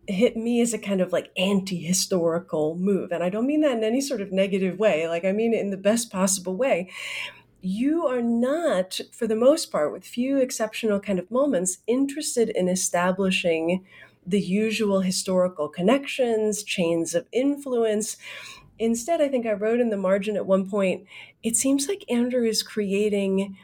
hit 0.08 0.36
me 0.36 0.60
as 0.60 0.72
a 0.72 0.78
kind 0.78 1.00
of 1.00 1.12
like 1.12 1.30
anti-historical 1.36 2.76
move 2.76 3.10
and 3.12 3.22
i 3.24 3.28
don't 3.28 3.46
mean 3.46 3.60
that 3.60 3.76
in 3.76 3.84
any 3.84 4.00
sort 4.00 4.20
of 4.20 4.32
negative 4.32 4.78
way 4.78 5.08
like 5.08 5.24
i 5.24 5.32
mean 5.32 5.52
it 5.52 5.60
in 5.60 5.70
the 5.70 5.76
best 5.76 6.10
possible 6.10 6.56
way. 6.56 6.90
You 7.62 8.06
are 8.06 8.22
not 8.22 9.00
for 9.12 9.26
the 9.26 9.36
most 9.36 9.72
part 9.72 9.92
with 9.92 10.04
few 10.04 10.38
exceptional 10.38 11.00
kind 11.00 11.18
of 11.18 11.30
moments 11.30 11.78
interested 11.86 12.50
in 12.50 12.68
establishing 12.68 13.84
the 14.26 14.40
usual 14.40 15.00
historical 15.00 15.68
connections 15.68 16.62
chains 16.62 17.14
of 17.14 17.26
influence. 17.32 18.16
Instead 18.78 19.20
i 19.22 19.28
think 19.28 19.46
i 19.46 19.52
wrote 19.52 19.80
in 19.80 19.90
the 19.90 19.96
margin 19.96 20.36
at 20.36 20.46
one 20.46 20.68
point 20.68 21.06
it 21.42 21.56
seems 21.56 21.88
like 21.88 22.04
andrew 22.10 22.44
is 22.46 22.62
creating 22.62 23.56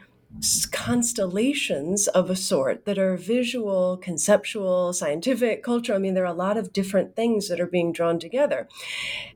constellations 0.71 2.07
of 2.09 2.29
a 2.29 2.35
sort 2.35 2.85
that 2.85 2.97
are 2.97 3.15
visual, 3.15 3.97
conceptual, 3.97 4.91
scientific, 4.91 5.63
cultural. 5.63 5.97
I 5.97 6.01
mean, 6.01 6.13
there 6.15 6.23
are 6.23 6.27
a 6.27 6.33
lot 6.33 6.57
of 6.57 6.73
different 6.73 7.15
things 7.15 7.47
that 7.49 7.59
are 7.59 7.67
being 7.67 7.93
drawn 7.93 8.19
together. 8.19 8.67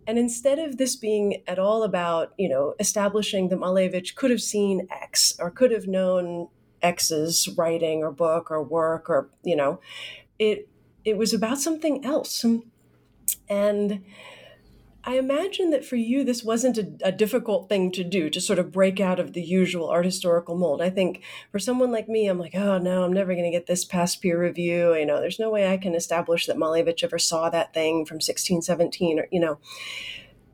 And 0.06 0.18
instead 0.18 0.60
of 0.60 0.78
this 0.78 0.96
being 0.96 1.44
at 1.48 1.60
all 1.60 1.84
about, 1.84 2.34
you 2.38 2.50
know, 2.50 2.76
establishing 2.80 3.50
that 3.50 3.60
Malevich 3.60 4.16
could 4.16 4.32
have 4.32 4.42
seen 4.42 4.88
X 4.92 5.36
or 5.40 5.52
could 5.52 5.72
have 5.72 5.88
known 5.88 6.50
X's 6.82 7.48
writing 7.58 8.04
or 8.04 8.12
book 8.12 8.52
or 8.52 8.62
work 8.64 9.10
or, 9.10 9.30
you 9.44 9.56
know, 9.56 9.80
it 10.40 10.68
it 11.06 11.18
was 11.18 11.34
about 11.34 11.60
something 11.60 12.04
else. 12.04 12.44
And 13.50 14.04
I 15.04 15.18
imagine 15.18 15.70
that 15.70 15.86
for 15.86 15.96
you, 15.96 16.24
this 16.24 16.44
wasn't 16.44 16.78
a, 16.78 16.92
a, 17.04 17.12
difficult 17.12 17.70
thing 17.70 17.92
to 17.94 18.04
do 18.04 18.30
to 18.30 18.42
sort 18.42 18.60
of 18.60 18.72
break 18.72 19.00
out 19.00 19.20
of 19.20 19.34
the 19.34 19.42
usual 19.42 19.88
art 19.88 20.06
historical 20.06 20.58
mold. 20.58 20.82
I 20.82 20.90
think 20.90 21.24
for 21.52 21.60
someone 21.60 21.92
like 21.92 22.10
me, 22.10 22.28
I'm 22.28 22.40
like, 22.40 22.56
oh 22.56 22.78
no, 22.78 23.04
I'm 23.04 23.14
never 23.14 23.34
going 23.34 23.46
to 23.46 23.52
get 23.52 23.68
this 23.68 23.86
past 23.86 24.22
peer 24.22 24.42
review. 24.42 24.94
You 24.96 25.06
know, 25.06 25.22
there's 25.22 25.40
no 25.40 25.50
way 25.50 25.72
I 25.72 25.78
can 25.78 25.96
establish 25.96 26.46
that 26.48 26.58
Malevich 26.58 27.04
ever 27.04 27.20
saw 27.20 27.50
that 27.50 27.74
thing 27.74 28.06
from 28.06 28.16
1617 28.16 29.20
or, 29.20 29.28
you 29.32 29.40
know. 29.40 29.60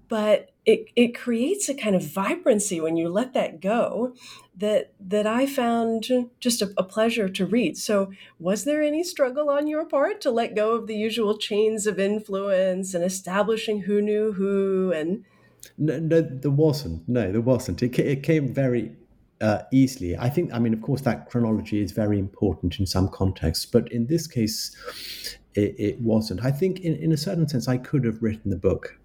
But 0.08 0.53
it, 0.66 0.88
it 0.96 1.18
creates 1.18 1.68
a 1.68 1.74
kind 1.74 1.96
of 1.96 2.04
vibrancy 2.04 2.80
when 2.80 2.96
you 2.96 3.10
let 3.10 3.34
that 3.34 3.60
go 3.60 4.14
that 4.56 4.94
that 5.00 5.28
I 5.28 5.46
found 5.46 6.08
just 6.40 6.62
a, 6.62 6.74
a, 6.78 6.84
pleasure 6.84 7.28
to 7.28 7.46
read. 7.46 7.78
So, 7.78 8.12
was 8.40 8.64
there 8.64 8.82
any 8.82 9.04
struggle 9.04 9.50
on 9.50 9.68
your 9.68 9.86
part 9.86 10.22
to 10.22 10.32
let 10.32 10.56
go 10.56 10.76
of 10.76 10.88
the 10.88 10.96
usual 10.96 11.38
chains 11.38 11.86
of 11.88 12.00
influence 12.00 12.94
and 12.94 13.04
establishing 13.04 13.82
who 13.82 14.02
knew 14.02 14.34
who? 14.34 14.94
And 14.94 15.26
no, 15.78 16.00
no 16.00 16.22
there 16.22 16.52
wasn't. 16.52 17.08
No, 17.10 17.32
there 17.32 17.42
wasn't. 17.42 17.84
It, 17.84 17.98
it 18.00 18.24
came 18.24 18.54
very 18.54 18.92
uh, 19.42 19.64
easily. 19.74 20.16
I 20.18 20.30
think. 20.30 20.54
I 20.54 20.60
mean, 20.60 20.74
of 20.74 20.82
course, 20.82 21.02
that 21.02 21.30
chronology 21.30 21.82
is 21.82 21.92
very 21.92 22.20
important 22.20 22.80
in 22.80 22.86
some 22.86 23.10
contexts, 23.10 23.66
but 23.66 23.92
in 23.92 24.08
this 24.08 24.28
case, 24.28 24.78
it, 25.56 25.76
it 25.78 26.00
wasn't. 26.00 26.46
I 26.46 26.52
think, 26.52 26.82
in, 26.82 26.96
in 26.96 27.12
a 27.12 27.18
certain 27.18 27.50
sense, 27.50 27.68
I 27.68 27.78
could 27.78 28.06
have 28.06 28.22
written 28.22 28.50
the 28.52 28.58
book 28.58 28.96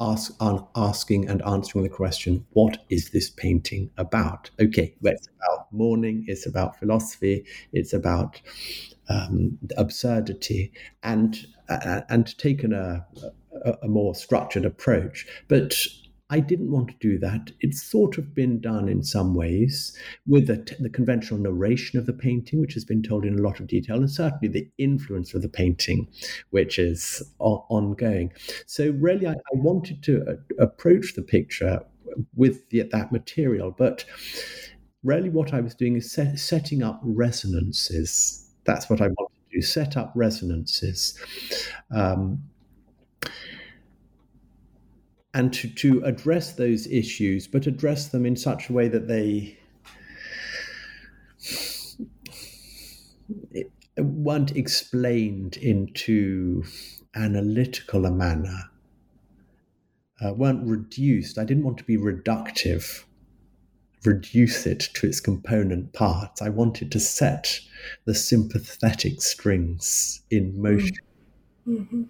ask, 0.00 0.32
asking 0.74 1.28
and 1.28 1.42
answering 1.42 1.84
the 1.84 1.90
question, 1.90 2.44
what 2.50 2.78
is 2.88 3.10
this 3.10 3.30
painting 3.30 3.90
about? 3.96 4.50
Okay, 4.60 4.94
well, 5.00 5.12
it's 5.12 5.28
about 5.36 5.72
mourning, 5.72 6.24
it's 6.28 6.46
about 6.46 6.78
philosophy, 6.78 7.44
it's 7.72 7.92
about 7.92 8.40
um, 9.08 9.58
absurdity, 9.76 10.72
and 11.02 11.46
uh, 11.68 12.02
and 12.08 12.36
taken 12.38 12.72
a, 12.72 13.06
a, 13.64 13.74
a 13.82 13.88
more 13.88 14.14
structured 14.14 14.64
approach. 14.64 15.26
But 15.48 15.74
I 16.30 16.38
didn't 16.38 16.70
want 16.70 16.88
to 16.88 16.94
do 17.00 17.18
that. 17.18 17.50
It's 17.60 17.82
sort 17.82 18.16
of 18.16 18.34
been 18.34 18.60
done 18.60 18.88
in 18.88 19.02
some 19.02 19.34
ways 19.34 19.96
with 20.26 20.46
the, 20.46 20.76
the, 20.78 20.88
conventional 20.88 21.40
narration 21.40 21.98
of 21.98 22.06
the 22.06 22.12
painting, 22.12 22.60
which 22.60 22.74
has 22.74 22.84
been 22.84 23.02
told 23.02 23.24
in 23.24 23.38
a 23.38 23.42
lot 23.42 23.58
of 23.58 23.66
detail, 23.66 23.96
and 23.96 24.10
certainly 24.10 24.48
the 24.48 24.68
influence 24.78 25.34
of 25.34 25.42
the 25.42 25.48
painting, 25.48 26.08
which 26.50 26.78
is 26.78 27.22
o- 27.40 27.66
ongoing. 27.68 28.32
So, 28.66 28.90
really, 28.92 29.26
I, 29.26 29.32
I 29.32 29.54
wanted 29.54 30.02
to 30.04 30.24
uh, 30.26 30.62
approach 30.62 31.14
the 31.14 31.22
picture 31.22 31.80
with 32.36 32.68
the, 32.70 32.82
that 32.82 33.10
material, 33.10 33.74
but 33.76 34.04
really, 35.02 35.30
what 35.30 35.52
I 35.52 35.60
was 35.60 35.74
doing 35.74 35.96
is 35.96 36.10
set, 36.10 36.38
setting 36.38 36.82
up 36.82 37.00
resonances. 37.02 38.48
That's 38.64 38.88
what 38.88 39.00
I 39.00 39.08
wanted 39.08 39.34
to 39.50 39.56
do 39.56 39.62
set 39.62 39.96
up 39.96 40.12
resonances. 40.14 41.18
Um, 41.90 42.44
and 45.34 45.52
to, 45.52 45.68
to 45.68 46.02
address 46.04 46.52
those 46.52 46.86
issues, 46.86 47.46
but 47.46 47.66
address 47.66 48.08
them 48.08 48.26
in 48.26 48.36
such 48.36 48.68
a 48.68 48.72
way 48.72 48.88
that 48.88 49.06
they 49.06 49.56
weren't 53.96 54.56
explained 54.56 55.56
into 55.58 56.64
analytical 57.14 58.06
a 58.06 58.10
manner, 58.10 58.70
uh, 60.24 60.32
weren't 60.34 60.66
reduced. 60.66 61.38
I 61.38 61.44
didn't 61.44 61.64
want 61.64 61.78
to 61.78 61.84
be 61.84 61.96
reductive, 61.96 63.04
reduce 64.04 64.66
it 64.66 64.80
to 64.94 65.06
its 65.06 65.20
component 65.20 65.92
parts. 65.92 66.42
I 66.42 66.48
wanted 66.48 66.90
to 66.92 67.00
set 67.00 67.60
the 68.04 68.14
sympathetic 68.14 69.22
strings 69.22 70.22
in 70.30 70.60
motion. 70.60 70.96
Mm-hmm. 71.66 72.02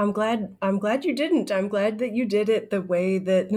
I'm 0.00 0.12
glad 0.12 0.56
I'm 0.62 0.78
glad 0.78 1.04
you 1.04 1.14
didn't. 1.14 1.52
I'm 1.52 1.68
glad 1.68 1.98
that 1.98 2.12
you 2.12 2.24
did 2.24 2.48
it 2.48 2.70
the 2.70 2.80
way 2.80 3.18
that 3.18 3.50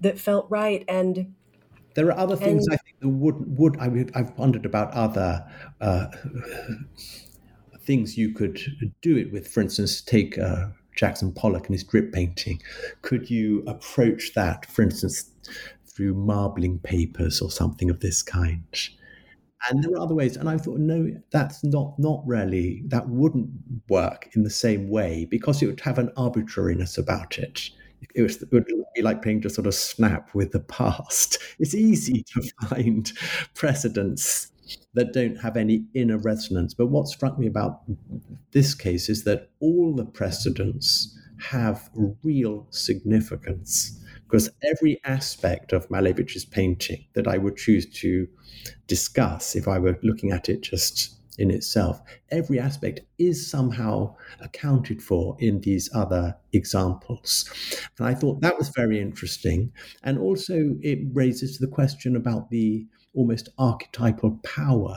that 0.00 0.18
felt 0.18 0.46
right 0.50 0.84
and 0.88 1.34
There 1.94 2.08
are 2.08 2.18
other 2.18 2.36
things 2.36 2.66
and, 2.66 2.74
I 2.74 2.76
think 2.76 3.00
that 3.00 3.08
would 3.08 3.58
would 3.58 3.78
I 3.78 3.88
would, 3.88 4.12
I've 4.14 4.36
wondered 4.36 4.66
about 4.66 4.92
other 4.92 5.42
uh, 5.80 6.08
things 7.80 8.18
you 8.18 8.34
could 8.34 8.60
do 9.00 9.16
it 9.16 9.32
with. 9.32 9.48
For 9.48 9.62
instance, 9.62 10.02
take 10.02 10.36
uh, 10.38 10.66
Jackson 10.96 11.32
Pollock 11.32 11.66
and 11.66 11.74
his 11.74 11.84
drip 11.84 12.12
painting. 12.12 12.60
Could 13.00 13.30
you 13.30 13.64
approach 13.66 14.32
that, 14.34 14.66
for 14.66 14.82
instance, 14.82 15.30
through 15.86 16.12
marbling 16.12 16.78
papers 16.80 17.40
or 17.40 17.50
something 17.50 17.88
of 17.88 18.00
this 18.00 18.22
kind? 18.22 18.64
And 19.68 19.82
there 19.82 19.92
are 19.92 20.00
other 20.00 20.14
ways, 20.14 20.36
and 20.36 20.48
I 20.48 20.58
thought, 20.58 20.78
no, 20.78 21.10
that's 21.30 21.64
not 21.64 21.98
not 21.98 22.22
really 22.26 22.82
that 22.88 23.08
wouldn't 23.08 23.50
work 23.88 24.28
in 24.34 24.42
the 24.42 24.50
same 24.50 24.90
way 24.90 25.26
because 25.30 25.62
it 25.62 25.66
would 25.66 25.80
have 25.80 25.98
an 25.98 26.10
arbitrariness 26.16 26.98
about 26.98 27.38
it. 27.38 27.70
It, 28.14 28.22
was, 28.22 28.42
it 28.42 28.52
would 28.52 28.66
be 28.94 29.02
like 29.02 29.22
playing 29.22 29.40
to 29.42 29.50
sort 29.50 29.66
of 29.66 29.74
snap 29.74 30.34
with 30.34 30.52
the 30.52 30.60
past. 30.60 31.38
It's 31.58 31.74
easy 31.74 32.22
to 32.34 32.42
find 32.68 33.10
precedents 33.54 34.50
that 34.94 35.12
don't 35.12 35.36
have 35.36 35.56
any 35.56 35.84
inner 35.94 36.18
resonance. 36.18 36.74
But 36.74 36.86
what 36.86 37.08
struck 37.08 37.38
me 37.38 37.46
about 37.46 37.82
this 38.52 38.74
case 38.74 39.08
is 39.08 39.24
that 39.24 39.50
all 39.60 39.94
the 39.94 40.04
precedents 40.04 41.18
have 41.38 41.90
real 42.22 42.66
significance 42.70 44.00
because 44.34 44.50
every 44.64 45.00
aspect 45.04 45.72
of 45.72 45.88
Malevich's 45.90 46.44
painting 46.44 47.04
that 47.12 47.28
I 47.28 47.38
would 47.38 47.56
choose 47.56 47.86
to 48.00 48.26
discuss 48.88 49.54
if 49.54 49.68
I 49.68 49.78
were 49.78 49.96
looking 50.02 50.32
at 50.32 50.48
it 50.48 50.60
just 50.60 51.20
in 51.38 51.52
itself, 51.52 52.02
every 52.32 52.58
aspect 52.58 53.02
is 53.16 53.48
somehow 53.48 54.16
accounted 54.40 55.00
for 55.00 55.36
in 55.38 55.60
these 55.60 55.88
other 55.94 56.34
examples. 56.52 57.48
And 57.96 58.08
I 58.08 58.14
thought 58.14 58.40
that 58.40 58.58
was 58.58 58.70
very 58.70 59.00
interesting. 59.00 59.70
And 60.02 60.18
also, 60.18 60.74
it 60.80 60.98
raises 61.12 61.58
the 61.58 61.68
question 61.68 62.16
about 62.16 62.50
the 62.50 62.88
almost 63.14 63.50
archetypal 63.56 64.40
power 64.42 64.96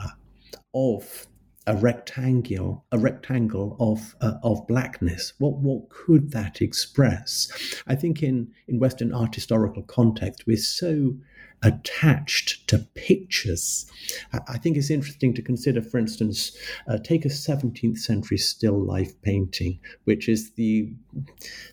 of 0.74 1.28
a 1.68 1.76
rectangle, 1.76 2.86
a 2.90 2.98
rectangle 2.98 3.76
of 3.78 4.16
uh, 4.22 4.38
of 4.42 4.66
blackness. 4.66 5.34
What 5.38 5.58
what 5.58 5.90
could 5.90 6.30
that 6.32 6.62
express? 6.62 7.82
I 7.86 7.94
think 7.94 8.22
in 8.22 8.52
in 8.66 8.78
Western 8.78 9.12
art 9.12 9.34
historical 9.34 9.82
context, 9.82 10.46
we're 10.46 10.56
so 10.56 11.14
attached 11.62 12.66
to 12.68 12.78
pictures. 12.94 13.90
I 14.32 14.56
think 14.58 14.76
it's 14.76 14.90
interesting 14.90 15.34
to 15.34 15.42
consider, 15.42 15.82
for 15.82 15.98
instance, 15.98 16.56
uh, 16.86 16.98
take 16.98 17.24
a 17.24 17.28
17th 17.28 17.98
century 17.98 18.38
still 18.38 18.80
life 18.80 19.20
painting, 19.22 19.78
which 20.04 20.28
is 20.28 20.52
the 20.52 20.90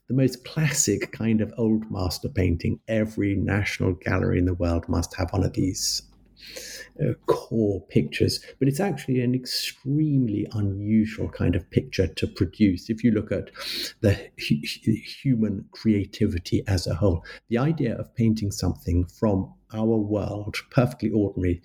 the 0.08 0.14
most 0.14 0.44
classic 0.44 1.14
kind 1.14 1.40
of 1.40 1.54
old 1.58 1.90
master 1.90 2.28
painting. 2.28 2.82
Every 2.90 3.36
national 3.36 3.94
gallery 3.94 4.40
in 4.40 4.46
the 4.46 4.54
world 4.54 4.90
must 4.90 5.16
have 5.16 5.32
one 5.32 5.46
of 5.46 5.54
these 5.54 6.02
uh, 7.02 7.14
core 7.26 7.82
pictures, 7.90 8.40
but 8.60 8.68
it's 8.68 8.80
actually 8.80 9.22
an 9.22 9.36
extremely 9.36 10.48
unusual 10.54 11.30
kind 11.30 11.56
of 11.56 11.70
picture 11.70 12.08
to 12.08 12.28
produce. 12.28 12.90
If 12.90 13.04
you 13.04 13.12
look 13.12 13.32
at 13.32 13.52
the 14.02 14.14
hu- 14.14 14.94
human 15.22 15.66
creativity 15.72 16.64
as 16.68 16.88
a 16.88 16.96
whole, 16.96 17.26
the 17.50 17.58
idea 17.58 17.96
of 17.98 18.16
painting 18.16 18.52
something 18.52 19.06
from 19.06 19.54
our 19.74 19.98
world, 19.98 20.56
perfectly 20.72 21.12
ordinary 21.12 21.62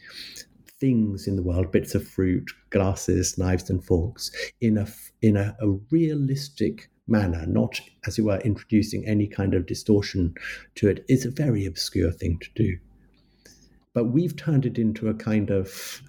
things 0.81 1.27
in 1.27 1.37
the 1.37 1.43
world, 1.43 1.71
bits 1.71 1.95
of 1.95 2.07
fruit, 2.07 2.51
glasses, 2.71 3.37
knives, 3.39 3.71
and 3.71 3.85
forks, 3.85 4.31
in 4.61 4.79
a 4.79 4.87
in 5.23 5.37
a, 5.37 5.57
a 5.61 5.69
realistic 5.91 6.91
manner, 7.07 7.45
not 7.47 7.81
as 8.07 8.19
it 8.19 8.23
were 8.23 8.39
introducing 8.39 9.07
any 9.07 9.27
kind 9.27 9.53
of 9.53 9.67
distortion 9.67 10.35
to 10.77 10.89
it, 10.89 11.05
is 11.09 11.25
a 11.25 11.31
very 11.31 11.67
obscure 11.67 12.13
thing 12.13 12.39
to 12.39 12.49
do 12.55 12.79
but 13.93 14.05
we've 14.05 14.37
turned 14.37 14.67
it 14.67 14.79
into 14.79 15.09
a 15.09 15.15
kind 15.15 15.51
of 15.51 16.03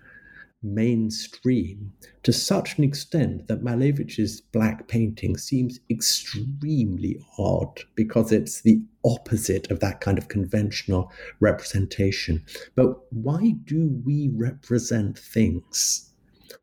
mainstream 0.63 1.91
to 2.21 2.31
such 2.31 2.77
an 2.77 2.83
extent 2.83 3.47
that 3.47 3.63
Malevich's 3.63 4.41
black 4.41 4.87
painting 4.87 5.35
seems 5.35 5.79
extremely 5.89 7.19
odd 7.37 7.81
because 7.95 8.31
it's 8.31 8.61
the 8.61 8.81
opposite 9.03 9.71
of 9.71 9.79
that 9.79 10.01
kind 10.01 10.17
of 10.17 10.27
conventional 10.27 11.11
representation. 11.39 12.43
But 12.75 13.11
why 13.11 13.55
do 13.63 14.01
we 14.05 14.29
represent 14.35 15.17
things? 15.17 16.11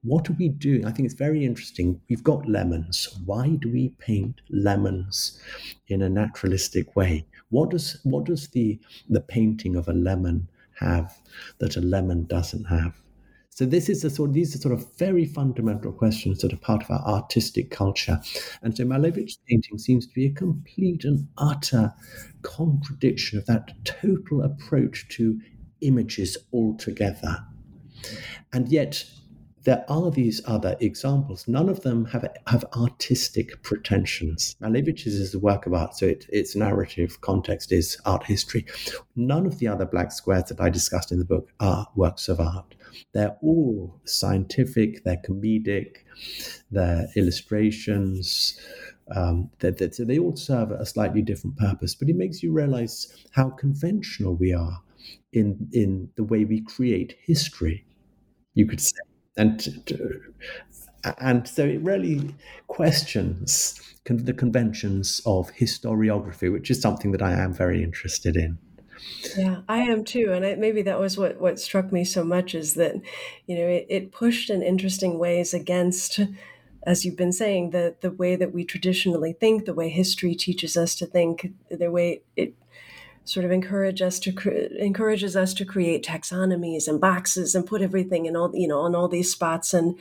What 0.03 0.31
are 0.31 0.35
we 0.35 0.49
doing? 0.49 0.85
I 0.85 0.93
think 0.93 1.07
it's 1.07 1.15
very 1.15 1.45
interesting. 1.45 2.01
We've 2.09 2.23
got 2.23 2.49
lemons. 2.49 3.09
Why 3.25 3.57
do 3.61 3.73
we 3.73 3.89
paint 3.99 4.41
lemons 4.49 5.41
in 5.89 6.03
a 6.03 6.09
naturalistic 6.09 6.95
way? 6.95 7.27
What 7.49 7.71
does 7.71 7.99
what 8.05 8.25
does 8.25 8.49
the 8.49 8.79
the 9.09 9.23
painting 9.23 9.75
of 9.75 9.89
a 9.89 9.93
lemon 9.93 10.49
have 10.81 11.17
that 11.59 11.77
a 11.77 11.81
lemon 11.81 12.27
doesn't 12.27 12.65
have? 12.65 12.95
So 13.51 13.67
this 13.67 13.89
is 13.89 14.05
a 14.05 14.11
sort. 14.11 14.35
These 14.35 14.55
are 14.55 14.59
sort 14.59 14.75
of 14.75 14.87
very 14.99 15.25
fundamental 15.25 15.93
questions 15.93 16.43
that 16.43 16.53
are 16.53 16.59
part 16.59 16.85
of 16.85 16.91
our 16.91 17.05
artistic 17.05 17.73
culture, 17.73 18.21
and 18.63 18.77
so 18.77 18.85
Malevich's 18.85 19.41
painting 19.49 19.79
seems 19.79 20.07
to 20.07 20.15
be 20.15 20.27
a 20.27 20.31
complete 20.31 21.05
and 21.05 21.27
utter 21.39 21.93
contradiction 22.43 23.37
of 23.37 23.47
that 23.47 23.73
total 23.85 24.43
approach 24.43 25.09
to 25.09 25.41
images 25.81 26.37
altogether. 26.53 27.45
And 28.53 28.69
yet, 28.69 29.05
there 29.69 29.85
are 29.87 30.11
these 30.11 30.41
other 30.47 30.75
examples. 30.81 31.47
None 31.47 31.69
of 31.69 31.83
them 31.83 32.07
have 32.07 32.27
have 32.47 32.65
artistic 32.75 33.63
pretensions. 33.63 34.57
Malevich's 34.63 35.13
is 35.13 35.35
a 35.35 35.39
work 35.39 35.67
of 35.67 35.75
art, 35.75 35.95
so 35.95 36.07
it, 36.07 36.25
its 36.31 36.57
narrative 36.57 37.21
context 37.21 37.71
is 37.71 38.01
art 38.07 38.25
history. 38.25 38.65
None 39.15 39.45
of 39.45 39.59
the 39.59 39.69
other 39.69 39.85
black 39.85 40.11
squares 40.11 40.45
that 40.45 40.59
I 40.59 40.71
discussed 40.71 41.13
in 41.13 41.19
the 41.19 41.27
book 41.27 41.51
are 41.61 41.87
works 41.95 42.31
of 42.31 42.41
art. 42.41 42.77
They're 43.13 43.37
all 43.43 44.01
scientific, 44.07 45.05
they're 45.05 45.23
comedic, 45.29 45.97
they're 46.71 47.07
illustrations. 47.15 48.59
Um, 49.15 49.51
that, 49.59 49.77
that, 49.79 49.95
so 49.95 50.07
they 50.07 50.19
all 50.19 50.37
serve 50.37 50.71
a 50.71 50.87
slightly 50.87 51.21
different 51.21 51.59
purpose, 51.59 51.95
but 51.95 52.09
it 52.09 52.17
makes 52.17 52.43
you 52.43 52.53
realize 52.53 53.27
how 53.33 53.51
conventional 53.51 54.35
we 54.35 54.55
are 54.55 54.81
in 55.35 55.69
in 55.75 56.09
the 56.17 56.25
way 56.25 56.47
we 56.47 56.63
create 56.63 57.17
history. 57.23 57.85
You 58.55 58.67
could 58.67 58.81
say 58.81 59.08
and 59.39 59.95
and 61.19 61.49
so 61.49 61.65
it 61.65 61.81
really 61.81 62.35
questions 62.67 63.81
the 64.11 64.33
conventions 64.33 65.21
of 65.27 65.51
historiography, 65.53 66.51
which 66.51 66.71
is 66.71 66.81
something 66.81 67.13
that 67.13 67.21
I 67.21 67.33
am 67.33 67.53
very 67.53 67.83
interested 67.83 68.37
in. 68.37 68.57
Yeah, 69.37 69.61
I 69.69 69.81
am 69.81 70.03
too, 70.03 70.33
and 70.33 70.47
I, 70.47 70.55
maybe 70.55 70.83
that 70.83 70.99
was 70.99 71.19
what 71.19 71.41
what 71.41 71.61
struck 71.61 71.93
me 71.93 72.05
so 72.05 72.25
much 72.25 72.55
is 72.55 72.75
that 72.75 72.95
you 73.47 73.57
know 73.57 73.67
it, 73.67 73.87
it 73.89 74.13
pushed 74.13 74.51
in 74.51 74.63
interesting 74.63 75.19
ways 75.19 75.55
against 75.55 76.21
as 76.85 77.05
you've 77.05 77.17
been 77.17 77.33
saying, 77.33 77.71
the 77.71 77.97
the 78.01 78.11
way 78.11 78.35
that 78.37 78.53
we 78.53 78.65
traditionally 78.65 79.33
think, 79.33 79.65
the 79.65 79.75
way 79.75 79.89
history 79.89 80.35
teaches 80.35 80.77
us 80.77 80.95
to 80.97 81.07
think, 81.07 81.53
the 81.71 81.91
way 81.91 82.23
it 82.37 82.55
sort 83.29 83.45
of 83.45 83.53
encourage 83.53 84.01
us 84.01 84.19
to 84.21 84.33
cre- 84.33 84.73
encourages 84.79 85.37
us 85.37 85.53
to 85.55 85.65
create 85.65 86.05
taxonomies 86.05 86.89
and 86.89 87.01
boxes 87.01 87.55
and 87.55 87.67
put 87.67 87.83
everything 87.83 88.25
in 88.25 88.35
all 88.35 88.51
you 88.55 88.67
know 88.67 88.81
on 88.81 88.95
all 88.95 89.09
these 89.09 89.31
spots. 89.31 89.75
And 89.75 89.99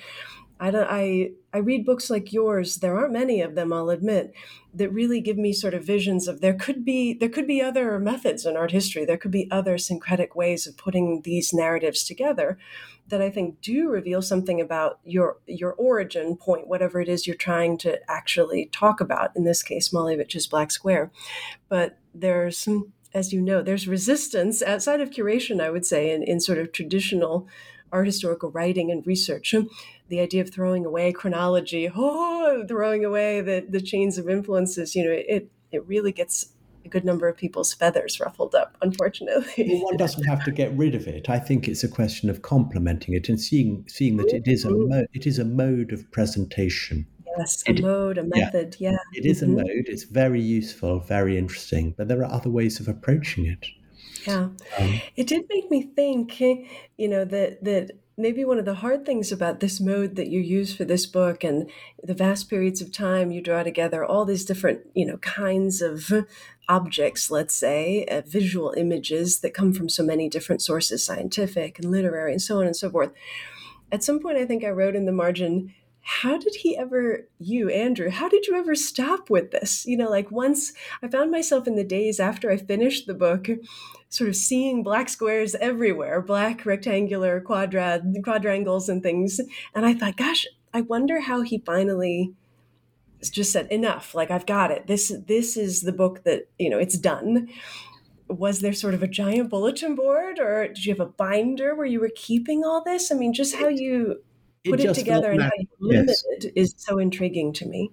I 0.60 0.72
don't 0.72 0.88
I 0.90 1.32
I 1.54 1.58
read 1.58 1.86
books 1.86 2.10
like 2.10 2.32
yours 2.32 2.78
there 2.78 2.98
aren't 2.98 3.14
many 3.14 3.42
of 3.42 3.56
them 3.56 3.74
I'll 3.74 3.90
admit 3.90 4.34
that 4.74 4.94
really 4.94 5.20
give 5.20 5.38
me 5.38 5.52
sort 5.52 5.74
of 5.74 5.84
visions 5.84 6.28
of 6.28 6.40
there 6.40 6.54
could 6.54 6.86
be 6.86 7.14
there 7.14 7.30
could 7.30 7.48
be 7.48 7.62
other 7.62 8.00
methods 8.00 8.46
in 8.46 8.56
art 8.56 8.72
history 8.72 9.06
there 9.06 9.18
could 9.18 9.32
be 9.32 9.50
other 9.52 9.78
syncretic 9.78 10.36
ways 10.36 10.66
of 10.66 10.78
putting 10.78 11.22
these 11.24 11.54
narratives 11.54 12.04
together 12.04 12.58
that 13.10 13.22
I 13.22 13.30
think 13.30 13.62
do 13.62 13.90
reveal 13.90 14.22
something 14.22 14.60
about 14.60 15.00
your 15.04 15.38
your 15.46 15.74
origin 15.74 16.36
point 16.38 16.68
whatever 16.68 17.02
it 17.02 17.10
is 17.10 17.26
you're 17.26 17.36
trying 17.36 17.78
to 17.80 18.00
actually 18.10 18.68
talk 18.68 19.00
about 19.00 19.32
in 19.36 19.44
this 19.44 19.64
case 19.64 19.90
Malevich's 19.90 20.48
Black 20.48 20.72
Square. 20.72 21.12
But 21.70 21.98
there's 22.14 22.58
some 22.58 22.94
as 23.14 23.34
you 23.34 23.42
know, 23.42 23.62
there's 23.62 23.88
resistance 23.88 24.62
outside 24.62 25.02
of 25.02 25.10
curation, 25.10 25.62
I 25.62 25.70
would 25.70 25.86
say, 25.86 26.12
in, 26.12 26.24
in 26.24 26.40
sort 26.40 26.58
of 26.58 26.72
traditional 26.72 27.48
art 27.92 28.06
historical 28.06 28.52
writing 28.52 28.92
and 28.92 29.06
research. 29.08 29.56
The 30.10 30.20
idea 30.20 30.42
of 30.42 30.52
throwing 30.52 30.86
away 30.86 31.12
chronology, 31.12 31.90
oh, 31.96 32.66
throwing 32.68 33.06
away 33.06 33.42
the, 33.42 33.66
the 33.68 33.82
chains 33.82 34.18
of 34.18 34.30
influences, 34.30 34.96
you 34.96 35.04
know, 35.04 35.12
it, 35.12 35.50
it 35.72 35.88
really 35.88 36.12
gets 36.12 36.54
a 36.86 36.90
good 36.90 37.04
number 37.06 37.28
of 37.28 37.36
people's 37.36 37.74
feathers 37.74 38.20
ruffled 38.20 38.56
up, 38.56 38.78
unfortunately. 38.82 39.66
well, 39.68 39.84
one 39.84 39.98
doesn't 39.98 40.24
have 40.24 40.44
to 40.46 40.52
get 40.52 40.72
rid 40.78 40.96
of 40.96 41.08
it. 41.08 41.30
I 41.30 41.38
think 41.38 41.68
it's 41.68 41.84
a 41.84 41.90
question 41.90 42.30
of 42.30 42.42
complementing 42.42 43.14
it 43.14 43.30
and 43.30 43.40
seeing 43.40 43.86
seeing 43.88 44.18
that 44.18 44.34
it 44.34 44.48
is 44.48 44.64
a 44.64 44.70
mm-hmm. 44.70 44.90
mo- 44.90 45.06
it 45.14 45.28
is 45.28 45.38
a 45.38 45.46
mode 45.46 45.92
of 45.92 46.10
presentation 46.12 47.06
Yes, 47.38 47.64
a 47.68 47.74
mode, 47.82 48.18
a 48.18 48.24
method. 48.24 48.78
Yeah. 48.80 48.92
yeah. 48.92 48.98
It 49.14 49.26
is 49.26 49.42
mm-hmm. 49.42 49.60
a 49.60 49.64
mode. 49.64 49.86
It's 49.88 50.04
very 50.04 50.42
useful, 50.42 51.00
very 51.00 51.38
interesting, 51.38 51.94
but 51.98 52.08
there 52.08 52.20
are 52.22 52.32
other 52.32 52.50
ways 52.50 52.80
of 52.80 52.88
approaching 52.88 53.46
it. 53.46 53.66
Yeah. 54.26 54.50
Um, 54.78 55.02
it 55.16 55.28
did 55.28 55.46
make 55.50 55.72
me 55.72 55.84
think, 55.84 56.40
you 56.42 57.08
know, 57.08 57.24
that 57.26 57.64
that 57.64 57.92
maybe 58.18 58.44
one 58.44 58.58
of 58.58 58.66
the 58.66 58.74
hard 58.76 59.06
things 59.06 59.32
about 59.32 59.60
this 59.60 59.80
mode 59.80 60.16
that 60.16 60.28
you 60.28 60.40
use 60.40 60.76
for 60.76 60.84
this 60.84 61.06
book 61.06 61.44
and 61.44 61.70
the 62.04 62.16
vast 62.16 62.50
periods 62.50 62.82
of 62.82 62.92
time 62.92 63.32
you 63.32 63.42
draw 63.42 63.62
together 63.62 64.04
all 64.04 64.26
these 64.26 64.44
different 64.44 64.82
you 64.96 65.06
know 65.06 65.18
kinds 65.18 65.82
of 65.82 66.12
objects 66.68 67.30
let's 67.30 67.54
say 67.54 68.06
uh, 68.06 68.22
visual 68.26 68.74
images 68.76 69.40
that 69.42 69.54
come 69.54 69.72
from 69.72 69.88
so 69.88 70.04
many 70.04 70.28
different 70.28 70.62
sources 70.62 71.06
scientific 71.06 71.78
and 71.78 71.92
literary 71.92 72.32
and 72.32 72.42
so 72.42 72.60
on 72.60 72.66
and 72.66 72.76
so 72.76 72.90
forth 72.90 73.12
at 73.92 74.04
some 74.04 74.20
point 74.20 74.38
i 74.38 74.46
think 74.46 74.64
i 74.64 74.70
wrote 74.70 74.96
in 74.96 75.06
the 75.06 75.12
margin 75.12 75.74
how 76.10 76.38
did 76.38 76.56
he 76.56 76.78
ever 76.78 77.28
you 77.38 77.70
andrew 77.70 78.10
how 78.10 78.30
did 78.30 78.48
you 78.48 78.56
ever 78.56 78.76
stop 78.76 79.30
with 79.30 79.52
this? 79.52 79.86
You 79.86 79.98
know 79.98 80.10
like 80.10 80.32
once 80.32 80.74
i 81.04 81.08
found 81.08 81.32
myself 81.32 81.68
in 81.68 81.76
the 81.76 81.84
days 81.84 82.20
after 82.20 82.50
i 82.50 82.58
finished 82.58 83.08
the 83.08 83.14
book 83.14 83.48
sort 84.10 84.30
of 84.30 84.36
seeing 84.36 84.84
black 84.84 85.10
squares 85.10 85.56
everywhere 85.56 86.22
black 86.22 86.66
rectangular 86.66 87.42
quadrad 87.42 88.24
quadrangles 88.24 88.88
and 88.88 89.04
things 89.04 89.42
and 89.76 89.86
i 89.86 89.94
thought 89.94 90.16
gosh 90.16 90.46
i 90.74 90.82
wonder 90.82 91.20
how 91.20 91.42
he 91.42 91.60
finally 91.66 92.34
just 93.32 93.52
said 93.52 93.68
enough 93.72 94.14
like 94.14 94.32
i've 94.32 94.46
got 94.46 94.72
it. 94.72 94.88
This 94.88 95.14
this 95.28 95.58
is 95.58 95.82
the 95.82 95.92
book 95.92 96.24
that 96.24 96.48
you 96.58 96.70
know 96.70 96.78
it's 96.78 96.98
done. 96.98 97.50
Was 98.30 98.60
there 98.60 98.74
sort 98.74 98.94
of 98.94 99.04
a 99.04 99.08
giant 99.08 99.50
bulletin 99.50 99.96
board 99.96 100.40
or 100.40 100.68
did 100.68 100.86
you 100.86 100.94
have 100.94 101.00
a 101.00 101.10
binder 101.10 101.76
where 101.76 101.86
you 101.86 102.00
were 102.00 102.12
keeping 102.16 102.64
all 102.64 102.84
this? 102.84 103.12
I 103.12 103.16
mean 103.16 103.34
just 103.34 103.56
how 103.56 103.68
you 103.68 104.22
put 104.66 104.80
it, 104.80 104.86
it 104.86 104.94
together 104.94 105.32
and 105.32 105.42
how 105.42 105.52
you 105.58 105.68
yes. 105.82 106.24
it 106.32 106.52
is 106.56 106.74
so 106.78 107.00
intriguing 107.00 107.54
to 107.54 107.66
me. 107.66 107.92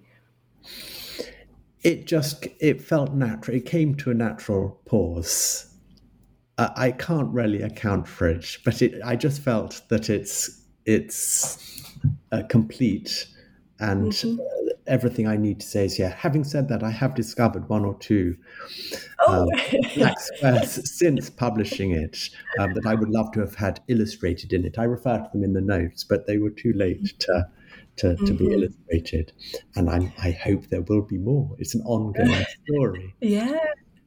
It 1.83 2.05
just 2.05 2.47
it 2.59 2.81
felt 2.81 3.13
natural. 3.13 3.57
It 3.57 3.65
came 3.65 3.95
to 3.95 4.11
a 4.11 4.13
natural 4.13 4.81
pause. 4.85 5.67
Uh, 6.57 6.69
I 6.75 6.91
can't 6.91 7.31
really 7.33 7.61
account 7.61 8.07
for 8.07 8.27
it, 8.27 8.57
but 8.63 8.81
it, 8.81 9.01
I 9.03 9.15
just 9.15 9.41
felt 9.41 9.81
that 9.89 10.09
it's 10.09 10.63
it's 10.85 11.83
a 12.31 12.43
complete 12.43 13.27
and 13.79 14.11
mm-hmm. 14.11 14.64
Everything 14.87 15.27
I 15.27 15.37
need 15.37 15.59
to 15.59 15.65
say 15.65 15.85
is 15.85 15.99
yeah. 15.99 16.15
Having 16.15 16.45
said 16.45 16.67
that, 16.69 16.83
I 16.83 16.91
have 16.91 17.15
discovered 17.15 17.67
one 17.69 17.85
or 17.85 17.95
two 17.95 18.37
oh. 19.27 19.43
um, 19.43 19.49
black 19.95 20.19
squares 20.19 20.97
since 20.97 21.29
publishing 21.29 21.91
it 21.91 22.29
um, 22.59 22.73
that 22.73 22.85
I 22.85 22.95
would 22.95 23.09
love 23.09 23.31
to 23.33 23.39
have 23.39 23.55
had 23.55 23.81
illustrated 23.87 24.53
in 24.53 24.65
it. 24.65 24.77
I 24.77 24.83
refer 24.83 25.17
to 25.17 25.29
them 25.33 25.43
in 25.43 25.53
the 25.53 25.61
notes, 25.61 26.03
but 26.03 26.27
they 26.27 26.37
were 26.37 26.51
too 26.51 26.73
late 26.73 27.19
to 27.19 27.47
to, 27.97 28.07
mm-hmm. 28.07 28.25
to 28.25 28.33
be 28.33 28.51
illustrated, 28.51 29.31
and 29.75 29.89
i 29.89 30.13
I 30.21 30.31
hope 30.31 30.67
there 30.67 30.81
will 30.81 31.01
be 31.01 31.17
more. 31.17 31.55
It's 31.59 31.75
an 31.75 31.81
ongoing 31.85 32.45
story. 32.67 33.15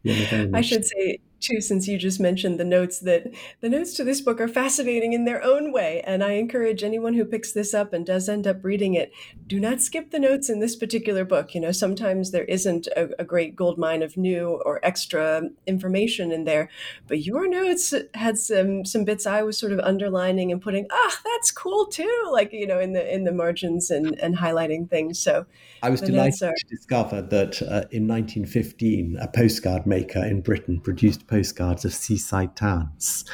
yeah. 0.05 0.55
I 0.55 0.61
should 0.61 0.85
say 0.85 1.18
too 1.41 1.61
since 1.61 1.86
you 1.86 1.99
just 1.99 2.20
mentioned 2.20 2.59
the 2.59 2.64
notes 2.64 2.99
that 3.01 3.32
the 3.61 3.68
notes 3.68 3.95
to 3.95 4.05
this 4.05 4.20
book 4.20 4.41
are 4.41 4.49
fascinating 4.49 5.12
in 5.12 5.24
their 5.24 5.43
own 5.43 5.72
way 5.72 6.03
and 6.07 6.22
i 6.22 6.32
encourage 6.32 6.82
anyone 6.82 7.14
who 7.14 7.24
picks 7.24 7.53
this 7.53 7.74
up 7.74 7.93
and 7.93 8.07
does 8.07 8.28
end 8.28 8.47
up 8.47 8.64
reading 8.64 8.95
it 8.95 9.12
do 9.47 9.59
not 9.59 9.80
skip 9.80 10.11
the 10.11 10.18
notes 10.18 10.51
in 10.51 10.61
this 10.61 10.76
particular 10.76 11.24
book. 11.24 11.55
You 11.55 11.61
know 11.61 11.72
sometimes 11.72 12.30
there 12.30 12.45
isn't 12.45 12.86
a, 12.89 13.09
a 13.18 13.24
great 13.24 13.57
gold 13.57 13.78
mine 13.78 14.03
of 14.03 14.16
new 14.16 14.61
or 14.64 14.84
extra 14.84 15.43
information 15.66 16.30
in 16.30 16.45
there 16.45 16.68
but 17.07 17.22
your 17.22 17.49
notes 17.49 17.95
had 18.14 18.39
some 18.39 18.84
some 18.84 19.05
bits 19.05 19.26
i 19.26 19.43
was 19.43 19.57
sort 19.57 19.72
of 19.72 19.80
underlining 19.80 20.53
and 20.53 20.61
putting 20.61 20.86
ah 20.91 21.20
that's 21.24 21.51
cool 21.51 21.86
too 21.86 22.28
like 22.30 22.53
you 22.53 22.66
know 22.66 22.78
in 22.78 22.93
the 22.93 23.14
in 23.14 23.24
the 23.24 23.32
margins 23.32 23.91
and 23.91 24.18
and 24.20 24.36
highlighting 24.36 24.89
things. 24.89 25.18
So 25.18 25.47
i 25.82 25.91
was 25.91 26.01
delighted 26.01 26.43
are... 26.43 26.53
to 26.53 26.66
discover 26.68 27.22
that 27.22 27.62
uh, 27.62 27.89
in 27.91 28.07
1915 28.07 29.16
a 29.20 29.28
postcard 29.28 29.86
maker 29.86 30.24
in 30.24 30.41
britain 30.41 30.80
produced 30.80 31.26
postcards 31.29 31.85
of 31.85 31.93
seaside 31.93 32.57
towns 32.57 33.24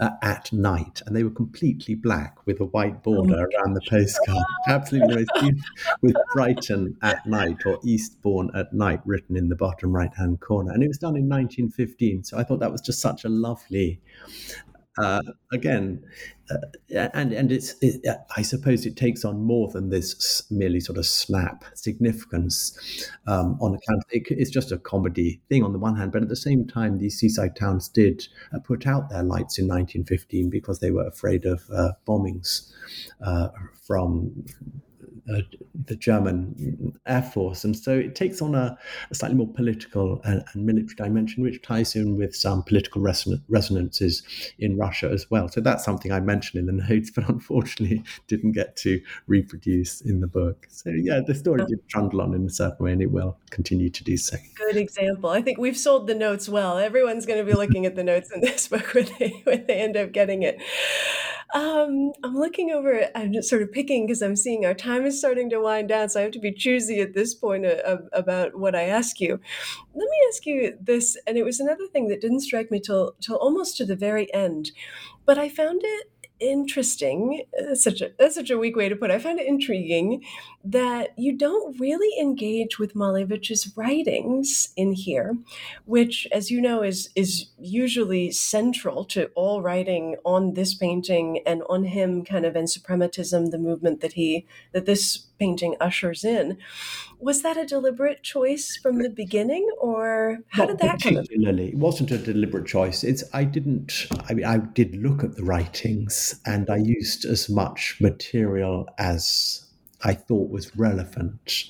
uh, 0.00 0.10
at 0.22 0.52
night, 0.52 1.02
and 1.06 1.16
they 1.16 1.24
were 1.24 1.30
completely 1.30 1.94
black 1.94 2.46
with 2.46 2.60
a 2.60 2.66
white 2.66 3.02
border 3.02 3.40
oh 3.40 3.58
around 3.58 3.74
the 3.74 3.80
postcard. 3.90 4.44
Absolutely 4.66 5.26
with 6.02 6.16
Brighton 6.32 6.96
at 7.02 7.26
night 7.26 7.64
or 7.66 7.78
Eastbourne 7.82 8.50
at 8.54 8.72
night 8.72 9.00
written 9.04 9.36
in 9.36 9.48
the 9.48 9.56
bottom 9.56 9.94
right 9.94 10.14
hand 10.14 10.40
corner. 10.40 10.72
And 10.72 10.82
it 10.82 10.88
was 10.88 10.98
done 10.98 11.16
in 11.16 11.28
1915. 11.28 12.24
So 12.24 12.38
I 12.38 12.44
thought 12.44 12.60
that 12.60 12.72
was 12.72 12.80
just 12.80 13.00
such 13.00 13.24
a 13.24 13.28
lovely 13.28 14.00
uh, 15.00 15.22
again, 15.52 16.02
uh, 16.50 17.08
and 17.14 17.32
and 17.32 17.52
it's 17.52 17.74
it, 17.80 18.04
I 18.36 18.42
suppose 18.42 18.86
it 18.86 18.96
takes 18.96 19.24
on 19.24 19.42
more 19.42 19.68
than 19.70 19.90
this 19.90 20.42
merely 20.50 20.80
sort 20.80 20.98
of 20.98 21.06
snap 21.06 21.64
significance 21.74 23.08
um, 23.26 23.58
on 23.60 23.74
account. 23.74 24.04
It, 24.10 24.24
it's 24.30 24.50
just 24.50 24.72
a 24.72 24.78
comedy 24.78 25.40
thing 25.48 25.62
on 25.62 25.72
the 25.72 25.78
one 25.78 25.96
hand, 25.96 26.12
but 26.12 26.22
at 26.22 26.28
the 26.28 26.36
same 26.36 26.66
time, 26.66 26.98
these 26.98 27.18
seaside 27.18 27.56
towns 27.56 27.88
did 27.88 28.26
uh, 28.52 28.58
put 28.58 28.86
out 28.86 29.10
their 29.10 29.22
lights 29.22 29.58
in 29.58 29.66
1915 29.66 30.50
because 30.50 30.80
they 30.80 30.90
were 30.90 31.06
afraid 31.06 31.44
of 31.44 31.68
uh, 31.70 31.92
bombings 32.06 32.72
uh, 33.24 33.48
from 33.86 34.44
uh, 35.32 35.40
the 35.86 35.96
German 35.96 36.98
Air 37.06 37.22
Force. 37.22 37.64
And 37.64 37.76
so 37.76 37.92
it 37.92 38.14
takes 38.14 38.40
on 38.40 38.54
a, 38.54 38.76
a 39.10 39.14
slightly 39.14 39.36
more 39.36 39.48
political 39.48 40.20
and, 40.24 40.44
and, 40.52 40.66
military 40.66 40.94
dimension, 40.96 41.42
which 41.42 41.62
ties 41.62 41.94
in 41.94 42.16
with 42.16 42.34
some 42.34 42.62
political 42.62 43.00
reson- 43.02 43.42
resonances 43.48 44.22
in 44.58 44.76
Russia 44.76 45.10
as 45.10 45.30
well. 45.30 45.48
So 45.48 45.60
that's 45.60 45.84
something 45.84 46.12
I 46.12 46.20
mentioned 46.20 46.60
in 46.60 46.66
the 46.66 46.84
notes, 46.88 47.10
but 47.10 47.28
unfortunately 47.28 48.02
didn't 48.26 48.52
get 48.52 48.76
to 48.76 49.00
reproduce 49.26 50.00
in 50.00 50.20
the 50.20 50.26
book. 50.26 50.66
So 50.70 50.90
yeah, 50.90 51.20
the 51.26 51.34
story 51.34 51.64
did 51.66 51.86
trundle 51.88 52.20
on 52.22 52.34
in 52.34 52.46
a 52.46 52.50
certain 52.50 52.84
way, 52.84 52.92
and 52.92 53.02
it 53.02 53.10
will 53.10 53.38
continue 53.50 53.90
to 53.90 54.04
do 54.04 54.16
so. 54.16 54.36
Good 54.56 54.76
example. 54.76 55.30
I 55.30 55.42
think 55.42 55.58
we've 55.58 55.78
sold 55.78 56.06
the 56.06 56.14
notes 56.14 56.48
well. 56.48 56.78
Everyone's 56.78 57.26
going 57.26 57.38
to 57.38 57.44
be 57.44 57.56
looking 57.56 57.86
at 57.86 57.96
the 57.96 58.04
notes 58.04 58.30
in 58.32 58.40
this 58.40 58.68
book 58.68 58.94
when 58.94 59.08
they 59.18 59.40
when 59.44 59.66
they 59.66 59.74
end 59.74 59.96
up 59.96 60.12
getting 60.12 60.42
it. 60.42 60.60
Um, 61.54 62.12
I'm 62.22 62.34
looking 62.36 62.70
over. 62.72 63.08
I'm 63.14 63.32
just 63.32 63.48
sort 63.48 63.62
of 63.62 63.72
picking 63.72 64.06
because 64.06 64.20
I'm 64.20 64.36
seeing 64.36 64.66
our 64.66 64.74
time 64.74 65.06
is 65.06 65.18
starting 65.18 65.48
to 65.50 65.60
wind 65.60 65.88
down, 65.88 66.10
so 66.10 66.20
I 66.20 66.24
have 66.24 66.32
to 66.32 66.38
be 66.38 66.52
choosy 66.52 67.00
at 67.00 67.14
this 67.14 67.34
point 67.34 67.64
uh, 67.64 67.98
about 68.12 68.58
what 68.58 68.74
I 68.74 68.82
ask 68.82 69.18
you. 69.18 69.40
Let 69.94 70.08
me 70.10 70.16
ask 70.28 70.44
you 70.46 70.76
this, 70.80 71.16
and 71.26 71.38
it 71.38 71.44
was 71.44 71.60
another 71.60 71.86
thing 71.88 72.08
that 72.08 72.20
didn't 72.20 72.40
strike 72.40 72.70
me 72.70 72.80
till 72.80 73.14
till 73.20 73.36
almost 73.36 73.78
to 73.78 73.86
the 73.86 73.96
very 73.96 74.32
end, 74.34 74.72
but 75.26 75.38
I 75.38 75.48
found 75.48 75.82
it 75.84 76.10
interesting. 76.40 77.44
That's 77.58 77.82
such 77.82 78.00
a 78.00 78.10
that's 78.18 78.34
such 78.34 78.50
a 78.50 78.58
weak 78.58 78.76
way 78.76 78.88
to 78.88 78.96
put 78.96 79.10
it. 79.10 79.14
I 79.14 79.18
find 79.18 79.38
it 79.38 79.46
intriguing 79.46 80.24
that 80.64 81.10
you 81.16 81.36
don't 81.36 81.78
really 81.78 82.18
engage 82.20 82.78
with 82.78 82.94
Malevich's 82.94 83.76
writings 83.76 84.68
in 84.76 84.92
here, 84.92 85.36
which, 85.84 86.26
as 86.32 86.50
you 86.50 86.60
know, 86.60 86.82
is 86.82 87.10
is 87.14 87.46
usually 87.58 88.30
central 88.32 89.04
to 89.06 89.26
all 89.34 89.62
writing 89.62 90.16
on 90.24 90.54
this 90.54 90.74
painting 90.74 91.40
and 91.46 91.62
on 91.68 91.84
him, 91.84 92.24
kind 92.24 92.44
of 92.44 92.56
in 92.56 92.64
suprematism, 92.64 93.50
the 93.50 93.58
movement 93.58 94.00
that 94.00 94.14
he 94.14 94.46
that 94.72 94.86
this 94.86 95.27
painting 95.38 95.76
ushers 95.80 96.24
in. 96.24 96.58
Was 97.18 97.42
that 97.42 97.56
a 97.56 97.64
deliberate 97.66 98.22
choice 98.22 98.76
from 98.76 98.98
the 98.98 99.10
beginning, 99.10 99.68
or 99.80 100.38
how 100.48 100.64
Not 100.64 100.78
did 100.78 100.78
that 100.78 101.02
come? 101.02 101.14
Particularly, 101.14 101.68
it 101.68 101.78
wasn't 101.78 102.10
a 102.10 102.18
deliberate 102.18 102.66
choice. 102.66 103.04
It's 103.04 103.24
I 103.32 103.44
didn't. 103.44 104.06
I 104.28 104.34
mean, 104.34 104.44
I 104.44 104.58
did 104.58 104.96
look 104.96 105.24
at 105.24 105.36
the 105.36 105.44
writings, 105.44 106.40
and 106.46 106.70
I 106.70 106.76
used 106.76 107.24
as 107.24 107.48
much 107.48 107.98
material 108.00 108.88
as 108.98 109.66
I 110.02 110.14
thought 110.14 110.50
was 110.50 110.76
relevant. 110.76 111.64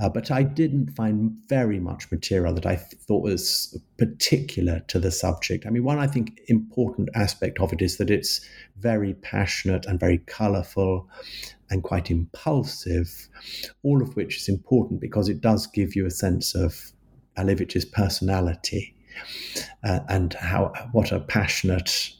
Uh, 0.00 0.08
but 0.08 0.30
I 0.30 0.42
didn't 0.42 0.90
find 0.96 1.36
very 1.48 1.78
much 1.78 2.10
material 2.10 2.52
that 2.54 2.66
I 2.66 2.76
thought 2.76 3.22
was 3.22 3.78
particular 3.96 4.80
to 4.88 4.98
the 4.98 5.10
subject. 5.10 5.66
I 5.66 5.70
mean, 5.70 5.84
one 5.84 5.98
I 5.98 6.08
think 6.08 6.40
important 6.48 7.10
aspect 7.14 7.60
of 7.60 7.72
it 7.72 7.80
is 7.80 7.98
that 7.98 8.10
it's 8.10 8.40
very 8.78 9.14
passionate 9.14 9.86
and 9.86 10.00
very 10.00 10.18
colourful 10.18 11.08
and 11.70 11.82
quite 11.82 12.10
impulsive, 12.10 13.28
all 13.84 14.02
of 14.02 14.16
which 14.16 14.38
is 14.38 14.48
important 14.48 15.00
because 15.00 15.28
it 15.28 15.40
does 15.40 15.66
give 15.68 15.94
you 15.94 16.06
a 16.06 16.10
sense 16.10 16.54
of 16.54 16.92
Malevich's 17.36 17.84
personality 17.84 18.94
uh, 19.84 20.00
and 20.08 20.34
how 20.34 20.72
what 20.92 21.12
a 21.12 21.20
passionate 21.20 22.10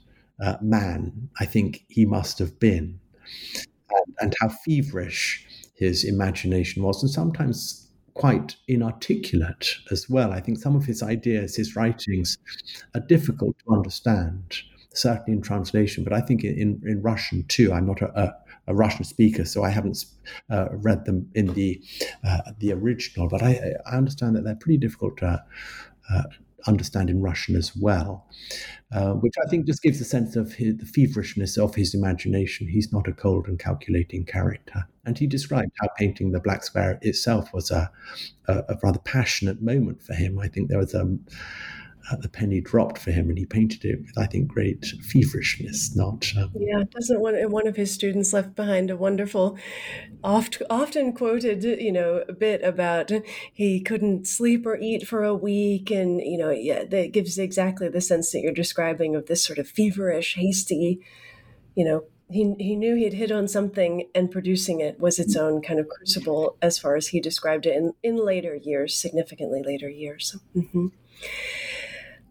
uh, 0.41 0.57
man 0.61 1.29
I 1.41 1.45
think 1.45 1.85
he 1.89 2.05
must 2.05 2.39
have 2.39 2.59
been, 2.59 3.01
and, 3.91 4.15
and 4.21 4.35
how 4.41 4.49
feverish 4.49 5.47
his 5.75 6.05
imagination 6.05 6.83
was, 6.83 7.03
and 7.03 7.11
sometimes 7.11 7.85
quite 8.15 8.57
inarticulate 8.69 9.77
as 9.91 10.09
well. 10.09 10.33
I 10.33 10.41
think 10.41 10.59
some 10.59 10.77
of 10.77 10.85
his 10.85 11.03
ideas, 11.03 11.57
his 11.57 11.77
writings, 11.77 12.39
are 12.95 13.01
difficult 13.01 13.57
to 13.59 13.75
understand, 13.75 14.57
certainly 14.95 15.33
in 15.33 15.43
translation, 15.43 16.05
but 16.05 16.13
I 16.13 16.21
think 16.21 16.45
in, 16.45 16.81
in 16.87 17.03
Russian 17.03 17.45
too. 17.49 17.73
I'm 17.73 17.87
not 17.87 18.01
a, 18.01 18.19
a, 18.19 18.35
a 18.69 18.75
Russian 18.75 19.05
speaker, 19.05 19.45
so 19.45 19.65
I 19.65 19.71
haven't 19.71 20.05
uh, 20.49 20.69
read 20.71 21.05
them 21.05 21.29
in 21.35 21.53
the 21.55 21.83
uh, 22.25 22.53
the 22.59 22.73
original, 22.73 23.29
but 23.29 23.43
I, 23.43 23.75
I, 23.85 23.97
understand 23.97 24.37
that 24.37 24.45
they're 24.45 24.55
pretty 24.55 24.79
difficult 24.79 25.17
to 25.19 25.45
uh, 26.11 26.23
understand 26.67 27.11
in 27.11 27.21
Russian 27.21 27.57
as 27.57 27.77
well, 27.77 28.27
uh, 28.93 29.13
which 29.15 29.35
I 29.45 29.49
think 29.49 29.67
just 29.67 29.83
gives 29.83 30.01
a 30.01 30.05
sense 30.05 30.37
of 30.37 30.55
his, 30.55 30.77
the 30.77 30.87
feverishness 30.87 31.59
of 31.59 31.75
his 31.75 31.95
imagination. 31.95 32.69
He's 32.69 32.93
not 32.93 33.09
a 33.09 33.13
cold 33.13 33.47
and 33.47 33.59
calculating 33.59 34.25
character. 34.25 34.87
And 35.05 35.19
he 35.19 35.27
described 35.27 35.73
how 35.81 35.89
painting 35.99 36.33
the 36.33 36.41
Black 36.41 36.65
Square 36.65 36.99
itself 37.03 37.53
was 37.53 37.71
a, 37.71 37.91
a, 38.49 38.65
a 38.69 38.79
rather 38.83 39.01
passionate 39.01 39.61
moment 39.63 40.03
for 40.03 40.15
him. 40.15 40.39
I 40.39 40.49
think 40.49 40.69
there 40.69 40.79
was 40.79 40.95
a, 40.95 41.17
uh, 42.11 42.17
the 42.17 42.29
penny 42.29 42.61
dropped 42.61 42.99
for 42.99 43.11
him, 43.11 43.29
and 43.29 43.39
he 43.39 43.47
painted 43.47 43.85
it 43.85 44.01
with, 44.01 44.19
I 44.19 44.27
think, 44.27 44.49
great 44.49 44.85
feverishness. 45.03 45.97
Not 45.97 46.31
um, 46.37 46.51
yeah, 46.55 46.83
doesn't 46.91 47.21
one 47.21 47.35
one 47.51 47.67
of 47.67 47.77
his 47.77 47.93
students 47.93 48.33
left 48.33 48.55
behind 48.55 48.91
a 48.91 48.97
wonderful, 48.97 49.57
oft 50.23 50.61
often 50.69 51.13
quoted, 51.13 51.65
you 51.65 51.93
know, 51.93 52.25
bit 52.39 52.63
about 52.63 53.11
he 53.53 53.81
couldn't 53.81 54.27
sleep 54.27 54.67
or 54.67 54.77
eat 54.77 55.07
for 55.07 55.25
a 55.25 55.35
week, 55.35 55.91
and 55.91 56.21
you 56.21 56.37
know, 56.37 56.51
yeah, 56.51 56.85
that 56.85 57.13
gives 57.13 57.39
exactly 57.39 57.89
the 57.89 58.01
sense 58.01 58.33
that 58.33 58.41
you're 58.41 58.53
describing 58.53 59.17
of 59.17 59.27
this 59.27 59.45
sort 59.45 59.59
of 59.59 59.69
feverish, 59.69 60.35
hasty, 60.37 61.01
you 61.75 61.85
know. 61.85 62.05
He, 62.31 62.55
he 62.59 62.75
knew 62.75 62.97
he'd 62.97 63.13
hit 63.13 63.31
on 63.31 63.47
something, 63.47 64.09
and 64.15 64.31
producing 64.31 64.81
it 64.81 64.99
was 64.99 65.19
its 65.19 65.37
own 65.37 65.61
kind 65.61 65.79
of 65.79 65.89
crucible, 65.91 66.57
as 66.63 66.79
far 66.79 66.97
as 66.97 67.09
he 67.09 67.21
described 67.21 67.67
it 67.67 67.77
in, 67.77 67.93
in 68.03 68.17
later 68.17 68.57
years, 68.57 68.97
significantly 68.97 69.63
later 69.63 69.91
years. 69.91 70.35
Mm-hmm. 70.57 70.87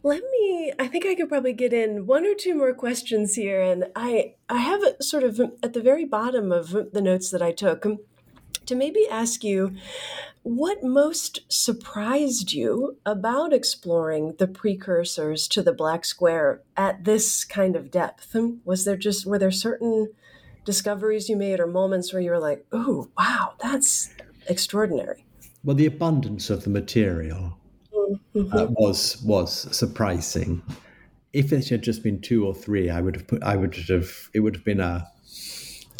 Let 0.04 0.22
me 0.32 0.74
I 0.78 0.88
think 0.88 1.06
I 1.06 1.16
could 1.16 1.30
probably 1.30 1.54
get 1.54 1.72
in 1.72 2.06
one 2.06 2.26
or 2.26 2.34
two 2.36 2.56
more 2.56 2.74
questions 2.74 3.36
here 3.36 3.62
and 3.62 3.86
I 3.95 4.36
I 4.49 4.58
have 4.58 4.82
sort 4.99 5.24
of 5.24 5.39
at 5.39 5.74
the 5.74 5.82
very 5.82 6.04
bottom 6.04 6.51
of 6.51 6.72
the 6.91 7.01
notes 7.01 7.32
that 7.32 7.41
I 7.41 7.51
took 7.51 7.86
um, 7.86 7.99
to 8.66 8.76
maybe 8.76 9.08
ask 9.10 9.43
you 9.43 9.76
what 10.43 10.84
most 10.84 11.39
surprised 11.47 12.51
you 12.51 12.97
about 13.06 13.54
exploring 13.54 14.36
the 14.39 14.47
precursors 14.47 15.47
to 15.49 15.62
the 15.62 15.74
black 15.74 16.04
square 16.04 16.62
at 16.76 17.06
this 17.06 17.45
kind 17.45 17.76
of 17.76 17.91
depth 17.91 18.36
was 18.66 18.84
there 18.84 18.97
just 18.97 19.26
were 19.26 19.39
there 19.39 19.51
certain 19.51 20.12
discoveries 20.66 21.30
you 21.30 21.38
made 21.38 21.60
or 21.60 21.68
moments 21.68 22.12
where 22.12 22.22
you 22.22 22.30
were 22.30 22.39
like 22.39 22.66
oh 22.74 23.10
wow 23.18 23.54
that's 23.62 24.14
extraordinary 24.47 25.26
well 25.64 25.76
the 25.76 25.86
abundance 25.86 26.49
of 26.49 26.66
the 26.66 26.70
material. 26.70 27.58
Uh, 28.36 28.68
was 28.70 29.22
was 29.24 29.76
surprising. 29.76 30.61
If 31.34 31.51
it 31.51 31.70
had 31.70 31.82
just 31.82 32.03
been 32.03 32.22
two 32.22 32.45
or 32.45 32.53
three, 32.53 32.89
I 32.89 33.01
would 33.01 33.16
have 33.16 33.28
put. 33.28 33.43
I 33.43 33.55
would 33.55 33.76
have. 33.76 34.30
It 34.34 34.41
would 34.41 34.55
have 34.55 34.66
been 34.66 34.80
a 34.80 35.07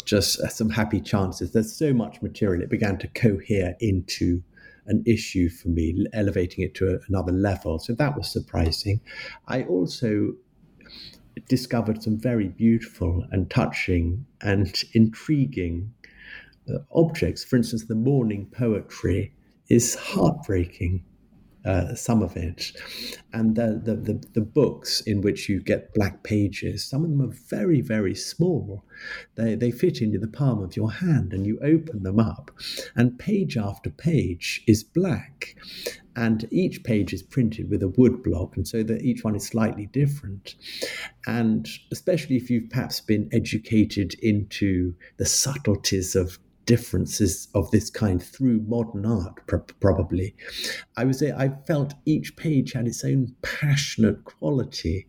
just 0.04 0.38
some 0.50 0.70
happy 0.70 1.00
chances. 1.00 1.52
There's 1.52 1.74
so 1.74 1.92
much 1.92 2.22
material; 2.22 2.62
it 2.62 2.70
began 2.70 2.98
to 2.98 3.08
cohere 3.08 3.74
into 3.80 4.42
an 4.86 5.02
issue 5.06 5.48
for 5.48 5.68
me, 5.68 6.06
elevating 6.12 6.62
it 6.64 6.74
to 6.76 6.94
a, 6.94 6.98
another 7.08 7.32
level. 7.32 7.78
So 7.78 7.94
that 7.94 8.16
was 8.16 8.30
surprising. 8.30 9.00
I 9.48 9.62
also 9.64 10.34
discovered 11.48 12.02
some 12.02 12.18
very 12.18 12.48
beautiful 12.48 13.24
and 13.30 13.50
touching 13.50 14.24
and 14.40 14.82
intriguing 14.92 15.92
uh, 16.68 16.78
objects. 16.94 17.44
For 17.44 17.56
instance, 17.56 17.86
the 17.86 17.94
mourning 17.94 18.46
poetry 18.46 19.32
is 19.68 19.94
heartbreaking 19.94 21.04
uh, 21.64 21.94
some 21.94 22.22
of 22.22 22.36
it. 22.36 22.72
And 23.32 23.56
the, 23.56 23.80
the, 23.82 23.94
the, 23.96 24.26
the, 24.34 24.40
books 24.40 25.00
in 25.00 25.22
which 25.22 25.48
you 25.48 25.60
get 25.60 25.94
black 25.94 26.22
pages, 26.22 26.84
some 26.84 27.04
of 27.04 27.10
them 27.10 27.22
are 27.22 27.34
very, 27.48 27.80
very 27.80 28.14
small. 28.14 28.84
They, 29.34 29.54
they 29.54 29.70
fit 29.70 30.00
into 30.00 30.18
the 30.18 30.28
palm 30.28 30.62
of 30.62 30.76
your 30.76 30.92
hand, 30.92 31.32
and 31.32 31.46
you 31.46 31.58
open 31.62 32.02
them 32.02 32.20
up, 32.20 32.50
and 32.94 33.18
page 33.18 33.56
after 33.56 33.90
page 33.90 34.62
is 34.66 34.84
black. 34.84 35.56
And 36.16 36.46
each 36.52 36.84
page 36.84 37.12
is 37.12 37.24
printed 37.24 37.70
with 37.70 37.82
a 37.82 37.88
wood 37.88 38.22
block, 38.22 38.56
and 38.56 38.68
so 38.68 38.84
that 38.84 39.02
each 39.02 39.24
one 39.24 39.34
is 39.34 39.46
slightly 39.46 39.86
different. 39.86 40.54
And 41.26 41.68
especially 41.90 42.36
if 42.36 42.50
you've 42.50 42.70
perhaps 42.70 43.00
been 43.00 43.28
educated 43.32 44.14
into 44.22 44.94
the 45.16 45.26
subtleties 45.26 46.14
of 46.14 46.38
differences 46.66 47.48
of 47.54 47.70
this 47.70 47.90
kind 47.90 48.22
through 48.22 48.64
modern 48.66 49.06
art, 49.06 49.46
pr- 49.46 49.56
probably. 49.56 50.34
I 50.96 51.04
would 51.04 51.16
say 51.16 51.32
I 51.32 51.50
felt 51.66 51.94
each 52.04 52.36
page 52.36 52.72
had 52.72 52.86
its 52.86 53.04
own 53.04 53.34
passionate 53.42 54.24
quality 54.24 55.06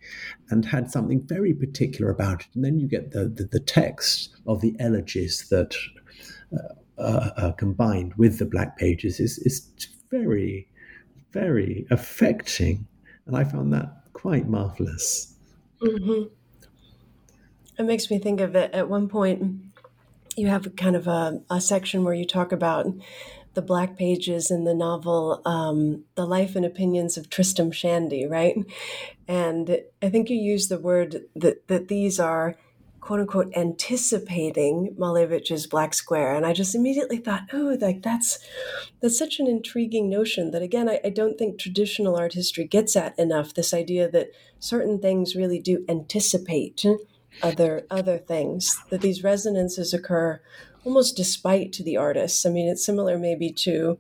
and 0.50 0.66
had 0.66 0.92
something 0.92 1.22
very 1.26 1.54
particular 1.54 2.12
about 2.12 2.42
it. 2.42 2.48
And 2.56 2.64
then 2.64 2.80
you 2.80 2.88
get 2.88 3.12
the, 3.12 3.28
the, 3.28 3.46
the 3.46 3.60
text 3.60 4.36
of 4.48 4.62
the 4.62 4.76
elegies 4.80 5.48
that 5.50 5.76
uh, 6.54 7.02
uh, 7.02 7.30
uh, 7.38 7.52
combined 7.54 8.14
with 8.16 8.40
the 8.40 8.46
black 8.46 8.78
pages 8.78 9.20
is, 9.20 9.38
is 9.40 9.70
very, 10.10 10.68
very 11.32 11.86
affecting. 11.92 12.88
And 13.26 13.36
I 13.36 13.44
found 13.44 13.74
that 13.74 13.92
quite 14.14 14.48
marvelous. 14.48 15.36
Mm-hmm. 15.82 16.34
It 17.78 17.84
makes 17.84 18.10
me 18.10 18.20
think 18.20 18.40
of 18.40 18.56
it 18.56 18.74
at 18.74 18.88
one 18.88 19.10
point 19.10 19.65
you 20.36 20.48
have 20.48 20.76
kind 20.76 20.96
of 20.96 21.08
a, 21.08 21.42
a 21.50 21.62
section 21.62 22.04
where 22.04 22.14
you 22.14 22.26
talk 22.26 22.52
about 22.52 22.88
the 23.54 23.62
black 23.62 23.98
pages 23.98 24.52
in 24.52 24.66
the 24.66 24.74
novel 24.74 25.42
um, 25.46 26.04
the 26.16 26.26
life 26.26 26.56
and 26.56 26.66
opinions 26.66 27.18
of 27.18 27.30
tristram 27.30 27.72
shandy 27.72 28.26
right? 28.28 28.58
And 29.28 29.80
i 30.02 30.10
think 30.10 30.30
you 30.30 30.38
use 30.38 30.68
the 30.68 30.80
word 30.80 31.24
that, 31.36 31.68
that 31.68 31.88
these 31.88 32.20
are 32.20 32.56
quote 33.00 33.20
unquote 33.20 33.52
anticipating 33.56 34.96
malevich's 35.00 35.68
black 35.68 35.94
square. 35.94 36.36
And 36.36 36.46
i 36.46 36.54
just 36.54 36.76
immediately 36.76 37.18
thought 37.18 37.44
oh 37.54 37.78
like 37.80 38.02
that's 38.02 38.40
that's 39.02 39.18
such 39.18 39.40
an 39.40 39.48
intriguing 39.48 40.10
notion 40.10 40.52
that 40.52 40.62
again 40.62 40.90
I, 40.90 41.00
I 41.04 41.10
don't 41.10 41.38
think 41.38 41.58
traditional 41.58 42.18
art 42.18 42.34
history 42.34 42.66
gets 42.66 42.96
at 42.96 43.18
enough 43.18 43.54
this 43.54 43.74
idea 43.74 44.10
that 44.12 44.32
certain 44.60 45.00
things 45.00 45.36
really 45.36 45.60
do 45.60 45.86
anticipate 45.88 46.86
other 47.42 47.86
other 47.90 48.18
things 48.18 48.78
that 48.90 49.02
these 49.02 49.24
resonances 49.24 49.94
occur 49.94 50.42
almost 50.84 51.16
despite 51.16 51.74
to 51.74 51.84
the 51.84 51.98
artists 51.98 52.46
i 52.46 52.50
mean 52.50 52.68
it's 52.68 52.86
similar 52.86 53.18
maybe 53.18 53.52
to 53.52 53.98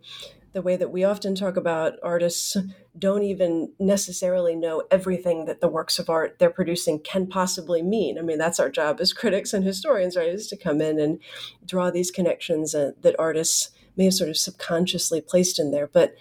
the 0.56 0.62
way 0.62 0.78
that 0.78 0.90
we 0.90 1.04
often 1.04 1.36
talk 1.36 1.58
about 1.58 2.00
artists 2.02 2.56
don't 2.98 3.24
even 3.24 3.74
necessarily 3.78 4.56
know 4.56 4.84
everything 4.90 5.44
that 5.46 5.60
the 5.60 5.68
works 5.68 6.00
of 6.00 6.10
art 6.10 6.40
they're 6.40 6.50
producing 6.50 6.98
can 6.98 7.28
possibly 7.28 7.82
mean. 7.82 8.18
I 8.18 8.22
mean, 8.22 8.38
that's 8.38 8.60
our 8.60 8.70
job 8.70 9.02
as 9.02 9.12
critics 9.12 9.54
and 9.54 9.66
historians, 9.66 10.16
right? 10.16 10.30
Is 10.30 10.48
to 10.48 10.56
come 10.56 10.80
in 10.80 10.98
and 10.98 11.20
draw 11.66 11.92
these 11.92 12.10
connections 12.10 12.74
uh, 12.74 12.92
that 13.02 13.20
artists 13.20 13.72
may 13.98 14.06
have 14.06 14.14
sort 14.14 14.30
of 14.30 14.38
subconsciously 14.38 15.20
placed 15.20 15.60
in 15.60 15.72
there. 15.72 15.88
But 15.88 16.16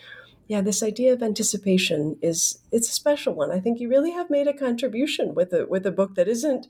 yeah, 0.47 0.61
this 0.61 0.83
idea 0.83 1.13
of 1.13 1.23
anticipation 1.23 2.19
is 2.21 2.59
it's 2.71 2.89
a 2.89 2.93
special 2.93 3.35
one. 3.35 3.51
I 3.51 3.61
think 3.61 3.81
you 3.81 3.89
really 3.89 4.11
have 4.11 4.29
made 4.29 4.47
a 4.47 4.53
contribution 4.53 5.35
with 5.35 5.53
a 5.53 5.67
with 5.67 5.87
a 5.87 5.91
book 5.91 6.17
that 6.17 6.29
isn't, 6.29 6.67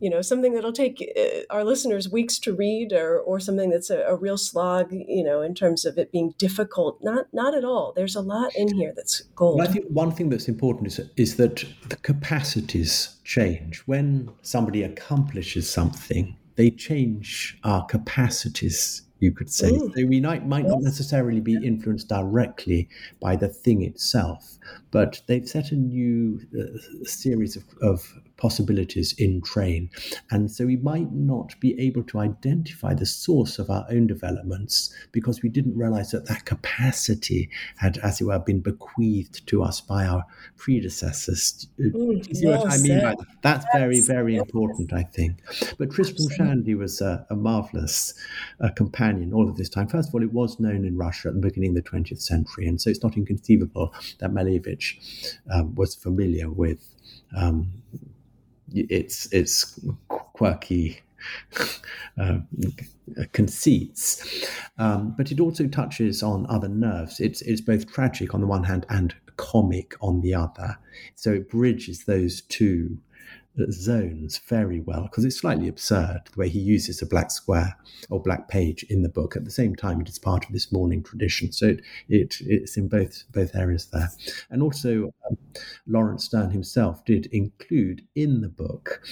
you 0.00 0.08
know, 0.08 0.22
something 0.22 0.54
that'll 0.54 0.72
take 0.72 1.12
uh, 1.16 1.54
our 1.54 1.62
listeners 1.62 2.08
weeks 2.08 2.38
to 2.40 2.54
read, 2.54 2.92
or 2.92 3.18
or 3.18 3.38
something 3.38 3.68
that's 3.68 3.90
a, 3.90 4.00
a, 4.04 4.16
real 4.16 4.38
slog, 4.38 4.90
you 4.92 5.22
know, 5.22 5.42
in 5.42 5.54
terms 5.54 5.84
of 5.84 5.98
it 5.98 6.10
being 6.10 6.34
difficult. 6.38 6.98
Not 7.02 7.26
not 7.32 7.54
at 7.54 7.64
all. 7.64 7.92
There's 7.94 8.16
a 8.16 8.22
lot 8.22 8.54
in 8.56 8.74
here 8.74 8.92
that's 8.96 9.20
gold. 9.34 9.58
Well, 9.58 9.68
I 9.68 9.72
think 9.72 9.86
one 9.88 10.12
thing 10.12 10.30
that's 10.30 10.48
important 10.48 10.86
is 10.86 11.00
is 11.16 11.36
that 11.36 11.64
the 11.88 11.96
capacities 11.96 13.16
change 13.24 13.80
when 13.86 14.30
somebody 14.42 14.82
accomplishes 14.82 15.68
something. 15.68 16.36
They 16.56 16.70
change 16.70 17.58
our 17.64 17.84
capacities 17.86 19.02
you 19.20 19.32
could 19.32 19.50
say. 19.50 19.70
Ooh. 19.70 19.92
So 19.94 20.06
we 20.06 20.20
might, 20.20 20.46
might 20.46 20.66
not 20.66 20.82
necessarily 20.82 21.40
be 21.40 21.54
influenced 21.54 22.08
directly 22.08 22.88
by 23.20 23.36
the 23.36 23.48
thing 23.48 23.82
itself, 23.82 24.58
but 24.90 25.22
they've 25.26 25.48
set 25.48 25.70
a 25.72 25.76
new 25.76 26.40
uh, 26.58 27.04
series 27.04 27.56
of, 27.56 27.64
of 27.82 28.18
possibilities 28.40 29.12
in 29.18 29.42
train. 29.42 29.90
And 30.30 30.50
so 30.50 30.66
we 30.66 30.76
might 30.76 31.12
not 31.12 31.58
be 31.60 31.78
able 31.78 32.02
to 32.04 32.18
identify 32.18 32.94
the 32.94 33.06
source 33.06 33.58
of 33.58 33.70
our 33.70 33.86
own 33.90 34.06
developments 34.06 34.92
because 35.12 35.42
we 35.42 35.50
didn't 35.50 35.76
realize 35.76 36.10
that 36.10 36.26
that 36.26 36.46
capacity 36.46 37.50
had, 37.76 37.98
as 37.98 38.20
it 38.20 38.24
were, 38.24 38.38
been 38.38 38.60
bequeathed 38.60 39.46
to 39.48 39.62
us 39.62 39.80
by 39.80 40.06
our 40.06 40.24
predecessors. 40.56 41.68
Mm, 41.78 42.26
you 42.28 42.34
see 42.34 42.46
yes, 42.46 42.64
what 42.64 42.72
I 42.72 42.78
mean 42.78 43.00
by 43.00 43.14
that? 43.14 43.26
That's 43.42 43.66
very, 43.74 44.00
very 44.00 44.36
important, 44.36 44.92
I 44.92 45.02
think. 45.02 45.42
But 45.78 45.90
Tristram 45.90 46.30
Shandy 46.30 46.74
was 46.74 47.00
a, 47.00 47.26
a 47.28 47.36
marvelous 47.36 48.14
uh, 48.60 48.70
companion 48.70 49.34
all 49.34 49.48
of 49.48 49.56
this 49.56 49.68
time. 49.68 49.86
First 49.86 50.08
of 50.08 50.14
all, 50.14 50.22
it 50.22 50.32
was 50.32 50.58
known 50.58 50.84
in 50.86 50.96
Russia 50.96 51.28
at 51.28 51.34
the 51.34 51.40
beginning 51.40 51.76
of 51.76 51.84
the 51.84 51.90
20th 51.90 52.22
century, 52.22 52.66
and 52.66 52.80
so 52.80 52.88
it's 52.88 53.02
not 53.02 53.16
inconceivable 53.16 53.92
that 54.18 54.30
Malevich 54.30 55.28
um, 55.52 55.74
was 55.74 55.94
familiar 55.94 56.50
with 56.50 56.88
um, 57.36 57.70
its 58.72 59.26
its 59.32 59.78
quirky 60.08 61.00
uh, 62.18 62.38
conceits, 63.32 64.46
um, 64.78 65.14
but 65.16 65.30
it 65.30 65.40
also 65.40 65.66
touches 65.66 66.22
on 66.22 66.46
other 66.48 66.68
nerves. 66.68 67.20
It's 67.20 67.42
it's 67.42 67.60
both 67.60 67.92
tragic 67.92 68.34
on 68.34 68.40
the 68.40 68.46
one 68.46 68.64
hand 68.64 68.86
and 68.88 69.14
comic 69.36 69.94
on 70.00 70.20
the 70.20 70.34
other. 70.34 70.78
So 71.14 71.32
it 71.32 71.48
bridges 71.48 72.04
those 72.04 72.42
two 72.42 72.98
zones 73.70 74.38
very 74.46 74.80
well 74.80 75.02
because 75.02 75.24
it's 75.24 75.36
slightly 75.36 75.68
absurd 75.68 76.22
the 76.32 76.38
way 76.38 76.48
he 76.48 76.58
uses 76.58 77.02
a 77.02 77.06
black 77.06 77.30
square 77.30 77.76
or 78.08 78.20
black 78.20 78.48
page 78.48 78.84
in 78.84 79.02
the 79.02 79.08
book. 79.08 79.36
At 79.36 79.44
the 79.44 79.50
same 79.50 79.74
time, 79.74 80.00
it 80.00 80.08
is 80.08 80.18
part 80.18 80.46
of 80.46 80.52
this 80.52 80.72
mourning 80.72 81.02
tradition, 81.02 81.52
so 81.52 81.66
it, 81.68 81.80
it 82.08 82.36
it's 82.40 82.76
in 82.76 82.88
both 82.88 83.24
both 83.32 83.54
areas 83.54 83.86
there. 83.86 84.10
And 84.50 84.62
also, 84.62 85.12
um, 85.28 85.36
Laurence 85.86 86.24
Sterne 86.24 86.50
himself 86.50 87.04
did 87.04 87.26
include 87.26 88.06
in 88.14 88.40
the 88.40 88.48
book 88.48 89.02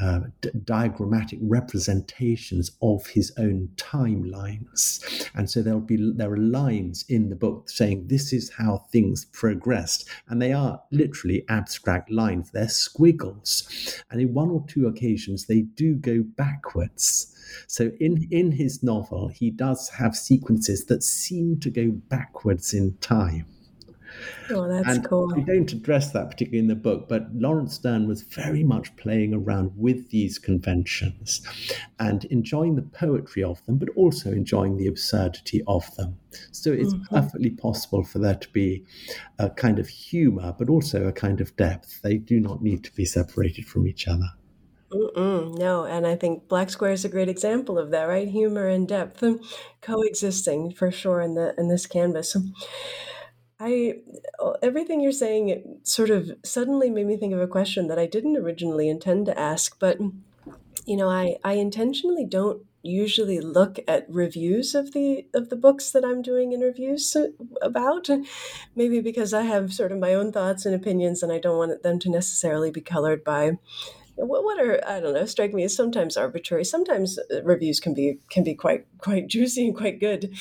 uh, 0.00 0.20
d- 0.40 0.50
diagrammatic 0.64 1.38
representations 1.42 2.72
of 2.82 3.06
his 3.08 3.32
own 3.38 3.70
timelines, 3.76 5.28
and 5.34 5.50
so 5.50 5.62
there'll 5.62 5.80
be 5.80 6.12
there 6.16 6.32
are 6.32 6.36
lines 6.36 7.04
in 7.08 7.28
the 7.28 7.36
book 7.36 7.68
saying 7.68 8.06
this 8.06 8.32
is 8.32 8.50
how 8.50 8.78
things 8.92 9.24
progressed, 9.26 10.08
and 10.28 10.40
they 10.40 10.52
are 10.52 10.80
literally 10.90 11.44
abstract 11.48 12.10
lines. 12.10 12.50
They're 12.52 12.68
squiggles 12.68 13.68
and 14.10 14.20
in 14.20 14.34
one 14.34 14.50
or 14.50 14.64
two 14.66 14.86
occasions 14.86 15.46
they 15.46 15.62
do 15.62 15.94
go 15.94 16.22
backwards. 16.36 17.34
So 17.66 17.90
in 18.00 18.28
in 18.30 18.52
his 18.52 18.82
novel, 18.82 19.28
he 19.28 19.50
does 19.50 19.88
have 19.90 20.14
sequences 20.14 20.84
that 20.86 21.02
seem 21.02 21.58
to 21.60 21.70
go 21.70 21.90
backwards 21.90 22.74
in 22.74 22.96
time. 23.00 23.46
Oh, 24.50 24.68
that's 24.68 24.96
and 24.96 25.08
cool. 25.08 25.32
We 25.34 25.42
don't 25.42 25.72
address 25.72 26.12
that 26.12 26.30
particularly 26.30 26.58
in 26.58 26.68
the 26.68 26.74
book, 26.74 27.08
but 27.08 27.34
Laurence 27.34 27.74
Sterne 27.74 28.06
was 28.06 28.22
very 28.22 28.64
much 28.64 28.94
playing 28.96 29.34
around 29.34 29.72
with 29.76 30.10
these 30.10 30.38
conventions 30.38 31.42
and 31.98 32.24
enjoying 32.26 32.76
the 32.76 32.82
poetry 32.82 33.42
of 33.42 33.64
them, 33.66 33.78
but 33.78 33.88
also 33.96 34.30
enjoying 34.30 34.76
the 34.76 34.86
absurdity 34.86 35.62
of 35.66 35.94
them. 35.96 36.18
So 36.52 36.72
it's 36.72 36.94
mm-hmm. 36.94 37.14
perfectly 37.14 37.50
possible 37.50 38.04
for 38.04 38.18
there 38.18 38.34
to 38.34 38.48
be 38.50 38.84
a 39.38 39.50
kind 39.50 39.78
of 39.78 39.88
humor, 39.88 40.54
but 40.58 40.68
also 40.68 41.06
a 41.06 41.12
kind 41.12 41.40
of 41.40 41.56
depth. 41.56 42.02
They 42.02 42.16
do 42.16 42.40
not 42.40 42.62
need 42.62 42.84
to 42.84 42.94
be 42.94 43.04
separated 43.04 43.66
from 43.66 43.86
each 43.86 44.06
other. 44.06 44.30
Mm-mm, 44.92 45.56
no, 45.56 45.84
and 45.84 46.04
I 46.04 46.16
think 46.16 46.48
Black 46.48 46.68
Square 46.68 46.92
is 46.92 47.04
a 47.04 47.08
great 47.08 47.28
example 47.28 47.78
of 47.78 47.90
that, 47.90 48.04
right? 48.04 48.26
Humor 48.26 48.66
and 48.66 48.88
depth 48.88 49.22
coexisting 49.80 50.72
for 50.72 50.90
sure 50.90 51.20
in 51.20 51.34
the 51.34 51.54
in 51.56 51.68
this 51.68 51.86
canvas. 51.86 52.36
I 53.60 53.96
uh, 54.38 54.52
everything 54.62 55.00
you're 55.00 55.12
saying 55.12 55.80
sort 55.82 56.10
of 56.10 56.32
suddenly 56.44 56.90
made 56.90 57.06
me 57.06 57.16
think 57.16 57.34
of 57.34 57.40
a 57.40 57.46
question 57.46 57.88
that 57.88 57.98
I 57.98 58.06
didn't 58.06 58.36
originally 58.38 58.88
intend 58.88 59.26
to 59.26 59.38
ask, 59.38 59.78
but 59.78 59.98
you 60.86 60.96
know, 60.96 61.08
I 61.08 61.36
I 61.44 61.54
intentionally 61.54 62.24
don't 62.24 62.64
usually 62.82 63.40
look 63.40 63.78
at 63.86 64.06
reviews 64.08 64.74
of 64.74 64.92
the 64.92 65.26
of 65.34 65.50
the 65.50 65.56
books 65.56 65.90
that 65.90 66.04
I'm 66.04 66.22
doing 66.22 66.52
interviews 66.52 67.14
about 67.60 68.08
maybe 68.74 69.00
because 69.00 69.34
I 69.34 69.42
have 69.42 69.74
sort 69.74 69.92
of 69.92 69.98
my 69.98 70.14
own 70.14 70.32
thoughts 70.32 70.64
and 70.64 70.74
opinions 70.74 71.22
and 71.22 71.30
I 71.30 71.38
don't 71.38 71.58
want 71.58 71.82
them 71.82 71.98
to 72.00 72.10
necessarily 72.10 72.70
be 72.70 72.80
colored 72.80 73.22
by 73.22 73.58
what, 74.16 74.44
what 74.44 74.60
are 74.60 74.80
I 74.86 75.00
don't 75.00 75.14
know 75.14 75.26
strike 75.26 75.54
me 75.54 75.64
as 75.64 75.74
sometimes 75.74 76.16
arbitrary. 76.16 76.64
Sometimes 76.64 77.18
uh, 77.18 77.42
reviews 77.42 77.80
can 77.80 77.94
be 77.94 78.18
can 78.30 78.44
be 78.44 78.54
quite 78.54 78.86
quite 78.98 79.28
juicy 79.28 79.66
and 79.66 79.76
quite 79.76 80.00
good. 80.00 80.34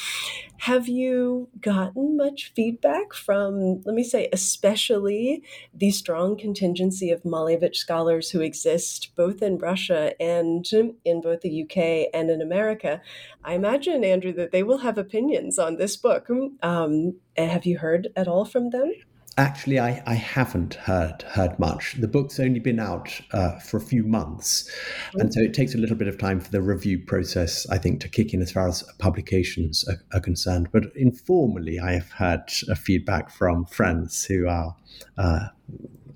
Have 0.59 0.87
you 0.87 1.49
gotten 1.61 2.17
much 2.17 2.51
feedback 2.55 3.13
from 3.13 3.81
let 3.85 3.95
me 3.95 4.03
say 4.03 4.29
especially 4.33 5.43
the 5.73 5.91
strong 5.91 6.37
contingency 6.37 7.11
of 7.11 7.23
Malevich 7.23 7.75
scholars 7.75 8.31
who 8.31 8.41
exist 8.41 9.11
both 9.15 9.41
in 9.41 9.57
Russia 9.57 10.13
and 10.21 10.65
in 11.05 11.21
both 11.21 11.41
the 11.41 11.63
UK 11.63 12.09
and 12.13 12.29
in 12.29 12.41
America? 12.41 13.01
I 13.43 13.53
imagine 13.53 14.03
Andrew 14.03 14.33
that 14.33 14.51
they 14.51 14.63
will 14.63 14.79
have 14.79 14.97
opinions 14.97 15.57
on 15.57 15.77
this 15.77 15.95
book. 15.95 16.27
Um, 16.61 17.15
have 17.37 17.65
you 17.65 17.77
heard 17.77 18.09
at 18.15 18.27
all 18.27 18.45
from 18.45 18.71
them? 18.71 18.93
Actually, 19.37 19.79
I, 19.79 20.03
I 20.05 20.15
haven't 20.15 20.73
heard 20.73 21.21
heard 21.21 21.57
much. 21.59 21.95
The 21.99 22.09
book's 22.09 22.39
only 22.39 22.59
been 22.59 22.79
out 22.79 23.21
uh, 23.31 23.57
for 23.59 23.77
a 23.77 23.81
few 23.81 24.03
months, 24.03 24.69
and 25.13 25.33
so 25.33 25.39
it 25.39 25.53
takes 25.53 25.73
a 25.73 25.77
little 25.77 25.95
bit 25.95 26.09
of 26.09 26.17
time 26.17 26.41
for 26.41 26.51
the 26.51 26.61
review 26.61 26.99
process, 26.99 27.65
I 27.69 27.77
think, 27.77 28.01
to 28.01 28.09
kick 28.09 28.33
in 28.33 28.41
as 28.41 28.51
far 28.51 28.67
as 28.67 28.83
publications 28.97 29.85
are, 29.87 30.01
are 30.13 30.19
concerned. 30.19 30.69
But 30.73 30.85
informally, 30.95 31.79
I 31.79 31.93
have 31.93 32.11
had 32.11 32.51
a 32.67 32.75
feedback 32.75 33.29
from 33.29 33.65
friends 33.65 34.25
who 34.25 34.47
are 34.47 34.75
uh, 35.17 35.47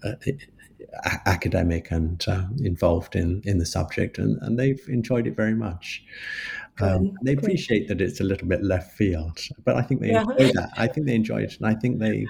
uh, 0.04 0.16
academic 1.26 1.92
and 1.92 2.24
uh, 2.28 2.46
involved 2.60 3.16
in 3.16 3.42
in 3.46 3.58
the 3.58 3.66
subject, 3.66 4.18
and, 4.18 4.38
and 4.42 4.60
they've 4.60 4.84
enjoyed 4.90 5.28
it 5.28 5.36
very 5.36 5.56
much. 5.56 6.04
Um, 6.82 7.14
they 7.24 7.34
appreciate 7.34 7.88
that 7.88 8.02
it's 8.02 8.20
a 8.20 8.24
little 8.24 8.48
bit 8.48 8.64
left 8.64 8.94
field, 8.94 9.38
but 9.64 9.76
I 9.76 9.84
think 9.84 10.02
they 10.02 10.12
yeah. 10.12 10.22
enjoy 10.22 10.52
that. 10.54 10.70
I 10.76 10.88
think 10.92 11.06
they 11.06 11.16
enjoy 11.16 11.44
it, 11.44 11.56
and 11.58 11.68
I 11.68 11.76
think 11.76 12.00
they, 12.00 12.26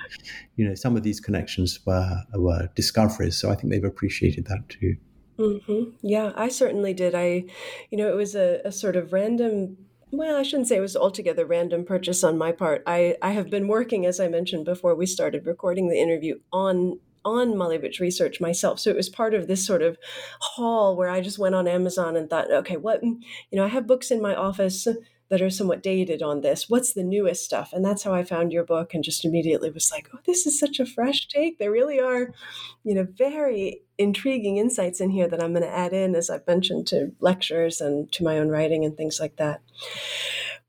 you 0.55 0.67
know, 0.67 0.75
some 0.75 0.97
of 0.97 1.03
these 1.03 1.19
connections 1.19 1.79
were 1.85 2.23
were 2.33 2.69
discoveries, 2.75 3.37
so 3.37 3.49
I 3.49 3.55
think 3.55 3.71
they've 3.71 3.83
appreciated 3.83 4.45
that 4.47 4.67
too. 4.69 4.97
Mm-hmm. 5.39 5.95
Yeah, 6.01 6.31
I 6.35 6.49
certainly 6.49 6.93
did. 6.93 7.15
I, 7.15 7.45
you 7.89 7.97
know, 7.97 8.07
it 8.09 8.15
was 8.15 8.35
a, 8.35 8.61
a 8.65 8.71
sort 8.71 8.95
of 8.95 9.13
random 9.13 9.77
well, 10.13 10.37
I 10.37 10.43
shouldn't 10.43 10.67
say 10.67 10.77
it 10.77 10.81
was 10.81 10.95
altogether 10.95 11.43
random 11.43 11.85
purchase 11.85 12.23
on 12.23 12.37
my 12.37 12.51
part. 12.51 12.83
I, 12.85 13.17
I 13.19 13.31
have 13.31 13.49
been 13.49 13.67
working, 13.67 14.05
as 14.05 14.19
I 14.19 14.27
mentioned 14.27 14.63
before 14.63 14.93
we 14.93 15.07
started 15.07 15.47
recording 15.47 15.89
the 15.89 15.99
interview, 15.99 16.39
on 16.51 16.99
on 17.25 17.53
Malevich 17.53 17.99
research 17.99 18.41
myself. 18.41 18.79
So 18.79 18.89
it 18.89 18.95
was 18.95 19.09
part 19.09 19.33
of 19.33 19.47
this 19.47 19.65
sort 19.65 19.81
of 19.81 19.97
haul 20.39 20.95
where 20.95 21.09
I 21.09 21.21
just 21.21 21.39
went 21.39 21.55
on 21.55 21.67
Amazon 21.67 22.15
and 22.15 22.29
thought, 22.29 22.51
okay, 22.51 22.77
what, 22.77 23.01
mm, 23.03 23.21
you 23.51 23.57
know, 23.57 23.65
I 23.65 23.69
have 23.69 23.87
books 23.87 24.11
in 24.11 24.21
my 24.21 24.35
office 24.35 24.87
that 25.29 25.41
are 25.41 25.49
somewhat 25.49 25.81
dated 25.81 26.21
on 26.21 26.41
this. 26.41 26.69
What's 26.69 26.93
the 26.93 27.03
newest 27.03 27.43
stuff? 27.43 27.73
And 27.73 27.83
that's 27.83 28.03
how 28.03 28.13
I 28.13 28.23
found 28.23 28.51
your 28.51 28.63
book 28.63 28.93
and 28.93 29.03
just 29.03 29.25
immediately 29.25 29.71
was 29.71 29.91
like, 29.91 30.07
oh, 30.13 30.19
this 30.27 30.45
is 30.45 30.59
such 30.59 30.79
a 30.79 30.85
fresh 30.85 31.27
take. 31.27 31.57
There 31.57 31.71
really 31.71 31.99
are, 31.99 32.31
you 32.83 32.93
know, 32.93 33.07
very 33.17 33.81
intriguing 33.97 34.57
insights 34.57 35.01
in 35.01 35.09
here 35.09 35.27
that 35.27 35.41
I'm 35.41 35.53
going 35.53 35.63
to 35.63 35.75
add 35.75 35.91
in, 35.91 36.13
as 36.13 36.29
I've 36.29 36.45
mentioned, 36.45 36.85
to 36.87 37.13
lectures 37.19 37.81
and 37.81 38.11
to 38.11 38.23
my 38.23 38.37
own 38.37 38.49
writing 38.49 38.85
and 38.85 38.95
things 38.95 39.19
like 39.19 39.37
that. 39.37 39.61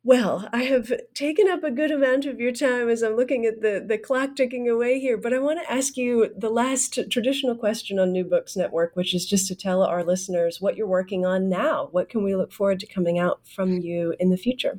Well, 0.06 0.50
I 0.52 0.64
have 0.64 0.92
taken 1.14 1.48
up 1.48 1.64
a 1.64 1.70
good 1.70 1.90
amount 1.90 2.26
of 2.26 2.38
your 2.38 2.52
time 2.52 2.90
as 2.90 3.02
I'm 3.02 3.16
looking 3.16 3.46
at 3.46 3.62
the, 3.62 3.82
the 3.84 3.96
clock 3.96 4.36
ticking 4.36 4.68
away 4.68 5.00
here, 5.00 5.16
but 5.16 5.32
I 5.32 5.38
want 5.38 5.60
to 5.62 5.72
ask 5.72 5.96
you 5.96 6.30
the 6.36 6.50
last 6.50 6.98
traditional 7.10 7.56
question 7.56 7.98
on 7.98 8.12
New 8.12 8.24
Books 8.24 8.54
Network, 8.54 8.94
which 8.96 9.14
is 9.14 9.24
just 9.24 9.48
to 9.48 9.54
tell 9.54 9.82
our 9.82 10.04
listeners 10.04 10.60
what 10.60 10.76
you're 10.76 10.86
working 10.86 11.24
on 11.24 11.48
now. 11.48 11.88
What 11.90 12.10
can 12.10 12.22
we 12.22 12.36
look 12.36 12.52
forward 12.52 12.80
to 12.80 12.86
coming 12.86 13.18
out 13.18 13.48
from 13.48 13.78
you 13.78 14.14
in 14.20 14.28
the 14.28 14.36
future? 14.36 14.78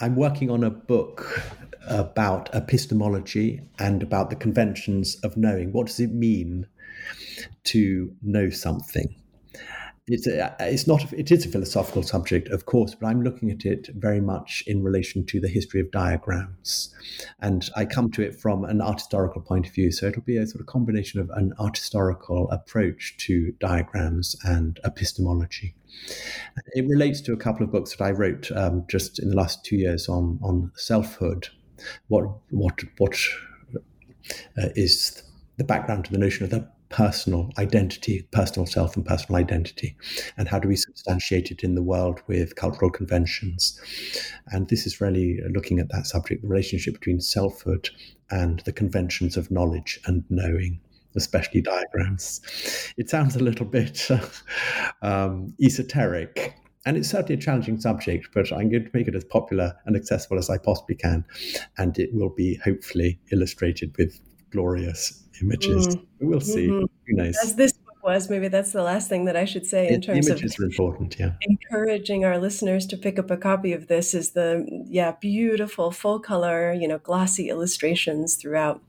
I'm 0.00 0.16
working 0.16 0.50
on 0.50 0.64
a 0.64 0.70
book 0.70 1.42
about 1.86 2.48
epistemology 2.54 3.60
and 3.78 4.02
about 4.02 4.30
the 4.30 4.36
conventions 4.36 5.16
of 5.16 5.36
knowing. 5.36 5.72
What 5.72 5.88
does 5.88 6.00
it 6.00 6.14
mean 6.14 6.66
to 7.64 8.16
know 8.22 8.48
something? 8.48 9.14
It's 10.08 10.26
a, 10.26 10.56
it's 10.60 10.86
not 10.86 11.12
it 11.12 11.30
is 11.30 11.44
a 11.44 11.48
philosophical 11.48 12.02
subject 12.02 12.48
of 12.48 12.66
course 12.66 12.94
but 12.94 13.06
i'm 13.06 13.22
looking 13.22 13.50
at 13.50 13.64
it 13.64 13.88
very 13.94 14.20
much 14.20 14.64
in 14.66 14.82
relation 14.82 15.24
to 15.26 15.40
the 15.40 15.48
history 15.48 15.80
of 15.80 15.90
diagrams. 15.90 16.94
And 17.40 17.68
i 17.76 17.84
come 17.84 18.10
to 18.12 18.22
it 18.22 18.38
from 18.40 18.64
an 18.64 18.80
art 18.80 18.98
historical 18.98 19.42
point 19.42 19.66
of 19.66 19.74
view 19.74 19.92
so 19.92 20.06
it'll 20.06 20.22
be 20.22 20.36
a 20.36 20.46
sort 20.46 20.60
of 20.60 20.66
combination 20.66 21.20
of 21.20 21.30
an 21.30 21.52
art 21.58 21.76
historical 21.76 22.50
approach 22.50 23.16
to 23.18 23.52
diagrams 23.60 24.36
and 24.44 24.80
epistemology. 24.84 25.74
It 26.74 26.86
relates 26.88 27.20
to 27.22 27.32
a 27.32 27.36
couple 27.36 27.64
of 27.64 27.72
books 27.72 27.96
that 27.96 28.04
i 28.04 28.10
wrote 28.10 28.50
um, 28.52 28.84
just 28.88 29.18
in 29.18 29.30
the 29.30 29.36
last 29.36 29.64
two 29.64 29.76
years 29.76 30.08
on 30.08 30.38
on 30.42 30.72
selfhood. 30.76 31.48
What 32.08 32.24
what 32.50 32.80
what 32.98 33.18
uh, 34.56 34.68
is 34.74 35.22
the 35.56 35.64
background 35.64 36.04
to 36.06 36.12
the 36.12 36.18
notion 36.18 36.44
of 36.44 36.50
the 36.50 36.68
personal 36.88 37.50
identity, 37.58 38.26
personal 38.30 38.66
self, 38.66 38.96
and 38.96 39.04
personal 39.04 39.38
identity, 39.40 39.96
and 40.36 40.48
how 40.48 40.58
do 40.58 40.68
we 40.68 40.76
substantiate 40.76 41.50
it 41.50 41.62
in 41.62 41.74
the 41.74 41.82
world 41.82 42.20
with 42.26 42.56
cultural 42.56 42.90
conventions? 42.90 43.80
And 44.48 44.68
this 44.68 44.86
is 44.86 45.00
really 45.00 45.40
looking 45.52 45.78
at 45.78 45.90
that 45.90 46.06
subject 46.06 46.42
the 46.42 46.48
relationship 46.48 46.94
between 46.94 47.20
selfhood 47.20 47.90
and 48.30 48.60
the 48.60 48.72
conventions 48.72 49.36
of 49.36 49.50
knowledge 49.50 50.00
and 50.06 50.24
knowing. 50.28 50.80
Especially 51.16 51.62
diagrams. 51.62 52.40
It 52.96 53.08
sounds 53.08 53.34
a 53.34 53.40
little 53.40 53.66
bit 53.66 54.06
um, 55.02 55.54
esoteric, 55.60 56.54
and 56.86 56.96
it's 56.96 57.10
certainly 57.10 57.34
a 57.34 57.38
challenging 57.38 57.80
subject, 57.80 58.28
but 58.32 58.52
I'm 58.52 58.70
going 58.70 58.84
to 58.84 58.90
make 58.94 59.08
it 59.08 59.14
as 59.14 59.24
popular 59.24 59.74
and 59.84 59.96
accessible 59.96 60.38
as 60.38 60.48
I 60.48 60.58
possibly 60.58 60.94
can. 60.94 61.24
And 61.76 61.98
it 61.98 62.10
will 62.12 62.30
be 62.30 62.54
hopefully 62.64 63.18
illustrated 63.32 63.96
with 63.98 64.20
glorious 64.50 65.24
images. 65.42 65.88
Mm. 65.88 66.06
We'll 66.20 66.40
see. 66.40 66.68
Mm-hmm. 66.68 66.86
Who 67.06 67.16
knows? 67.16 67.36
As 67.42 67.54
this 67.54 67.72
book 67.72 68.02
was, 68.02 68.30
maybe 68.30 68.48
that's 68.48 68.72
the 68.72 68.82
last 68.82 69.08
thing 69.08 69.24
that 69.26 69.36
I 69.36 69.44
should 69.44 69.66
say 69.66 69.88
in 69.88 69.94
it, 69.94 70.02
terms 70.02 70.28
images 70.28 70.54
of 70.58 70.64
are 70.64 70.66
important. 70.66 71.16
Yeah, 71.18 71.32
encouraging 71.42 72.24
our 72.24 72.38
listeners 72.38 72.86
to 72.86 72.96
pick 72.96 73.18
up 73.18 73.30
a 73.30 73.36
copy 73.36 73.72
of 73.72 73.88
this 73.88 74.14
is 74.14 74.32
the 74.32 74.66
yeah 74.86 75.12
beautiful 75.20 75.90
full 75.90 76.20
color, 76.20 76.72
you 76.72 76.88
know, 76.88 76.98
glossy 76.98 77.48
illustrations 77.48 78.36
throughout. 78.36 78.82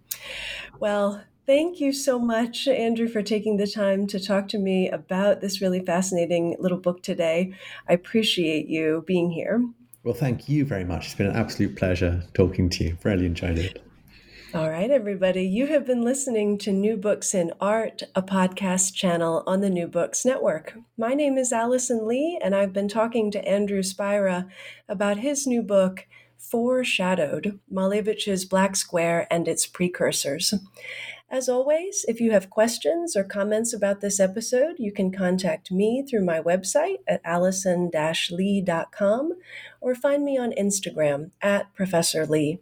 Well, 0.80 1.24
Thank 1.50 1.80
you 1.80 1.94
so 1.94 2.20
much, 2.20 2.68
Andrew, 2.68 3.08
for 3.08 3.24
taking 3.24 3.58
the 3.58 3.66
time 3.66 4.06
to 4.06 4.20
talk 4.20 4.50
to 4.50 4.60
me 4.60 4.88
about 4.88 5.42
this 5.42 5.62
really 5.62 5.84
fascinating 5.84 6.56
little 6.60 6.78
book 6.78 7.02
today. 7.02 7.56
I 7.90 7.94
appreciate 7.94 8.68
you 8.68 9.04
being 9.08 9.32
here. 9.32 9.68
Well, 10.04 10.14
thank 10.14 10.48
you 10.48 10.64
very 10.64 10.84
much. 10.84 11.08
It's 11.08 11.16
been 11.16 11.26
an 11.26 11.36
absolute 11.36 11.76
pleasure 11.76 12.24
talking 12.36 12.70
to 12.70 12.84
you. 12.84 12.98
Really 13.04 13.26
enjoyed 13.26 13.58
it. 13.58 13.84
All 14.52 14.72
right, 14.72 14.90
everybody. 14.90 15.44
You 15.44 15.68
have 15.68 15.86
been 15.86 16.02
listening 16.02 16.58
to 16.60 16.72
New 16.72 16.98
Books 16.98 17.36
in 17.36 17.52
Art, 17.62 18.02
a 18.16 18.24
podcast 18.24 18.96
channel 18.96 19.44
on 19.46 19.62
the 19.62 19.70
New 19.70 19.86
Books 19.86 20.26
Network. 20.26 20.76
My 20.98 21.14
name 21.14 21.38
is 21.38 21.54
Allison 21.54 22.08
Lee, 22.08 22.40
and 22.44 22.56
I've 22.56 22.74
been 22.74 22.88
talking 22.88 23.30
to 23.30 23.48
Andrew 23.48 23.84
Spira 23.84 24.48
about 24.88 25.20
his 25.20 25.46
new 25.46 25.62
book, 25.62 26.08
Foreshadowed 26.40 27.60
Malevich's 27.72 28.44
Black 28.44 28.76
Square 28.76 29.28
and 29.30 29.48
Its 29.48 29.68
Precursors. 29.68 30.56
As 31.30 31.48
always, 31.48 32.04
if 32.08 32.20
you 32.20 32.32
have 32.32 32.50
questions 32.50 33.16
or 33.16 33.24
comments 33.24 33.72
about 33.72 34.02
this 34.02 34.20
episode, 34.20 34.78
you 34.80 34.92
can 34.92 35.12
contact 35.12 35.72
me 35.72 36.04
through 36.10 36.26
my 36.26 36.42
website 36.42 36.98
at 37.08 37.22
allison 37.24 37.92
lee.com 38.32 39.34
or 39.80 39.94
find 39.94 40.26
me 40.26 40.40
on 40.40 40.54
Instagram 40.54 41.30
at 41.40 41.72
Professor 41.76 42.26
Lee. 42.26 42.62